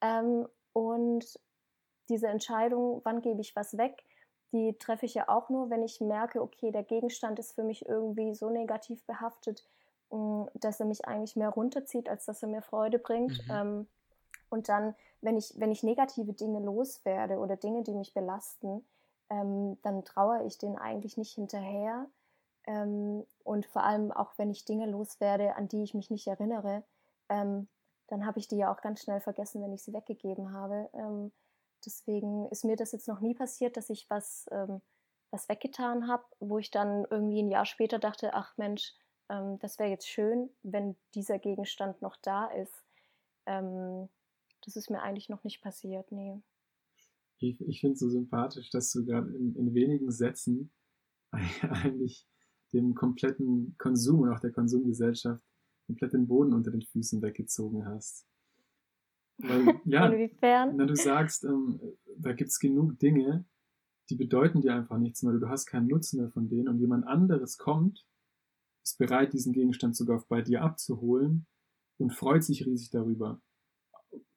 Ähm, 0.00 0.48
und 0.72 1.38
diese 2.10 2.28
Entscheidung, 2.28 3.00
wann 3.04 3.22
gebe 3.22 3.40
ich 3.40 3.56
was 3.56 3.78
weg, 3.78 4.04
die 4.52 4.76
treffe 4.78 5.06
ich 5.06 5.14
ja 5.14 5.28
auch 5.28 5.48
nur, 5.48 5.70
wenn 5.70 5.82
ich 5.82 6.00
merke, 6.00 6.42
okay, 6.42 6.72
der 6.72 6.82
Gegenstand 6.82 7.38
ist 7.38 7.54
für 7.54 7.62
mich 7.62 7.86
irgendwie 7.86 8.34
so 8.34 8.50
negativ 8.50 9.02
behaftet, 9.04 9.64
mh, 10.10 10.48
dass 10.54 10.80
er 10.80 10.86
mich 10.86 11.06
eigentlich 11.06 11.36
mehr 11.36 11.50
runterzieht, 11.50 12.08
als 12.08 12.26
dass 12.26 12.42
er 12.42 12.48
mir 12.48 12.62
Freude 12.62 12.98
bringt. 12.98 13.40
Mhm. 13.46 13.54
Ähm, 13.54 13.86
und 14.50 14.68
dann, 14.68 14.96
wenn 15.20 15.36
ich, 15.36 15.54
wenn 15.56 15.70
ich 15.70 15.84
negative 15.84 16.32
Dinge 16.32 16.58
loswerde 16.58 17.38
oder 17.38 17.56
Dinge, 17.56 17.82
die 17.84 17.94
mich 17.94 18.12
belasten, 18.12 18.84
ähm, 19.30 19.78
dann 19.82 20.04
traue 20.04 20.44
ich 20.44 20.58
denen 20.58 20.76
eigentlich 20.76 21.16
nicht 21.16 21.34
hinterher. 21.34 22.06
Ähm, 22.66 23.24
und 23.44 23.66
vor 23.66 23.84
allem 23.84 24.10
auch, 24.10 24.32
wenn 24.36 24.50
ich 24.50 24.64
Dinge 24.64 24.86
loswerde, 24.86 25.54
an 25.54 25.68
die 25.68 25.84
ich 25.84 25.94
mich 25.94 26.10
nicht 26.10 26.26
erinnere, 26.26 26.82
dann 27.28 28.26
habe 28.26 28.40
ich 28.40 28.48
die 28.48 28.56
ja 28.56 28.74
auch 28.74 28.80
ganz 28.80 29.02
schnell 29.02 29.20
vergessen, 29.20 29.62
wenn 29.62 29.72
ich 29.72 29.84
sie 29.84 29.92
weggegeben 29.92 30.52
habe. 30.52 30.90
Deswegen 31.84 32.48
ist 32.50 32.64
mir 32.64 32.76
das 32.76 32.92
jetzt 32.92 33.08
noch 33.08 33.20
nie 33.20 33.34
passiert, 33.34 33.76
dass 33.76 33.90
ich 33.90 34.08
was, 34.08 34.46
ähm, 34.50 34.80
was 35.30 35.48
weggetan 35.48 36.08
habe, 36.08 36.24
wo 36.38 36.58
ich 36.58 36.70
dann 36.70 37.06
irgendwie 37.10 37.42
ein 37.42 37.50
Jahr 37.50 37.66
später 37.66 37.98
dachte, 37.98 38.34
ach 38.34 38.56
Mensch, 38.56 38.94
ähm, 39.28 39.58
das 39.60 39.78
wäre 39.78 39.90
jetzt 39.90 40.08
schön, 40.08 40.50
wenn 40.62 40.96
dieser 41.14 41.38
Gegenstand 41.38 42.02
noch 42.02 42.16
da 42.16 42.46
ist. 42.46 42.84
Ähm, 43.46 44.08
das 44.64 44.76
ist 44.76 44.90
mir 44.90 45.02
eigentlich 45.02 45.28
noch 45.28 45.44
nicht 45.44 45.62
passiert, 45.62 46.10
nee. 46.12 46.40
Ich, 47.38 47.60
ich 47.60 47.80
finde 47.80 47.94
es 47.94 48.00
so 48.00 48.10
sympathisch, 48.10 48.70
dass 48.70 48.92
du 48.92 49.04
gerade 49.04 49.30
in, 49.34 49.54
in 49.54 49.74
wenigen 49.74 50.10
Sätzen 50.10 50.70
eigentlich 51.32 52.26
dem 52.72 52.94
kompletten 52.94 53.74
Konsum 53.78 54.20
und 54.20 54.30
auch 54.30 54.40
der 54.40 54.52
Konsumgesellschaft 54.52 55.44
komplett 55.86 56.12
den 56.12 56.28
Boden 56.28 56.52
unter 56.52 56.70
den 56.70 56.82
Füßen 56.82 57.22
weggezogen 57.22 57.86
hast. 57.86 58.26
Weil, 59.42 59.80
ja, 59.84 60.06
Inwiefern? 60.08 60.76
na, 60.76 60.86
du 60.86 60.96
sagst, 60.96 61.44
ähm, 61.44 61.80
da 62.18 62.32
gibt 62.32 62.50
es 62.50 62.58
genug 62.58 62.98
Dinge, 62.98 63.44
die 64.10 64.16
bedeuten 64.16 64.60
dir 64.60 64.74
einfach 64.74 64.98
nichts 64.98 65.22
mehr. 65.22 65.32
Du 65.34 65.48
hast 65.48 65.66
keinen 65.66 65.86
Nutzen 65.86 66.20
mehr 66.20 66.30
von 66.30 66.48
denen 66.48 66.68
und 66.68 66.78
jemand 66.78 67.06
anderes 67.06 67.58
kommt, 67.58 68.04
ist 68.82 68.98
bereit, 68.98 69.32
diesen 69.32 69.52
Gegenstand 69.52 69.96
sogar 69.96 70.24
bei 70.28 70.42
dir 70.42 70.62
abzuholen 70.62 71.46
und 71.98 72.12
freut 72.12 72.42
sich 72.44 72.66
riesig 72.66 72.90
darüber. 72.90 73.40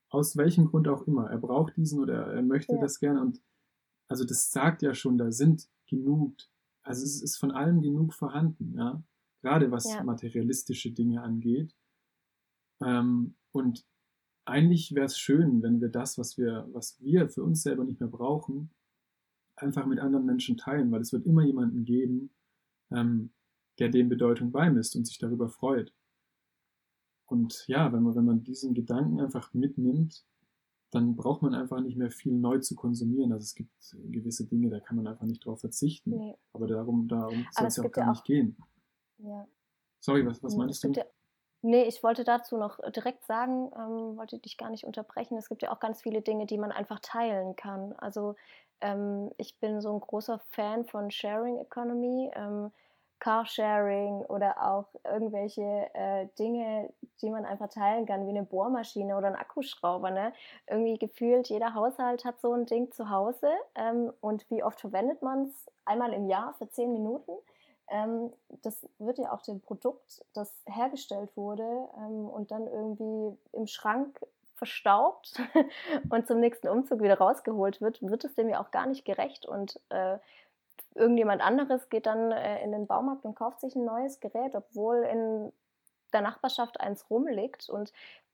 Aus 0.10 0.38
welchem 0.38 0.68
Grund 0.68 0.88
auch 0.88 1.08
immer. 1.08 1.30
Er 1.30 1.40
braucht 1.40 1.76
diesen 1.76 2.00
oder 2.00 2.28
er 2.34 2.44
möchte 2.44 2.76
Ja. 2.76 2.82
das 2.82 3.00
gerne 3.00 3.22
und 3.22 3.42
also 4.10 4.26
das 4.26 4.52
sagt 4.52 4.82
ja 4.84 4.94
schon, 4.94 5.18
da 5.18 5.32
sind 5.32 5.68
genug, 5.88 6.36
also 6.84 7.04
es 7.04 7.22
ist 7.24 7.38
von 7.38 7.52
allem 7.52 7.82
genug 7.82 8.14
vorhanden, 8.14 8.76
ja. 8.78 9.02
Gerade 9.42 9.72
was 9.72 9.92
Ja. 9.92 10.04
materialistische 10.04 10.92
Dinge 10.92 11.22
angeht. 11.22 11.76
Ähm, 12.82 13.36
und 13.52 13.86
eigentlich 14.46 14.94
wäre 14.94 15.06
es 15.06 15.18
schön, 15.18 15.62
wenn 15.64 15.80
wir 15.82 15.90
das, 15.90 16.18
was 16.18 16.38
wir, 16.38 16.68
was 16.74 17.02
wir 17.02 17.30
für 17.30 17.44
uns 17.44 17.62
selber 17.64 17.84
nicht 17.84 18.00
mehr 18.00 18.10
brauchen, 18.10 18.72
einfach 19.56 19.86
mit 19.86 20.00
anderen 20.00 20.26
Menschen 20.26 20.58
teilen, 20.58 20.92
weil 20.92 21.02
es 21.02 21.14
wird 21.14 21.26
immer 21.26 21.44
jemanden 21.44 21.86
geben, 21.86 22.32
ähm, 22.92 23.32
der 23.80 23.90
dem 23.90 24.10
Bedeutung 24.10 24.52
beimisst 24.52 24.96
und 24.96 25.06
sich 25.06 25.18
darüber 25.18 25.50
freut. 25.50 25.94
Und 27.26 27.64
ja, 27.68 27.92
wenn 27.94 28.04
man, 28.04 28.16
wenn 28.16 28.26
man 28.26 28.44
diesen 28.44 28.74
Gedanken 28.74 29.20
einfach 29.22 29.54
mitnimmt, 29.54 30.26
dann 30.92 31.16
braucht 31.16 31.42
man 31.42 31.56
einfach 31.56 31.82
nicht 31.82 31.98
mehr 31.98 32.12
viel 32.12 32.34
neu 32.34 32.60
zu 32.60 32.76
konsumieren. 32.76 33.32
Also 33.32 33.44
es 33.44 33.56
gibt 33.56 33.72
gewisse 34.12 34.46
Dinge, 34.46 34.70
da 34.70 34.80
kann 34.80 34.98
man 34.98 35.08
einfach 35.08 35.26
nicht 35.26 35.44
drauf 35.46 35.62
verzichten. 35.62 36.12
Nee, 36.12 36.36
Aber 36.52 36.68
darum, 36.68 37.08
darum 37.08 37.48
soll 37.52 37.66
es 37.68 37.78
ja 37.78 37.84
auch 37.86 37.92
gar 37.92 38.06
ja 38.06 38.12
nicht 38.12 38.20
auch- 38.20 38.26
gehen. 38.26 38.58
ja. 39.18 39.48
Sorry, 40.00 40.26
was, 40.26 40.44
was 40.44 40.56
meinst 40.58 40.84
du? 40.84 40.90
Ja, 40.92 41.06
nee, 41.64 41.84
ich 41.84 42.04
wollte 42.04 42.24
dazu 42.24 42.58
noch 42.58 42.80
direkt 42.92 43.26
sagen, 43.26 43.72
ähm, 43.76 44.18
wollte 44.18 44.38
dich 44.40 44.58
gar 44.58 44.70
nicht 44.70 44.86
unterbrechen. 44.86 45.38
Es 45.38 45.50
gibt 45.50 45.64
ja 45.64 45.72
auch 45.72 45.80
ganz 45.80 46.02
viele 46.02 46.22
Dinge, 46.22 46.46
die 46.46 46.58
man 46.58 46.72
einfach 46.72 47.00
teilen 47.00 47.56
kann. 47.56 47.94
Also 47.98 48.36
ähm, 48.82 49.32
ich 49.38 49.58
bin 49.60 49.82
so 49.82 49.94
ein 49.94 50.00
großer 50.02 50.40
Fan 50.52 50.86
von 50.86 51.10
Sharing 51.12 51.58
Economy. 51.58 52.32
Ähm, 52.36 52.72
Carsharing 53.24 54.26
oder 54.26 54.70
auch 54.70 54.88
irgendwelche 55.06 55.90
äh, 55.94 56.28
Dinge, 56.38 56.94
die 57.22 57.30
man 57.30 57.46
einfach 57.46 57.70
teilen 57.70 58.06
kann, 58.06 58.26
wie 58.26 58.32
eine 58.32 58.44
Bohrmaschine 58.44 59.16
oder 59.16 59.28
ein 59.28 59.38
Akkuschrauber. 59.38 60.12
Ne? 60.12 60.34
Irgendwie 60.68 60.98
gefühlt, 60.98 61.48
jeder 61.48 61.74
Haushalt 61.74 62.26
hat 62.26 62.42
so 62.42 62.52
ein 62.52 62.66
Ding 62.66 62.92
zu 62.92 63.10
Hause. 63.10 63.50
Ähm, 63.76 64.12
und 64.20 64.46
wie 64.50 64.62
oft 64.62 64.82
verwendet 64.82 65.22
man 65.22 65.44
es? 65.46 65.72
Einmal 65.86 66.12
im 66.12 66.28
Jahr 66.28 66.54
für 66.56 66.70
zehn 66.70 66.92
Minuten. 66.92 67.32
Ähm, 67.90 68.32
das 68.62 68.88
wird 68.98 69.18
ja 69.18 69.32
auch 69.34 69.42
dem 69.42 69.62
Produkt, 69.62 70.26
das 70.34 70.52
hergestellt 70.66 71.36
wurde 71.36 71.90
ähm, 71.98 72.28
und 72.30 72.52
dann 72.52 72.68
irgendwie 72.68 73.38
im 73.52 73.68
Schrank 73.68 74.20
verstaubt 74.56 75.42
und 76.10 76.28
zum 76.28 76.40
nächsten 76.40 76.70
Umzug 76.70 77.02
wieder 77.02 77.18
rausgeholt 77.18 77.82
wird, 77.82 78.02
wird 78.02 78.24
es 78.24 78.36
dem 78.36 78.50
ja 78.50 78.62
auch 78.62 78.72
gar 78.72 78.86
nicht 78.86 79.04
gerecht. 79.04 79.46
Und 79.46 79.80
äh, 79.90 80.18
irgendjemand 80.96 81.42
anderes 81.42 81.90
geht 81.90 82.06
dann 82.06 82.32
äh, 82.32 82.64
in 82.64 82.72
den 82.72 82.88
Baumarkt 82.88 83.26
und 83.26 83.36
kauft 83.36 83.60
sich 83.60 83.76
ein 83.76 83.86
neues 83.86 84.20
Gerät, 84.20 84.56
obwohl 84.56 85.04
in 85.04 85.52
der 86.14 86.22
Nachbarschaft 86.22 86.80
eins 86.80 87.10
rumliegt. 87.10 87.70
Und 87.70 87.92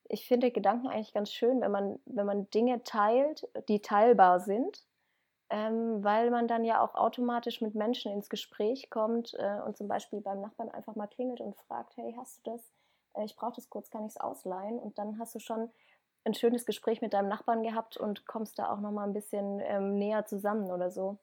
ich 0.07 0.27
finde 0.27 0.51
Gedanken 0.51 0.87
eigentlich 0.87 1.13
ganz 1.13 1.31
schön, 1.31 1.61
wenn 1.61 1.71
man, 1.71 1.99
wenn 2.05 2.25
man 2.25 2.49
Dinge 2.51 2.83
teilt, 2.83 3.47
die 3.67 3.81
teilbar 3.81 4.39
sind, 4.39 4.83
ähm, 5.49 6.03
weil 6.03 6.29
man 6.29 6.47
dann 6.47 6.63
ja 6.63 6.81
auch 6.81 6.95
automatisch 6.95 7.61
mit 7.61 7.75
Menschen 7.75 8.11
ins 8.11 8.29
Gespräch 8.29 8.89
kommt 8.89 9.33
äh, 9.33 9.59
und 9.65 9.77
zum 9.77 9.87
Beispiel 9.87 10.21
beim 10.21 10.41
Nachbarn 10.41 10.69
einfach 10.69 10.95
mal 10.95 11.07
klingelt 11.07 11.41
und 11.41 11.55
fragt, 11.55 11.97
hey, 11.97 12.13
hast 12.17 12.45
du 12.45 12.51
das? 12.51 12.71
Äh, 13.13 13.25
ich 13.25 13.35
brauche 13.35 13.55
das 13.55 13.69
kurz, 13.69 13.89
kann 13.89 14.05
ich 14.05 14.11
es 14.11 14.17
ausleihen? 14.17 14.79
Und 14.79 14.97
dann 14.99 15.19
hast 15.19 15.33
du 15.33 15.39
schon 15.39 15.69
ein 16.23 16.33
schönes 16.33 16.65
Gespräch 16.65 17.01
mit 17.01 17.13
deinem 17.13 17.29
Nachbarn 17.29 17.63
gehabt 17.63 17.97
und 17.97 18.27
kommst 18.27 18.59
da 18.59 18.71
auch 18.71 18.79
noch 18.79 18.91
mal 18.91 19.05
ein 19.05 19.13
bisschen 19.13 19.59
ähm, 19.61 19.97
näher 19.97 20.25
zusammen 20.25 20.69
oder 20.69 20.91
so. 20.91 21.17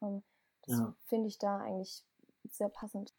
Ähm, 0.00 0.22
das 0.66 0.78
ja. 0.78 0.94
finde 1.06 1.28
ich 1.28 1.38
da 1.38 1.58
eigentlich 1.58 2.02
sehr 2.50 2.68
passend. 2.68 3.12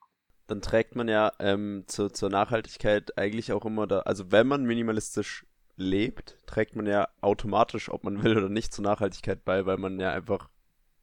Dann 0.47 0.61
trägt 0.61 0.95
man 0.95 1.07
ja 1.07 1.31
ähm, 1.39 1.83
zu, 1.87 2.09
zur 2.09 2.29
Nachhaltigkeit 2.29 3.17
eigentlich 3.17 3.51
auch 3.51 3.65
immer 3.65 3.87
da, 3.87 3.99
also 4.01 4.31
wenn 4.31 4.47
man 4.47 4.63
minimalistisch 4.63 5.45
lebt, 5.77 6.37
trägt 6.45 6.75
man 6.75 6.85
ja 6.85 7.09
automatisch, 7.21 7.89
ob 7.89 8.03
man 8.03 8.21
will 8.23 8.37
oder 8.37 8.49
nicht, 8.49 8.73
zur 8.73 8.83
Nachhaltigkeit 8.83 9.43
bei, 9.45 9.65
weil 9.65 9.77
man 9.77 9.99
ja 9.99 10.11
einfach 10.11 10.49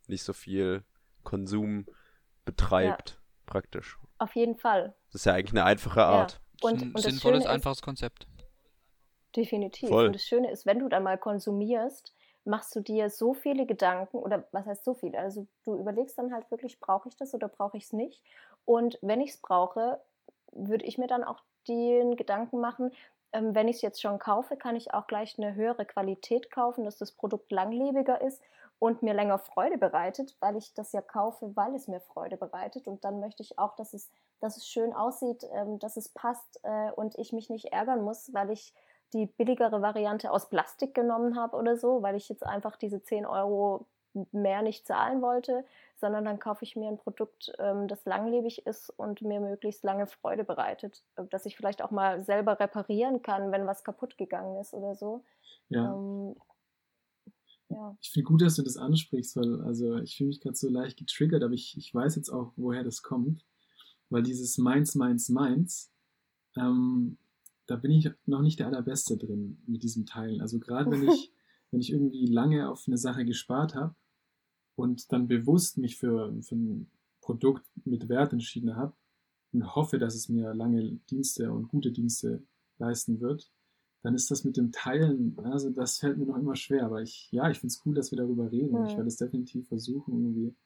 nicht 0.06 0.22
so 0.22 0.32
viel 0.32 0.82
Konsum 1.22 1.87
betreibt, 2.44 3.11
ja. 3.11 3.16
praktisch. 3.46 3.98
Auf 4.18 4.35
jeden 4.35 4.56
Fall. 4.56 4.94
Das 5.12 5.22
ist 5.22 5.24
ja 5.26 5.35
eigentlich 5.35 5.52
eine 5.52 5.64
einfache 5.64 6.04
Art. 6.04 6.40
Ja. 6.62 6.70
Und, 6.70 6.94
und 6.94 7.00
sinnvolles, 7.00 7.46
einfaches 7.46 7.82
Konzept. 7.82 8.26
Definitiv. 9.35 9.88
Voll. 9.88 10.06
Und 10.06 10.14
das 10.14 10.24
Schöne 10.24 10.50
ist, 10.50 10.66
wenn 10.66 10.78
du 10.78 10.88
dann 10.88 11.02
mal 11.02 11.18
konsumierst, 11.18 12.14
machst 12.44 12.74
du 12.74 12.80
dir 12.80 13.08
so 13.11 13.35
viele 13.35 13.66
Gedanken 13.66 14.18
oder 14.18 14.46
was 14.52 14.66
heißt 14.66 14.85
so 14.85 14.94
viele? 14.94 15.18
Also 15.18 15.46
du 15.64 15.76
überlegst 15.76 16.18
dann 16.18 16.32
halt 16.32 16.50
wirklich, 16.50 16.78
brauche 16.80 17.08
ich 17.08 17.16
das 17.16 17.35
oder 17.35 17.48
brauche 17.48 17.76
ich 17.76 17.85
es 17.85 17.92
nicht? 17.92 18.22
Und 18.64 18.98
wenn 19.02 19.20
ich 19.20 19.30
es 19.30 19.37
brauche, 19.38 20.00
würde 20.52 20.85
ich 20.85 20.98
mir 20.98 21.06
dann 21.06 21.24
auch 21.24 21.42
den 21.68 22.16
Gedanken 22.16 22.61
machen, 22.61 22.92
ähm, 23.33 23.55
wenn 23.55 23.68
ich 23.68 23.77
es 23.77 23.83
jetzt 23.83 24.03
schon 24.03 24.18
kaufe, 24.18 24.57
kann 24.57 24.77
ich 24.77 24.95
auch 24.95 25.07
gleich 25.07 25.38
eine 25.38 25.55
höhere 25.55 25.85
Qualität 25.85 26.51
kaufen, 26.51 26.85
dass 26.85 26.99
das 26.99 27.12
Produkt 27.12 27.51
langlebiger 27.51 28.21
ist 28.21 28.42
und 28.79 29.03
mir 29.03 29.14
länger 29.14 29.38
Freude 29.38 29.79
bereitet, 29.79 30.37
weil 30.40 30.57
ich 30.57 30.75
das 30.75 30.92
ja 30.92 31.01
kaufe, 31.01 31.55
weil 31.55 31.75
es 31.75 31.87
mir 31.87 32.01
Freude 32.01 32.37
bereitet. 32.37 32.88
Und 32.88 33.05
dann 33.05 33.21
möchte 33.21 33.42
ich 33.42 33.59
auch, 33.59 33.77
dass 33.77 33.95
es, 33.95 34.11
dass 34.40 34.57
es 34.57 34.66
schön 34.66 34.92
aussieht, 34.92 35.47
ähm, 35.53 35.79
dass 35.79 35.97
es 35.97 36.09
passt 36.09 36.61
äh, 36.64 36.90
und 36.92 37.16
ich 37.16 37.33
mich 37.33 37.49
nicht 37.49 37.66
ärgern 37.66 38.03
muss, 38.03 38.35
weil 38.35 38.51
ich 38.51 38.75
die 39.12 39.27
billigere 39.27 39.83
Variante 39.83 40.31
aus 40.31 40.49
Plastik 40.49 40.95
genommen 40.95 41.37
habe 41.37 41.57
oder 41.57 41.77
so, 41.77 42.03
weil 42.03 42.16
ich 42.16 42.29
jetzt 42.29 42.45
einfach 42.45 42.77
diese 42.77 43.03
10 43.03 43.27
Euro 43.27 43.87
mehr 44.33 44.62
nicht 44.62 44.87
zahlen 44.87 45.22
wollte, 45.22 45.64
sondern 45.96 46.25
dann 46.25 46.38
kaufe 46.38 46.64
ich 46.64 46.77
mir 46.77 46.88
ein 46.88 46.98
Produkt, 46.98 47.53
ähm, 47.59 47.88
das 47.88 48.05
langlebig 48.05 48.66
ist 48.66 48.90
und 48.90 49.22
mir 49.22 49.40
möglichst 49.40 49.85
lange 49.85 50.07
Freude 50.07 50.44
bereitet, 50.44 51.03
äh, 51.16 51.25
dass 51.31 51.46
ich 51.46 51.57
vielleicht 51.57 51.83
auch 51.83 51.90
mal 51.90 52.25
selber 52.25 52.59
reparieren 52.59 53.22
kann, 53.22 53.53
wenn 53.53 53.66
was 53.66 53.85
kaputt 53.85 54.18
gegangen 54.18 54.57
ist 54.61 54.75
oder 54.75 54.94
so. 54.94 55.25
Ja. 55.68 55.94
Ähm, 55.94 56.37
ja. 57.68 57.96
Ich 58.01 58.11
finde 58.11 58.25
gut, 58.25 58.42
dass 58.42 58.57
du 58.57 58.62
das 58.62 58.77
ansprichst, 58.77 59.37
weil 59.37 59.62
also 59.62 59.96
ich 59.98 60.16
fühle 60.16 60.29
mich 60.29 60.40
gerade 60.40 60.57
so 60.57 60.68
leicht 60.68 60.98
getriggert, 60.98 61.42
aber 61.42 61.55
ich, 61.55 61.77
ich 61.79 61.94
weiß 61.94 62.16
jetzt 62.16 62.31
auch, 62.31 62.53
woher 62.57 62.85
das 62.85 63.03
kommt, 63.03 63.46
weil 64.11 64.22
dieses 64.22 64.59
Meins, 64.59 64.94
Meins, 64.94 65.29
Meins, 65.31 65.90
ähm, 66.57 67.16
da 67.66 67.77
bin 67.77 67.92
ich 67.92 68.11
noch 68.27 68.42
nicht 68.42 68.59
der 68.59 68.66
allerbeste 68.66 69.16
drin 69.16 69.62
mit 69.66 69.83
diesem 69.83 70.05
Teilen. 70.05 70.40
Also 70.42 70.59
gerade 70.59 70.90
wenn 70.90 71.09
ich, 71.09 71.33
wenn 71.70 71.81
ich 71.81 71.92
irgendwie 71.92 72.27
lange 72.27 72.68
auf 72.68 72.85
eine 72.87 72.98
Sache 72.98 73.25
gespart 73.25 73.75
habe 73.75 73.94
und 74.83 75.12
dann 75.12 75.29
bewusst 75.29 75.79
mich 75.79 75.97
für, 75.97 76.35
für 76.42 76.57
ein 76.57 76.90
Produkt 77.21 77.64
mit 77.85 78.09
Wert 78.09 78.33
entschieden 78.33 78.75
habe 78.75 78.95
und 79.53 79.77
hoffe, 79.77 80.01
dass 80.01 80.16
es 80.16 80.29
mir 80.29 80.53
lange 80.55 80.99
Dienste 81.09 81.53
und 81.53 81.68
gute 81.68 81.92
Dienste 81.92 82.42
leisten 82.79 83.21
wird, 83.21 83.49
dann 84.03 84.16
ist 84.16 84.29
das 84.33 84.42
mit 84.42 84.57
dem 84.57 84.73
Teilen, 84.73 85.38
also 85.45 85.71
das 85.71 85.99
fällt 85.99 86.18
mir 86.18 86.27
noch 86.27 86.37
immer 86.37 86.57
schwer. 86.57 86.85
Aber 86.85 87.01
ich, 87.01 87.31
ja, 87.31 87.49
ich 87.49 87.61
finde 87.61 87.73
es 87.73 87.81
cool, 87.87 87.95
dass 87.95 88.11
wir 88.11 88.18
darüber 88.18 88.51
reden. 88.51 88.75
Ja. 88.75 88.87
Ich 88.88 88.97
werde 88.97 89.07
es 89.07 89.16
definitiv 89.16 89.68
versuchen, 89.68 90.14
irgendwie 90.14 90.57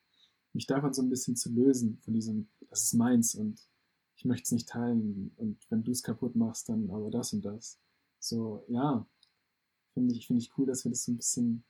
mich 0.54 0.66
davon 0.66 0.94
so 0.94 1.02
ein 1.02 1.10
bisschen 1.10 1.36
zu 1.36 1.52
lösen, 1.52 1.98
von 2.02 2.14
diesem, 2.14 2.48
das 2.70 2.84
ist 2.84 2.94
meins 2.94 3.34
und 3.34 3.68
ich 4.16 4.24
möchte 4.24 4.44
es 4.44 4.52
nicht 4.52 4.70
teilen 4.70 5.30
und 5.36 5.58
wenn 5.68 5.84
du 5.84 5.90
es 5.90 6.02
kaputt 6.02 6.34
machst, 6.34 6.70
dann 6.70 6.90
aber 6.90 7.10
das 7.10 7.34
und 7.34 7.44
das. 7.44 7.78
So, 8.18 8.64
ja, 8.68 9.06
finde 9.92 10.14
ich, 10.14 10.26
finde 10.26 10.40
ich 10.40 10.56
cool, 10.56 10.64
dass 10.64 10.84
wir 10.84 10.90
das 10.90 11.04
so 11.04 11.12
ein 11.12 11.18
bisschen, 11.18 11.64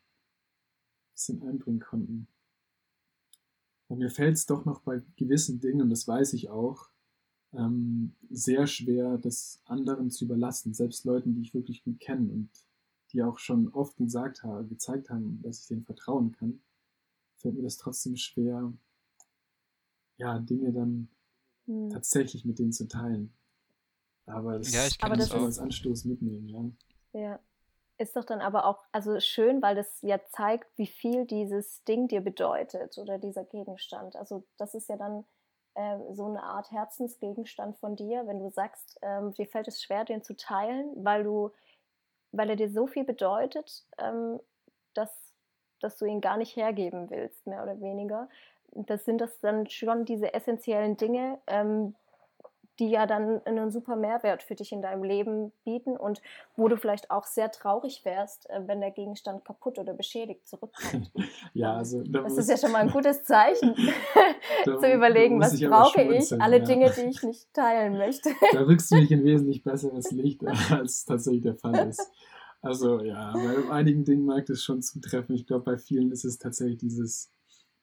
bisschen 1.13 1.43
einbringen 1.43 1.81
konnten. 1.81 2.29
Und 3.89 3.99
mir 3.99 4.11
fällt 4.11 4.37
es 4.37 4.47
doch 4.47 4.65
noch 4.65 4.81
bei 4.81 5.03
gewissen 5.17 5.61
Dingen, 5.61 5.83
und 5.83 5.91
das 5.91 6.09
weiß 6.09 6.33
ich 6.33 6.51
auch, 6.51 6.89
ähm, 7.53 8.15
sehr 8.31 8.67
schwer, 8.67 9.19
das 9.19 9.61
anderen 9.65 10.11
zu 10.11 10.25
überlassen, 10.25 10.75
selbst 10.75 11.05
Leuten, 11.05 11.35
die 11.35 11.43
ich 11.43 11.55
wirklich 11.55 11.85
gut 11.85 12.01
kenne 12.01 12.31
und 12.33 12.51
die 13.13 13.23
auch 13.23 13.39
schon 13.39 13.69
oft 13.69 13.97
gesagt 13.97 14.43
haben, 14.43 14.69
gezeigt 14.69 15.11
haben, 15.11 15.41
dass 15.43 15.61
ich 15.61 15.67
denen 15.69 15.85
vertrauen 15.85 16.33
kann, 16.33 16.61
fällt 17.37 17.55
mir 17.55 17.63
das 17.63 17.77
trotzdem 17.77 18.17
schwer, 18.17 18.73
ja, 20.19 20.39
Dinge 20.41 20.73
dann 20.73 21.09
hm. 21.67 21.91
tatsächlich 21.91 22.45
mit 22.45 22.59
denen 22.59 22.73
zu 22.73 22.89
teilen. 22.89 23.33
Aber 24.27 24.59
das, 24.59 24.73
ja, 24.73 24.87
ich 24.87 24.99
kann 24.99 25.17
das, 25.17 25.29
das 25.29 25.43
als 25.43 25.59
Anstoß 25.59 26.05
mitnehmen, 26.05 26.49
ja. 26.49 27.21
Ja. 27.21 27.41
Ist 27.99 28.17
doch 28.17 28.25
dann 28.25 28.41
aber 28.41 28.67
auch 28.67 28.83
also 28.93 29.19
schön, 29.21 29.63
weil 29.63 29.75
das 29.75 30.03
ja 30.03 30.21
zeigt, 30.31 30.67
wie 30.77 30.87
viel 30.87 31.25
dieses 31.25 31.83
Ding 31.85 32.09
dir 32.09 32.21
bedeutet 32.21 32.99
oder 32.99 33.19
dieser 33.19 33.45
Gegenstand. 33.45 34.17
Also 34.17 34.45
das 34.59 34.75
ist 34.75 34.89
ja 34.89 34.97
dann 34.97 35.25
äh, 35.75 35.99
so 36.13 36.27
eine 36.27 36.43
Art 36.43 36.71
Herzensgegenstand 36.71 37.79
von 37.79 37.97
dir, 37.97 38.27
wenn 38.27 38.39
du 38.39 38.51
sagst, 38.51 38.99
ähm, 39.03 39.33
dir 39.33 39.47
fällt 39.47 39.69
es 39.69 39.83
schwer, 39.83 40.05
den 40.05 40.23
zu 40.23 40.37
teilen, 40.37 40.93
weil 41.05 41.25
du, 41.25 41.53
weil 42.33 42.51
er 42.51 42.57
dir 42.57 42.71
so 42.71 42.87
viel 42.87 43.05
bedeutet, 43.05 43.87
ähm, 43.99 44.41
dass, 44.93 45.11
dass 45.81 45.97
du 45.97 46.05
ihn 46.05 46.21
gar 46.21 46.37
nicht 46.37 46.55
hergeben 46.55 47.09
willst, 47.09 47.47
mehr 47.47 47.63
oder 47.63 47.81
weniger 47.81 48.29
das 48.85 49.05
sind 49.05 49.21
das 49.21 49.39
dann 49.41 49.69
schon 49.69 50.05
diese 50.05 50.35
essentiellen 50.35 50.97
Dinge, 50.97 51.39
ähm, 51.47 51.95
die 52.79 52.91
ja 52.91 53.07
dann 53.07 53.41
einen 53.45 53.71
super 53.71 53.97
Mehrwert 53.97 54.43
für 54.43 54.55
dich 54.55 54.73
in 54.73 54.83
deinem 54.83 55.03
Leben 55.03 55.53
bieten 55.65 55.97
und 55.97 56.21
wo 56.57 56.69
du 56.69 56.77
vielleicht 56.77 57.11
auch 57.11 57.25
sehr 57.25 57.51
traurig 57.51 58.05
wärst, 58.05 58.49
äh, 58.51 58.61
wenn 58.67 58.81
der 58.81 58.91
Gegenstand 58.91 59.45
kaputt 59.45 59.79
oder 59.79 59.95
beschädigt 59.95 60.47
zurückkommt. 60.47 61.11
ja, 61.55 61.75
also 61.75 62.03
da 62.03 62.23
das 62.23 62.37
ist 62.37 62.51
ja 62.51 62.57
schon 62.57 62.73
mal 62.73 62.83
ein 62.83 62.91
gutes 62.93 63.25
Zeichen, 63.25 63.75
zu 64.65 64.93
überlegen, 64.93 65.41
was 65.41 65.55
ich 65.55 65.69
brauche 65.69 66.03
ich, 66.03 66.41
alle 66.41 66.59
ja. 66.59 66.65
Dinge, 66.65 66.91
die 66.91 67.09
ich 67.09 67.23
nicht 67.23 67.53
teilen 67.55 67.97
möchte. 67.97 68.31
da 68.53 68.61
rückst 68.61 68.91
du 68.91 68.97
mich 68.97 69.11
in 69.11 69.25
wesentlich 69.25 69.63
besseres 69.63 70.11
Licht, 70.11 70.45
als 70.71 71.05
tatsächlich 71.05 71.43
der 71.43 71.57
Fall 71.57 71.89
ist. 71.89 72.11
Also 72.63 73.01
ja, 73.01 73.33
bei 73.33 73.73
einigen 73.73 74.05
Dingen 74.05 74.25
mag 74.25 74.47
das 74.47 74.63
schon 74.63 74.83
zutreffen. 74.83 75.35
Ich 75.35 75.47
glaube, 75.47 75.65
bei 75.65 75.79
vielen 75.79 76.11
ist 76.11 76.25
es 76.25 76.39
tatsächlich 76.39 76.79
dieses 76.79 77.31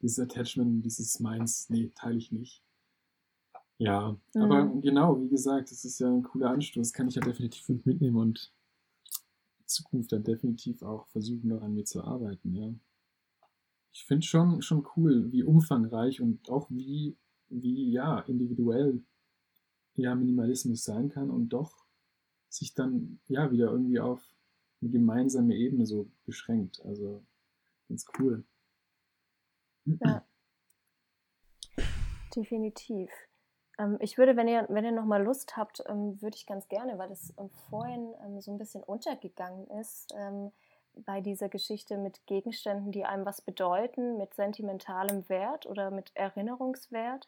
dieses 0.04 0.20
Attachment, 0.20 0.86
dieses 0.86 1.20
Meins, 1.20 1.70
nee, 1.70 1.92
teile 1.96 2.18
ich 2.18 2.32
nicht. 2.32 2.62
Ja, 3.78 4.18
mhm. 4.34 4.42
aber 4.42 4.66
genau, 4.82 5.20
wie 5.22 5.30
gesagt, 5.30 5.72
das 5.72 5.84
ist 5.84 6.00
ja 6.00 6.08
ein 6.08 6.24
cooler 6.24 6.52
Anstoß, 6.52 6.94
kann 6.94 7.08
ich 7.08 7.16
ja 7.16 7.22
definitiv 7.22 7.68
mitnehmen 7.86 8.18
und 8.18 8.54
in 9.60 9.68
Zukunft 9.68 10.12
dann 10.12 10.24
definitiv 10.24 10.84
auch 10.84 11.08
versuchen, 11.08 11.50
noch 11.50 11.62
an 11.62 11.74
mir 11.74 11.86
zu 11.86 12.04
arbeiten, 12.04 12.56
ja. 12.56 12.74
Ich 13.92 14.06
finde 14.06 14.26
schon, 14.26 14.62
schon 14.64 14.88
cool, 14.96 15.32
wie 15.32 15.44
umfangreich 15.44 16.20
und 16.20 16.50
auch 16.50 16.70
wie, 16.72 17.16
wie, 17.50 17.92
ja, 17.92 18.20
individuell 18.22 19.04
ja, 19.96 20.16
Minimalismus 20.16 20.84
sein 20.84 21.10
kann 21.10 21.30
und 21.30 21.50
doch 21.50 21.86
sich 22.50 22.74
dann, 22.74 23.20
ja, 23.28 23.52
wieder 23.52 23.72
irgendwie 23.72 24.00
auf 24.00 24.22
eine 24.82 24.90
gemeinsame 24.90 25.56
Ebene 25.56 25.86
so 25.86 26.10
beschränkt. 26.26 26.82
Also, 26.84 27.24
ganz 27.88 28.06
cool. 28.18 28.44
Ja. 29.86 30.26
Definitiv. 32.36 33.10
Ähm, 33.80 33.98
ich 34.00 34.18
würde, 34.18 34.36
wenn 34.36 34.48
ihr, 34.48 34.66
wenn 34.70 34.86
ihr 34.86 34.92
nochmal 34.92 35.24
Lust 35.24 35.58
habt, 35.58 35.84
ähm, 35.88 36.22
würde 36.22 36.36
ich 36.36 36.46
ganz 36.46 36.68
gerne, 36.68 36.98
weil 36.98 37.10
das 37.10 37.34
ähm, 37.38 37.50
vorhin 37.70 38.14
ähm, 38.24 38.42
so 38.42 38.52
ein 38.52 38.58
bisschen 38.58 38.84
untergegangen 38.84 39.68
ist, 39.80 40.14
ähm, 40.18 40.52
bei 40.96 41.22
dieser 41.22 41.50
Geschichte 41.50 41.98
mit 41.98 42.26
Gegenständen, 42.28 42.92
die 42.92 43.04
einem 43.06 43.26
was 43.26 43.42
bedeuten, 43.42 44.18
mit 44.18 44.36
sentimentalem 44.36 45.28
Wert 45.28 45.66
oder 45.66 45.90
mit 45.90 46.12
Erinnerungswert, 46.16 47.28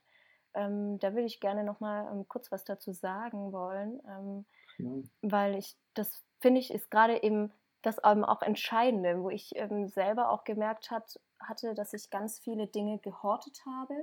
ähm, 0.54 1.00
da 1.00 1.14
würde 1.14 1.26
ich 1.26 1.40
gerne 1.40 1.64
noch 1.64 1.80
mal 1.80 2.08
ähm, 2.12 2.28
kurz 2.28 2.52
was 2.52 2.64
dazu 2.64 2.94
sagen 2.94 3.52
wollen, 3.52 4.02
ähm, 4.08 4.46
Ja. 4.78 4.92
weil 5.22 5.56
ich 5.56 5.76
das 5.94 6.24
finde 6.40 6.60
ich 6.60 6.72
ist 6.72 6.92
gerade 6.92 7.24
eben 7.24 7.52
das 7.82 7.98
eben 8.04 8.26
auch 8.26 8.42
Entscheidende, 8.42 9.22
wo 9.22 9.30
ich 9.30 9.54
selber 9.88 10.30
auch 10.32 10.44
gemerkt 10.44 10.90
hat, 10.90 11.20
hatte, 11.40 11.76
dass 11.76 11.94
ich 11.94 12.10
ganz 12.10 12.40
viele 12.40 12.66
Dinge 12.68 12.98
gehortet 13.00 13.62
habe 13.66 13.94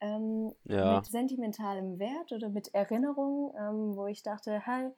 ähm, 0.00 0.54
Ja. 0.64 0.96
mit 0.96 1.06
sentimentalem 1.06 1.98
Wert 1.98 2.32
oder 2.32 2.48
mit 2.48 2.74
Erinnerung, 2.74 3.54
ähm, 3.58 3.96
wo 3.96 4.06
ich 4.06 4.22
dachte, 4.22 4.60
hey, 4.64 4.90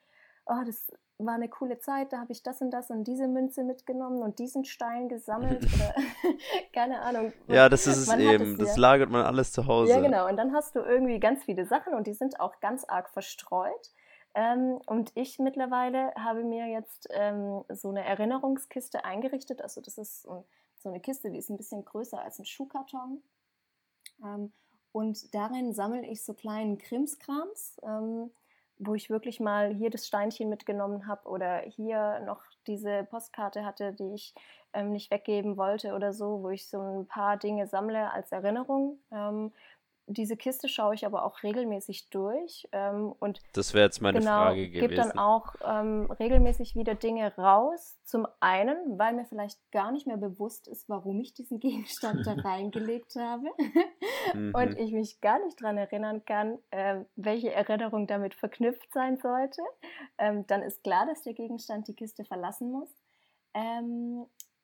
oh, 0.46 0.62
das 0.64 0.90
war 1.18 1.34
eine 1.34 1.48
coole 1.48 1.78
Zeit, 1.78 2.12
da 2.12 2.18
habe 2.18 2.32
ich 2.32 2.42
das 2.42 2.60
und 2.60 2.70
das 2.70 2.90
und 2.90 3.04
diese 3.04 3.28
Münze 3.28 3.62
mitgenommen 3.62 4.22
und 4.22 4.38
diesen 4.38 4.64
Stein 4.64 5.08
gesammelt 5.08 5.62
oder 5.62 5.94
keine 6.72 7.00
Ahnung. 7.00 7.32
Ja, 7.46 7.68
das 7.68 7.86
ist 7.86 8.08
es 8.08 8.14
eben. 8.14 8.52
es 8.54 8.58
Das 8.58 8.76
lagert 8.76 9.10
man 9.10 9.24
alles 9.24 9.52
zu 9.52 9.66
Hause. 9.66 9.92
Ja, 9.92 10.00
genau. 10.00 10.28
Und 10.28 10.36
dann 10.36 10.52
hast 10.52 10.74
du 10.74 10.80
irgendwie 10.80 11.20
ganz 11.20 11.44
viele 11.44 11.64
Sachen 11.64 11.94
und 11.94 12.06
die 12.06 12.14
sind 12.14 12.40
auch 12.40 12.58
ganz 12.60 12.84
arg 12.84 13.08
verstreut. 13.10 13.92
Ähm, 14.34 14.80
und 14.86 15.12
ich 15.14 15.38
mittlerweile 15.38 16.12
habe 16.14 16.42
mir 16.42 16.66
jetzt 16.66 17.06
ähm, 17.12 17.64
so 17.68 17.90
eine 17.90 18.04
Erinnerungskiste 18.04 19.04
eingerichtet. 19.04 19.60
Also 19.60 19.80
das 19.80 19.98
ist 19.98 20.22
so 20.22 20.44
so 20.82 20.88
eine 20.88 21.00
Kiste, 21.00 21.30
die 21.30 21.38
ist 21.38 21.48
ein 21.48 21.56
bisschen 21.56 21.84
größer 21.84 22.20
als 22.20 22.38
ein 22.38 22.44
Schuhkarton. 22.44 23.22
Ähm, 24.24 24.52
und 24.92 25.34
darin 25.34 25.72
sammle 25.72 26.06
ich 26.06 26.24
so 26.24 26.34
kleinen 26.34 26.78
Krimskrams, 26.78 27.80
ähm, 27.82 28.30
wo 28.78 28.94
ich 28.94 29.10
wirklich 29.10 29.40
mal 29.40 29.74
hier 29.74 29.90
das 29.90 30.06
Steinchen 30.06 30.48
mitgenommen 30.48 31.06
habe 31.06 31.28
oder 31.28 31.60
hier 31.60 32.20
noch 32.20 32.42
diese 32.66 33.04
Postkarte 33.04 33.64
hatte, 33.64 33.92
die 33.92 34.14
ich 34.14 34.34
ähm, 34.72 34.92
nicht 34.92 35.10
weggeben 35.10 35.56
wollte 35.56 35.94
oder 35.94 36.12
so, 36.12 36.42
wo 36.42 36.50
ich 36.50 36.68
so 36.68 36.80
ein 36.80 37.06
paar 37.06 37.36
Dinge 37.36 37.66
sammle 37.66 38.10
als 38.10 38.32
Erinnerung. 38.32 38.98
Ähm, 39.12 39.52
diese 40.06 40.36
Kiste 40.36 40.68
schaue 40.68 40.94
ich 40.94 41.06
aber 41.06 41.24
auch 41.24 41.42
regelmäßig 41.42 42.10
durch 42.10 42.68
ähm, 42.72 43.14
und 43.18 43.40
Das 43.52 43.72
wäre 43.72 43.84
jetzt 43.86 44.00
meine 44.00 44.18
genau, 44.18 44.30
Frage 44.30 44.68
gebe 44.68 44.94
dann 44.94 45.06
gewesen. 45.10 45.18
auch 45.18 45.54
ähm, 45.64 46.10
regelmäßig 46.10 46.74
wieder 46.74 46.94
Dinge 46.94 47.34
raus. 47.36 47.96
Zum 48.04 48.26
einen, 48.40 48.98
weil 48.98 49.14
mir 49.14 49.24
vielleicht 49.24 49.58
gar 49.70 49.92
nicht 49.92 50.06
mehr 50.06 50.16
bewusst 50.16 50.68
ist, 50.68 50.88
warum 50.88 51.20
ich 51.20 51.34
diesen 51.34 51.60
Gegenstand 51.60 52.26
da 52.26 52.32
reingelegt 52.44 53.14
habe 53.16 53.46
Mhm. 54.34 54.54
und 54.54 54.78
ich 54.78 54.92
mich 54.92 55.20
gar 55.20 55.38
nicht 55.44 55.60
daran 55.60 55.76
erinnern 55.78 56.24
kann, 56.24 56.58
ähm, 56.70 57.06
welche 57.16 57.52
Erinnerung 57.52 58.06
damit 58.06 58.34
verknüpft 58.34 58.92
sein 58.92 59.16
sollte. 59.18 59.62
Ähm, 60.18 60.46
dann 60.46 60.62
ist 60.62 60.82
klar, 60.84 61.06
dass 61.06 61.22
der 61.22 61.34
Gegenstand 61.34 61.88
die 61.88 61.94
Kiste 61.94 62.24
verlassen 62.24 62.70
muss. 62.70 62.88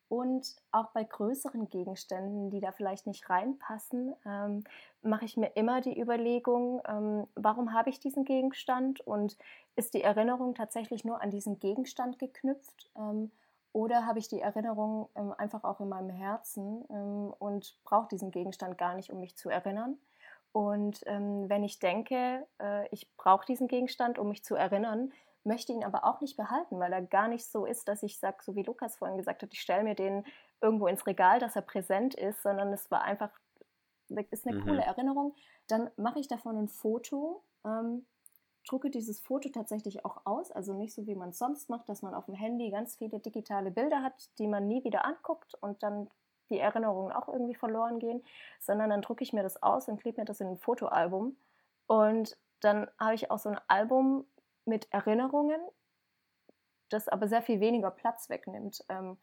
Und 0.09 0.55
auch 0.71 0.89
bei 0.89 1.03
größeren 1.03 1.69
Gegenständen, 1.69 2.49
die 2.49 2.59
da 2.59 2.71
vielleicht 2.71 3.05
nicht 3.05 3.29
reinpassen, 3.29 4.15
ähm, 4.25 4.63
mache 5.03 5.25
ich 5.25 5.37
mir 5.37 5.55
immer 5.55 5.81
die 5.81 5.99
Überlegung, 5.99 6.81
ähm, 6.87 7.27
warum 7.35 7.73
habe 7.73 7.91
ich 7.91 7.99
diesen 7.99 8.25
Gegenstand 8.25 9.01
und 9.01 9.37
ist 9.75 9.93
die 9.93 10.01
Erinnerung 10.01 10.55
tatsächlich 10.55 11.05
nur 11.05 11.21
an 11.21 11.29
diesen 11.29 11.59
Gegenstand 11.59 12.17
geknüpft 12.17 12.89
ähm, 12.97 13.31
oder 13.71 14.07
habe 14.07 14.17
ich 14.17 14.27
die 14.27 14.41
Erinnerung 14.41 15.09
ähm, 15.15 15.31
einfach 15.37 15.63
auch 15.63 15.79
in 15.79 15.89
meinem 15.89 16.09
Herzen 16.09 16.83
ähm, 16.89 17.31
und 17.37 17.77
brauche 17.83 18.07
diesen 18.07 18.31
Gegenstand 18.31 18.79
gar 18.79 18.95
nicht, 18.95 19.11
um 19.11 19.19
mich 19.19 19.37
zu 19.37 19.49
erinnern. 19.49 19.99
Und 20.51 21.01
ähm, 21.05 21.47
wenn 21.47 21.63
ich 21.63 21.77
denke, 21.77 22.47
äh, 22.59 22.87
ich 22.89 23.07
brauche 23.15 23.45
diesen 23.45 23.67
Gegenstand, 23.67 24.17
um 24.17 24.29
mich 24.29 24.43
zu 24.43 24.55
erinnern, 24.55 25.11
möchte 25.43 25.73
ihn 25.73 25.83
aber 25.83 26.03
auch 26.05 26.21
nicht 26.21 26.37
behalten, 26.37 26.79
weil 26.79 26.93
er 26.93 27.01
gar 27.01 27.27
nicht 27.27 27.45
so 27.45 27.65
ist, 27.65 27.87
dass 27.87 28.03
ich 28.03 28.19
sage, 28.19 28.37
so 28.43 28.55
wie 28.55 28.63
Lukas 28.63 28.97
vorhin 28.97 29.17
gesagt 29.17 29.43
hat, 29.43 29.53
ich 29.53 29.61
stelle 29.61 29.83
mir 29.83 29.95
den 29.95 30.25
irgendwo 30.61 30.87
ins 30.87 31.05
Regal, 31.07 31.39
dass 31.39 31.55
er 31.55 31.61
präsent 31.63 32.15
ist, 32.15 32.43
sondern 32.43 32.73
es 32.73 32.91
war 32.91 33.01
einfach, 33.03 33.31
ist 34.31 34.45
eine 34.45 34.55
Mhm. 34.55 34.55
coole 34.55 34.83
Erinnerung. 34.83 35.35
Dann 35.67 35.89
mache 35.97 36.19
ich 36.19 36.27
davon 36.27 36.57
ein 36.57 36.67
Foto, 36.67 37.43
ähm, 37.65 38.07
drucke 38.67 38.89
dieses 38.89 39.19
Foto 39.21 39.49
tatsächlich 39.49 40.05
auch 40.05 40.25
aus, 40.25 40.51
also 40.51 40.73
nicht 40.73 40.93
so 40.93 41.07
wie 41.07 41.15
man 41.15 41.29
es 41.29 41.39
sonst 41.39 41.69
macht, 41.69 41.89
dass 41.89 42.01
man 42.01 42.13
auf 42.13 42.25
dem 42.25 42.35
Handy 42.35 42.69
ganz 42.71 42.97
viele 42.97 43.19
digitale 43.19 43.71
Bilder 43.71 44.03
hat, 44.03 44.29
die 44.39 44.47
man 44.47 44.67
nie 44.67 44.83
wieder 44.83 45.05
anguckt 45.05 45.55
und 45.61 45.83
dann 45.83 46.09
die 46.49 46.59
Erinnerungen 46.59 47.11
auch 47.13 47.29
irgendwie 47.29 47.55
verloren 47.55 47.99
gehen, 47.99 48.23
sondern 48.59 48.89
dann 48.89 49.01
drucke 49.01 49.23
ich 49.23 49.33
mir 49.33 49.43
das 49.43 49.61
aus 49.63 49.87
und 49.87 50.01
klebe 50.01 50.21
mir 50.21 50.25
das 50.25 50.41
in 50.41 50.47
ein 50.47 50.57
Fotoalbum 50.57 51.37
und 51.87 52.37
dann 52.59 52.89
habe 52.99 53.15
ich 53.15 53.31
auch 53.31 53.39
so 53.39 53.49
ein 53.49 53.59
Album 53.67 54.25
mit 54.69 54.91
Erinnerungen, 54.91 55.59
das 56.89 57.07
aber 57.07 57.27
sehr 57.27 57.41
viel 57.41 57.59
weniger 57.59 57.91
Platz 57.91 58.29
wegnimmt 58.29 58.83
ähm, 58.89 59.17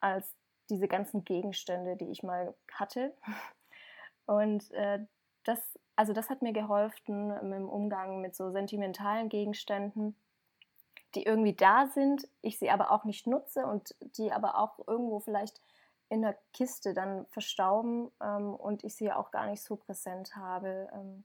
als 0.00 0.36
diese 0.68 0.88
ganzen 0.88 1.24
Gegenstände, 1.24 1.96
die 1.96 2.10
ich 2.10 2.22
mal 2.22 2.54
hatte. 2.72 3.16
Und 4.26 4.70
äh, 4.72 5.04
das, 5.44 5.78
also 5.96 6.12
das 6.12 6.28
hat 6.28 6.42
mir 6.42 6.52
geholfen 6.52 7.30
im 7.30 7.68
Umgang 7.68 8.20
mit 8.20 8.36
so 8.36 8.50
sentimentalen 8.50 9.30
Gegenständen, 9.30 10.14
die 11.14 11.22
irgendwie 11.22 11.54
da 11.54 11.86
sind, 11.86 12.28
ich 12.42 12.58
sie 12.58 12.68
aber 12.68 12.90
auch 12.90 13.04
nicht 13.04 13.26
nutze 13.26 13.64
und 13.64 13.94
die 14.00 14.30
aber 14.30 14.58
auch 14.58 14.78
irgendwo 14.86 15.20
vielleicht 15.20 15.62
in 16.10 16.20
der 16.20 16.38
Kiste 16.52 16.92
dann 16.92 17.26
verstauben 17.26 18.10
ähm, 18.20 18.54
und 18.54 18.84
ich 18.84 18.94
sie 18.94 19.10
auch 19.10 19.30
gar 19.30 19.46
nicht 19.46 19.62
so 19.62 19.76
präsent 19.76 20.36
habe. 20.36 20.88
Ähm, 20.92 21.24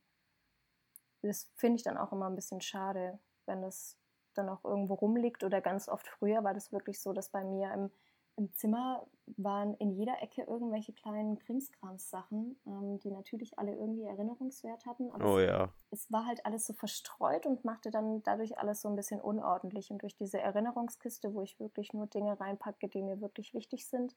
das 1.22 1.50
finde 1.56 1.78
ich 1.78 1.84
dann 1.84 1.98
auch 1.98 2.12
immer 2.12 2.28
ein 2.28 2.36
bisschen 2.36 2.62
schade, 2.62 3.20
wenn 3.46 3.62
das 3.62 3.98
dann 4.34 4.50
auch 4.50 4.64
irgendwo 4.64 4.96
rumliegt 4.96 5.44
oder 5.44 5.62
ganz 5.62 5.90
oft 5.90 6.08
früher 6.08 6.44
war 6.44 6.54
das 6.54 6.72
wirklich 6.72 7.02
so, 7.02 7.14
dass 7.14 7.30
bei 7.30 7.44
mir 7.44 7.72
im, 7.72 7.92
im 8.36 8.52
Zimmer 8.54 9.06
waren 9.38 9.76
in 9.76 9.92
jeder 9.92 10.22
Ecke 10.22 10.44
irgendwelche 10.44 10.92
kleinen 10.92 11.38
Krimskrams-Sachen, 11.38 12.60
ähm, 12.66 13.00
die 13.00 13.12
natürlich 13.12 13.58
alle 13.60 13.74
irgendwie 13.74 14.04
Erinnerungswert 14.04 14.86
hatten. 14.86 15.12
Aber 15.12 15.34
Oh 15.34 15.38
es, 15.38 15.48
ja. 15.48 15.70
es 15.92 16.12
war 16.12 16.26
halt 16.26 16.46
alles 16.46 16.66
so 16.66 16.74
verstreut 16.74 17.46
und 17.46 17.64
machte 17.64 17.92
dann 17.92 18.24
dadurch 18.24 18.58
alles 18.58 18.82
so 18.82 18.90
ein 18.90 18.96
bisschen 18.96 19.22
unordentlich. 19.22 19.92
Und 19.92 20.02
durch 20.02 20.16
diese 20.16 20.40
Erinnerungskiste, 20.40 21.34
wo 21.34 21.42
ich 21.42 21.60
wirklich 21.60 21.94
nur 21.94 22.08
Dinge 22.08 22.40
reinpacke, 22.40 22.90
die 22.90 23.04
mir 23.04 23.22
wirklich 23.22 23.54
wichtig 23.54 23.88
sind 23.88 24.16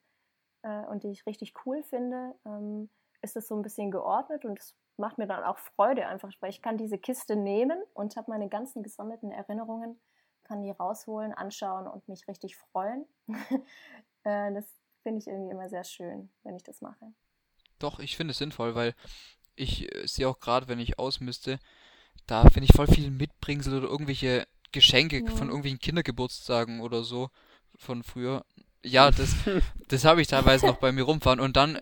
äh, 0.62 0.87
und 0.87 1.05
die 1.05 1.11
ich 1.11 1.27
richtig 1.27 1.55
cool 1.66 1.83
finde, 1.83 2.35
ähm, 2.47 2.89
ist 3.22 3.37
es 3.37 3.49
so 3.49 3.55
ein 3.55 3.62
bisschen 3.62 3.91
geordnet 3.91 4.45
und 4.45 4.59
es 4.59 4.74
macht 4.99 5.18
mir 5.18 5.26
dann 5.26 5.44
auch 5.44 5.59
Freude 5.59 6.07
einfach, 6.07 6.30
weil 6.40 6.51
ich 6.51 6.62
kann 6.62 6.78
diese 6.78 6.99
Kiste 6.99 7.36
nehmen 7.36 7.78
und 7.94 8.16
habe 8.16 8.30
meine 8.30 8.49
ganzen 8.49 8.82
gesammelten 8.82 9.30
Erinnerungen, 9.30 10.01
kann 10.44 10.62
die 10.62 10.70
rausholen, 10.70 11.32
anschauen 11.32 11.86
und 11.86 12.09
mich 12.09 12.26
richtig 12.28 12.57
freuen. 12.57 13.05
äh, 14.24 14.53
das 14.53 14.64
finde 15.03 15.18
ich 15.20 15.26
irgendwie 15.26 15.51
immer 15.53 15.68
sehr 15.68 15.84
schön, 15.84 16.30
wenn 16.42 16.57
ich 16.57 16.62
das 16.62 16.80
mache. 16.80 17.12
Doch, 17.78 17.99
ich 17.99 18.16
finde 18.16 18.32
es 18.32 18.38
sinnvoll, 18.38 18.74
weil 18.74 18.94
ich 19.55 19.94
äh, 19.94 20.07
sehe 20.07 20.28
auch 20.28 20.40
gerade, 20.40 20.68
wenn 20.68 20.78
ich 20.78 20.99
ausmüsste, 20.99 21.59
da 22.26 22.42
finde 22.42 22.64
ich 22.64 22.76
voll 22.76 22.86
viel 22.86 23.11
Mitbringsel 23.11 23.78
oder 23.78 23.88
irgendwelche 23.88 24.47
Geschenke 24.72 25.22
Ja. 25.24 25.30
von 25.30 25.49
irgendwelchen 25.49 25.78
Kindergeburtstagen 25.78 26.80
oder 26.80 27.05
so 27.05 27.30
von 27.78 28.03
früher. 28.03 28.44
Ja, 28.84 29.11
das, 29.12 29.34
das 29.88 30.05
habe 30.05 30.22
ich 30.22 30.28
teilweise 30.28 30.66
noch 30.66 30.78
bei 30.78 30.92
mir 30.92 31.03
rumfahren. 31.05 31.40
Und 31.40 31.57
dann 31.57 31.80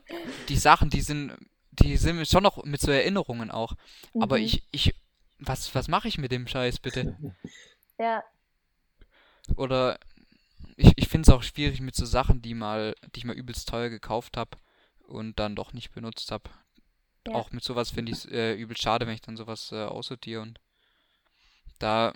die 0.49 0.57
Sachen, 0.57 0.91
die 0.91 1.01
sind, 1.01 1.33
die 1.81 1.97
sind 1.97 2.27
schon 2.29 2.43
noch 2.43 2.65
mit 2.65 2.81
so 2.81 2.91
Erinnerungen 2.91 3.51
auch. 3.51 3.75
Aber 4.19 4.39
Mhm. 4.39 4.45
ich, 4.45 4.65
ich, 4.73 4.95
was, 5.39 5.75
was 5.75 5.89
mache 5.89 6.09
ich 6.09 6.19
mit 6.19 6.33
dem 6.33 6.47
Scheiß 6.47 6.81
bitte? 6.81 7.09
Ja, 7.99 8.25
Oder 9.57 9.99
ich, 10.77 10.93
ich 10.97 11.09
finde 11.09 11.29
es 11.31 11.35
auch 11.35 11.43
schwierig 11.43 11.81
mit 11.81 11.95
so 11.97 12.07
Sachen, 12.07 12.43
die 12.43 12.55
mal, 12.55 12.95
die 13.15 13.21
ich 13.21 13.25
mal 13.25 13.37
übelst 13.37 13.69
teuer 13.69 13.91
gekauft 13.91 14.37
habe 14.37 14.59
und 15.09 15.39
dann 15.39 15.57
doch 15.57 15.73
nicht 15.73 15.93
benutzt 15.93 16.33
habe. 16.33 16.51
Ja. 17.27 17.33
Auch 17.33 17.53
mit 17.53 17.65
sowas 17.65 17.91
finde 17.91 18.13
ich 18.13 18.19
es 18.19 18.27
äh, 18.27 18.55
übel 18.55 18.77
schade, 18.77 19.07
wenn 19.07 19.15
ich 19.15 19.23
dann 19.23 19.37
sowas 19.37 19.73
äh, 19.73 19.85
aussortiere 19.85 20.43
und 20.43 20.61
da 21.79 22.13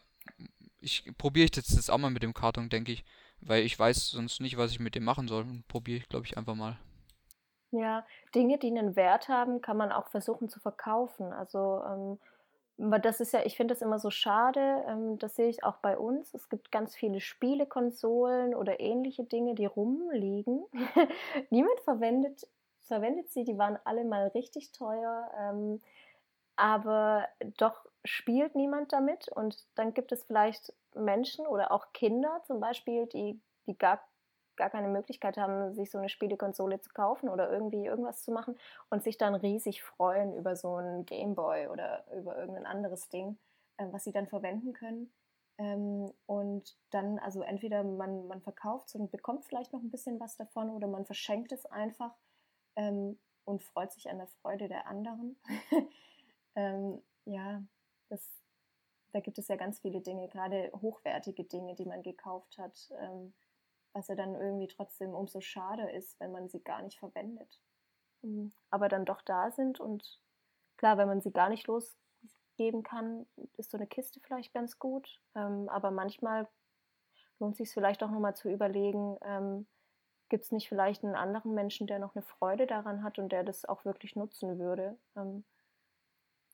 ich 0.80 1.04
probiere 1.18 1.46
ich 1.46 1.56
jetzt 1.56 1.76
das 1.76 1.90
auch 1.90 1.98
mal 1.98 2.11
mit 2.11 2.22
dem 2.22 2.34
Karton, 2.34 2.68
denke 2.70 2.92
ich, 2.92 3.04
weil 3.40 3.64
ich 3.64 3.78
weiß 3.78 4.11
sonst 4.11 4.40
nicht, 4.40 4.56
was 4.56 4.70
ich 4.72 4.80
mit 4.80 4.94
dem 4.94 5.04
machen 5.04 5.28
soll 5.28 5.42
und 5.44 5.68
probiere 5.68 5.98
ich, 5.98 6.09
glaube 6.09 6.26
ich, 6.26 6.36
einfach 6.38 6.54
mal. 6.54 6.78
Ja, 7.70 8.04
Dinge, 8.34 8.58
die 8.58 8.68
einen 8.68 8.96
Wert 8.96 9.28
haben, 9.28 9.60
kann 9.60 9.76
man 9.76 9.92
auch 9.92 10.08
versuchen 10.08 10.48
zu 10.48 10.58
verkaufen. 10.60 11.32
Also, 11.32 11.82
ähm, 11.86 12.18
das 13.02 13.20
ist 13.20 13.32
ja, 13.32 13.44
ich 13.44 13.56
finde 13.56 13.74
das 13.74 13.82
immer 13.82 13.98
so 13.98 14.10
schade, 14.10 14.84
ähm, 14.88 15.18
das 15.18 15.36
sehe 15.36 15.48
ich 15.48 15.64
auch 15.64 15.76
bei 15.78 15.98
uns. 15.98 16.32
Es 16.34 16.48
gibt 16.48 16.72
ganz 16.72 16.94
viele 16.94 17.20
Spielekonsolen 17.20 18.54
oder 18.54 18.80
ähnliche 18.80 19.24
Dinge, 19.24 19.54
die 19.54 19.66
rumliegen. 19.66 20.64
Niemand 21.50 21.80
verwendet, 21.80 22.46
verwendet 22.82 23.30
sie, 23.30 23.44
die 23.44 23.58
waren 23.58 23.78
alle 23.84 24.04
mal 24.04 24.28
richtig 24.28 24.72
teuer, 24.72 25.30
ähm, 25.38 25.82
aber 26.56 27.28
doch 27.58 27.84
spielt 28.04 28.54
niemand 28.54 28.92
damit. 28.92 29.28
Und 29.28 29.66
dann 29.74 29.92
gibt 29.92 30.12
es 30.12 30.24
vielleicht 30.24 30.72
Menschen 30.94 31.46
oder 31.46 31.72
auch 31.72 31.92
Kinder 31.92 32.42
zum 32.46 32.60
Beispiel, 32.60 33.06
die, 33.06 33.40
die 33.66 33.76
gar 33.76 34.00
gar 34.59 34.68
keine 34.70 34.88
Möglichkeit 34.88 35.38
haben, 35.38 35.72
sich 35.74 35.90
so 35.90 35.98
eine 35.98 36.11
Spielekonsole 36.11 36.80
zu 36.80 36.90
kaufen 36.90 37.30
oder 37.30 37.50
irgendwie 37.50 37.86
irgendwas 37.86 38.22
zu 38.22 38.32
machen 38.32 38.59
und 38.90 39.02
sich 39.02 39.16
dann 39.16 39.34
riesig 39.34 39.82
freuen 39.82 40.34
über 40.34 40.56
so 40.56 40.74
einen 40.74 41.06
Gameboy 41.06 41.68
oder 41.68 42.04
über 42.14 42.36
irgendein 42.36 42.66
anderes 42.66 43.09
Ding, 43.09 43.38
äh, 43.78 43.86
was 43.90 44.04
sie 44.04 44.12
dann 44.12 44.26
verwenden 44.26 44.74
können. 44.74 45.11
Ähm, 45.56 46.12
und 46.26 46.76
dann, 46.90 47.18
also 47.18 47.42
entweder 47.42 47.82
man, 47.82 48.28
man 48.28 48.42
verkauft 48.42 48.88
es 48.88 48.94
und 48.94 49.11
bekommt 49.11 49.46
vielleicht 49.46 49.72
noch 49.72 49.80
ein 49.80 49.90
bisschen 49.90 50.20
was 50.20 50.36
davon 50.36 50.70
oder 50.70 50.86
man 50.86 51.06
verschenkt 51.06 51.52
es 51.52 51.64
einfach 51.66 52.14
ähm, 52.76 53.18
und 53.44 53.62
freut 53.62 53.92
sich 53.92 54.11
an 54.11 54.18
der 54.18 54.28
Freude 54.28 54.68
der 54.68 54.86
anderen. 54.86 55.36
Ähm, 56.59 57.00
ja, 57.24 57.62
das, 58.09 58.20
da 59.12 59.20
gibt 59.20 59.38
es 59.38 59.46
ja 59.46 59.54
ganz 59.54 59.78
viele 59.78 60.00
Dinge, 60.00 60.26
gerade 60.26 60.72
hochwertige 60.82 61.44
Dinge, 61.44 61.76
die 61.76 61.84
man 61.84 62.02
gekauft 62.02 62.59
hat, 62.59 62.90
ähm, 63.00 63.32
was 63.93 64.09
ja 64.09 64.14
dann 64.14 64.34
irgendwie 64.34 64.68
trotzdem 64.68 65.14
umso 65.14 65.41
schade 65.41 65.91
ist, 65.91 66.18
wenn 66.20 66.32
man 66.32 66.49
sie 66.49 66.61
gar 66.61 66.82
nicht 66.82 66.99
verwendet. 66.99 67.61
Mhm. 68.22 68.53
Aber 68.70 68.89
dann 68.89 69.05
doch 69.05 69.22
da 69.22 69.51
sind 69.51 69.80
und 69.80 70.20
klar, 70.76 70.99
wenn 70.99 71.09
man 71.09 71.20
sie 71.20 71.32
gar 71.32 71.49
nicht 71.49 71.66
losgeben 71.66 72.82
kann, 72.82 73.26
ist 73.57 73.70
so 73.70 73.76
eine 73.76 73.86
Kiste 73.86 74.20
vielleicht 74.20 74.53
ganz 74.53 74.78
gut. 74.78 75.20
Ähm, 75.34 75.68
aber 75.68 75.91
manchmal 75.91 76.49
lohnt 77.39 77.57
sich 77.57 77.70
vielleicht 77.70 78.03
auch 78.03 78.11
nochmal 78.11 78.36
zu 78.36 78.51
überlegen, 78.51 79.16
ähm, 79.22 79.66
gibt 80.28 80.45
es 80.45 80.53
nicht 80.53 80.68
vielleicht 80.68 81.05
einen 81.05 81.14
anderen 81.14 81.55
Menschen, 81.55 81.86
der 81.86 81.99
noch 81.99 82.14
eine 82.14 82.22
Freude 82.22 82.66
daran 82.66 83.03
hat 83.03 83.18
und 83.18 83.30
der 83.30 83.45
das 83.45 83.64
auch 83.64 83.84
wirklich 83.84 84.16
nutzen 84.16 84.59
würde. 84.59 84.99
Ähm, 85.16 85.45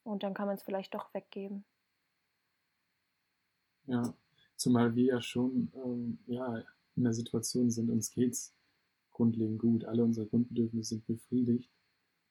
und 0.03 0.23
dann 0.23 0.33
kann 0.33 0.47
man 0.47 0.55
es 0.55 0.63
vielleicht 0.63 0.93
doch 0.93 1.13
weggeben. 1.13 1.65
Ja, 3.87 4.13
zumal 4.55 4.95
wir 4.95 5.15
ja 5.15 5.21
schon 5.21 5.71
ähm, 5.75 6.19
ja, 6.27 6.63
in 6.95 7.03
der 7.03 7.13
Situation 7.13 7.69
sind, 7.69 7.89
uns 7.89 8.11
geht's 8.11 8.53
grundlegend 9.11 9.59
gut. 9.59 9.85
Alle 9.85 10.03
unsere 10.03 10.27
Grundbedürfnisse 10.27 10.95
sind 10.95 11.05
befriedigt. 11.05 11.71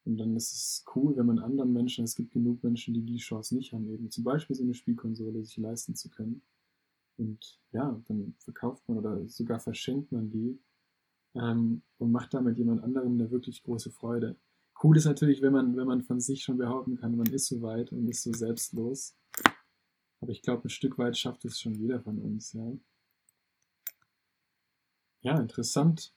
Und 0.04 0.18
dann 0.18 0.36
ist 0.36 0.52
es 0.52 0.84
cool, 0.94 1.16
wenn 1.16 1.26
man 1.26 1.38
anderen 1.38 1.72
Menschen, 1.72 2.04
es 2.04 2.14
gibt 2.14 2.32
genug 2.32 2.62
Menschen, 2.62 2.92
die 2.92 3.02
die 3.02 3.16
Chance 3.16 3.54
nicht 3.54 3.72
haben, 3.72 3.88
eben 3.88 4.10
zum 4.10 4.22
Beispiel 4.22 4.54
so 4.54 4.62
eine 4.62 4.74
Spielkonsole 4.74 5.42
sich 5.44 5.56
leisten 5.56 5.94
zu 5.94 6.10
können. 6.10 6.42
Und 7.16 7.58
ja, 7.72 8.00
dann 8.06 8.34
verkauft 8.38 8.86
man 8.86 8.98
oder 8.98 9.26
sogar 9.28 9.60
verschenkt 9.60 10.12
man 10.12 10.30
die 10.30 10.58
ähm, 11.34 11.82
und 11.98 12.12
macht 12.12 12.34
damit 12.34 12.58
jemand 12.58 12.82
anderem 12.82 13.14
eine 13.14 13.30
wirklich 13.30 13.62
große 13.62 13.90
Freude. 13.90 14.36
Cool 14.82 14.96
ist 14.96 15.06
natürlich, 15.06 15.40
wenn 15.40 15.52
man, 15.52 15.76
wenn 15.76 15.86
man 15.86 16.02
von 16.02 16.20
sich 16.20 16.42
schon 16.42 16.58
behaupten 16.58 16.96
kann, 16.96 17.16
man 17.16 17.32
ist 17.32 17.46
so 17.46 17.62
weit 17.62 17.92
und 17.92 18.08
ist 18.08 18.22
so 18.22 18.32
selbstlos. 18.32 19.16
Aber 20.20 20.32
ich 20.32 20.42
glaube, 20.42 20.64
ein 20.64 20.70
Stück 20.70 20.98
weit 20.98 21.16
schafft 21.16 21.44
es 21.44 21.60
schon 21.60 21.74
jeder 21.74 22.00
von 22.00 22.18
uns, 22.18 22.52
ja. 22.52 22.76
Ja, 25.24 25.40
interessant, 25.40 26.12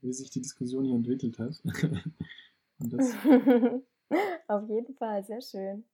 wie 0.00 0.12
sich 0.12 0.30
die 0.30 0.40
Diskussion 0.40 0.84
hier 0.84 0.94
entwickelt 0.94 1.40
hat. 1.40 1.60
Auf 4.48 4.68
jeden 4.68 4.94
Fall, 4.94 5.24
sehr 5.24 5.42
schön. 5.42 5.84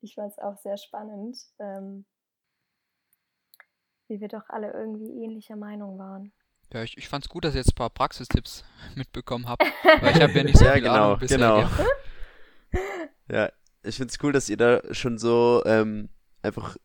Ich 0.00 0.16
fand 0.16 0.32
es 0.32 0.38
auch 0.40 0.58
sehr 0.58 0.76
spannend, 0.76 1.38
ähm, 1.60 2.04
wie 4.08 4.20
wir 4.20 4.26
doch 4.26 4.48
alle 4.48 4.72
irgendwie 4.72 5.22
ähnlicher 5.22 5.54
Meinung 5.54 5.96
waren. 5.96 6.32
Ja, 6.72 6.82
ich, 6.82 6.98
ich 6.98 7.08
fand 7.08 7.24
es 7.24 7.28
gut, 7.28 7.44
dass 7.44 7.54
ihr 7.54 7.58
jetzt 7.60 7.72
ein 7.72 7.76
paar 7.76 7.90
Praxistipps 7.90 8.64
mitbekommen 8.96 9.48
habt, 9.48 9.62
weil 9.62 10.16
ich 10.16 10.22
habe 10.22 10.32
ja 10.32 10.42
nicht 10.42 10.58
so 10.58 10.64
ja, 10.64 10.72
viel 10.72 10.82
genau, 10.82 11.04
Ahnung 11.04 11.18
bisher. 11.20 11.38
genau. 11.38 11.68
Ja, 13.30 13.52
ich 13.84 13.96
find's 13.96 14.18
cool, 14.24 14.32
dass 14.32 14.48
ihr 14.48 14.56
da 14.56 14.82
schon 14.92 15.18
so 15.18 15.62
ähm, 15.66 16.08
einfach 16.42 16.76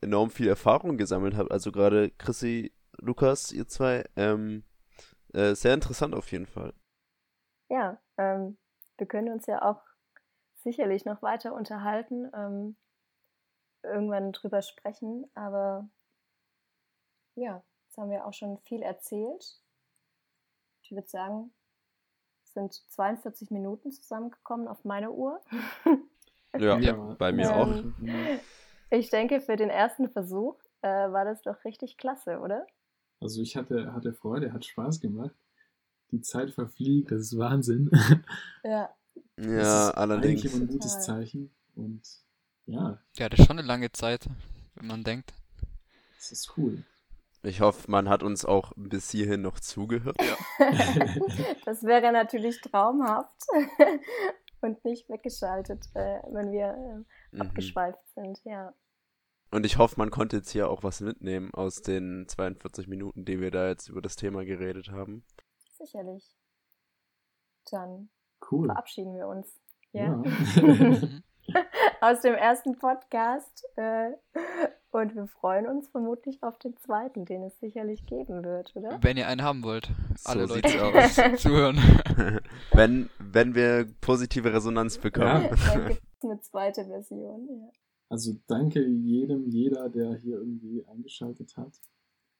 enorm 0.00 0.30
viel 0.30 0.46
Erfahrung 0.46 0.96
gesammelt 0.96 1.34
habt. 1.34 1.50
Also 1.50 1.72
gerade 1.72 2.10
Chrissy, 2.10 2.72
Lukas, 3.00 3.52
ihr 3.52 3.66
zwei, 3.66 4.04
ähm, 4.16 4.64
äh, 5.32 5.54
sehr 5.54 5.74
interessant 5.74 6.14
auf 6.14 6.30
jeden 6.32 6.46
Fall. 6.46 6.74
Ja, 7.68 8.00
ähm, 8.18 8.58
wir 8.98 9.06
können 9.06 9.32
uns 9.32 9.46
ja 9.46 9.62
auch 9.62 9.82
sicherlich 10.56 11.04
noch 11.04 11.22
weiter 11.22 11.54
unterhalten, 11.54 12.30
ähm, 12.34 12.76
irgendwann 13.82 14.32
drüber 14.32 14.60
sprechen, 14.62 15.30
aber 15.34 15.88
ja, 17.36 17.62
jetzt 17.86 17.96
haben 17.96 18.10
wir 18.10 18.26
auch 18.26 18.34
schon 18.34 18.58
viel 18.58 18.82
erzählt. 18.82 19.62
Ich 20.82 20.90
würde 20.90 21.08
sagen, 21.08 21.54
es 22.44 22.52
sind 22.52 22.74
42 22.74 23.50
Minuten 23.50 23.92
zusammengekommen 23.92 24.68
auf 24.68 24.84
meine 24.84 25.10
Uhr. 25.12 25.40
Ja, 26.58 26.78
Ja. 26.78 27.14
bei 27.18 27.32
mir 27.32 27.50
Ähm, 27.52 27.94
auch. 27.94 28.28
Ich 28.90 29.08
denke, 29.08 29.40
für 29.40 29.54
den 29.54 29.70
ersten 29.70 30.10
Versuch 30.10 30.56
äh, 30.82 30.88
war 30.88 31.24
das 31.24 31.42
doch 31.42 31.64
richtig 31.64 31.96
klasse, 31.96 32.40
oder? 32.40 32.66
Also 33.20 33.42
ich 33.42 33.56
hatte, 33.56 33.92
hatte 33.92 34.12
Freude, 34.12 34.52
hat 34.52 34.64
Spaß 34.64 35.00
gemacht. 35.00 35.34
Die 36.10 36.20
Zeit 36.22 36.50
verfliegt, 36.50 37.10
das 37.12 37.20
ist 37.22 37.38
Wahnsinn. 37.38 37.90
Ja. 38.64 38.90
Das 39.36 39.46
Ja, 39.46 39.88
ist 39.88 39.94
allerdings. 39.96 40.40
Eigentlich 40.42 40.52
immer 40.54 40.62
ein 40.64 40.68
gutes. 40.68 41.00
Zeichen. 41.00 41.50
Und 41.74 42.02
ja, 42.66 42.98
Ja, 43.16 43.28
das 43.28 43.40
ist 43.40 43.46
schon 43.46 43.58
eine 43.58 43.66
lange 43.66 43.90
Zeit, 43.92 44.26
wenn 44.74 44.86
man 44.86 45.02
denkt. 45.02 45.32
das 46.16 46.32
ist 46.32 46.52
cool. 46.56 46.82
Ich 47.42 47.60
hoffe, 47.62 47.90
man 47.90 48.08
hat 48.10 48.22
uns 48.22 48.44
auch 48.44 48.72
bis 48.76 49.10
hierhin 49.10 49.40
noch 49.40 49.58
zugehört. 49.60 50.16
das 51.64 51.82
wäre 51.84 52.12
natürlich 52.12 52.60
traumhaft 52.60 53.34
und 54.60 54.84
nicht 54.84 55.08
weggeschaltet, 55.08 55.86
äh, 55.94 56.20
wenn 56.32 56.52
wir 56.52 56.66
äh, 56.68 57.04
Mhm. 57.36 57.40
abgeschweift 57.42 58.00
sind, 58.14 58.40
ja. 58.44 58.74
Und 59.50 59.66
ich 59.66 59.78
hoffe, 59.78 59.96
man 59.98 60.10
konnte 60.10 60.36
jetzt 60.36 60.50
hier 60.50 60.70
auch 60.70 60.82
was 60.82 61.00
mitnehmen 61.00 61.52
aus 61.54 61.82
den 61.82 62.26
42 62.28 62.86
Minuten, 62.86 63.24
die 63.24 63.40
wir 63.40 63.50
da 63.50 63.68
jetzt 63.68 63.88
über 63.88 64.00
das 64.00 64.16
Thema 64.16 64.44
geredet 64.44 64.90
haben. 64.90 65.24
Sicherlich. 65.78 66.36
Dann 67.70 68.10
Cool. 68.50 68.66
verabschieden 68.66 69.14
wir 69.14 69.26
uns. 69.26 69.60
Ja. 69.92 70.22
Ja. 70.22 71.00
Aus 72.00 72.20
dem 72.20 72.34
ersten 72.34 72.78
Podcast. 72.78 73.64
Äh, 73.76 74.10
und 74.92 75.14
wir 75.14 75.26
freuen 75.26 75.66
uns 75.66 75.88
vermutlich 75.88 76.42
auf 76.42 76.58
den 76.58 76.76
zweiten, 76.76 77.24
den 77.24 77.42
es 77.42 77.58
sicherlich 77.58 78.06
geben 78.06 78.44
wird, 78.44 78.74
oder? 78.76 78.98
Wenn 79.02 79.16
ihr 79.16 79.26
einen 79.26 79.42
haben 79.42 79.62
wollt, 79.64 79.90
alle 80.24 80.46
so 80.46 80.54
Leute, 80.54 80.84
aus. 80.84 81.16
zuhören. 81.42 81.76
wenn, 82.72 83.10
wenn 83.18 83.54
wir 83.54 83.86
positive 84.00 84.52
Resonanz 84.52 84.98
bekommen. 84.98 85.44
Ja. 85.44 85.74
Dann 85.74 85.88
gibt 85.88 86.02
es 86.18 86.24
eine 86.24 86.40
zweite 86.40 86.84
Version. 86.86 87.48
Ja. 87.48 87.70
Also 88.10 88.36
danke 88.48 88.84
jedem, 88.86 89.48
jeder, 89.48 89.88
der 89.88 90.14
hier 90.16 90.36
irgendwie 90.38 90.84
eingeschaltet 90.86 91.56
hat. 91.56 91.80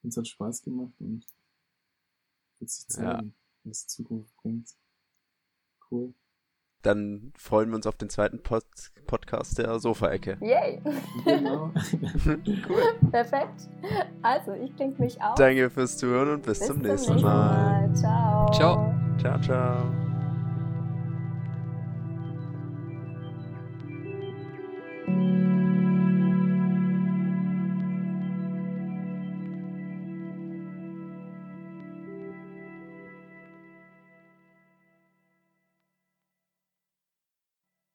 Uns 0.03 0.16
hat 0.16 0.27
Spaß 0.27 0.62
gemacht 0.62 0.93
und 1.01 1.25
wird 2.59 2.71
sich 2.71 2.85
Ja. 2.97 3.14
zeigen, 3.16 3.35
was 3.64 3.83
die 3.83 3.89
Zukunft 3.89 4.35
bringt. 4.37 4.68
Cool. 5.91 6.12
Dann 6.83 7.33
freuen 7.37 7.68
wir 7.68 7.77
uns 7.77 7.87
auf 7.87 7.97
den 7.97 8.09
zweiten 8.09 8.43
Pod 8.43 8.64
Podcast 9.07 9.59
der 9.59 9.79
Sofaecke. 9.79 10.39
Yay! 10.41 10.81
Genau. 11.25 11.73
Cool. 12.68 13.11
Perfekt. 13.11 13.68
Also, 14.23 14.53
ich 14.55 14.75
klinge 14.77 14.95
mich 14.99 15.21
auf. 15.23 15.35
Danke 15.35 15.68
fürs 15.68 15.99
Zuhören 15.99 16.31
und 16.31 16.43
bis, 16.43 16.59
Bis 16.61 16.68
zum 16.68 16.79
nächsten 16.81 17.21
Mal. 17.21 17.89
Mal. 17.89 17.95
Ciao. 17.95 18.51
Ciao. 18.53 18.95
Ciao, 19.18 19.41
ciao. 19.43 20.00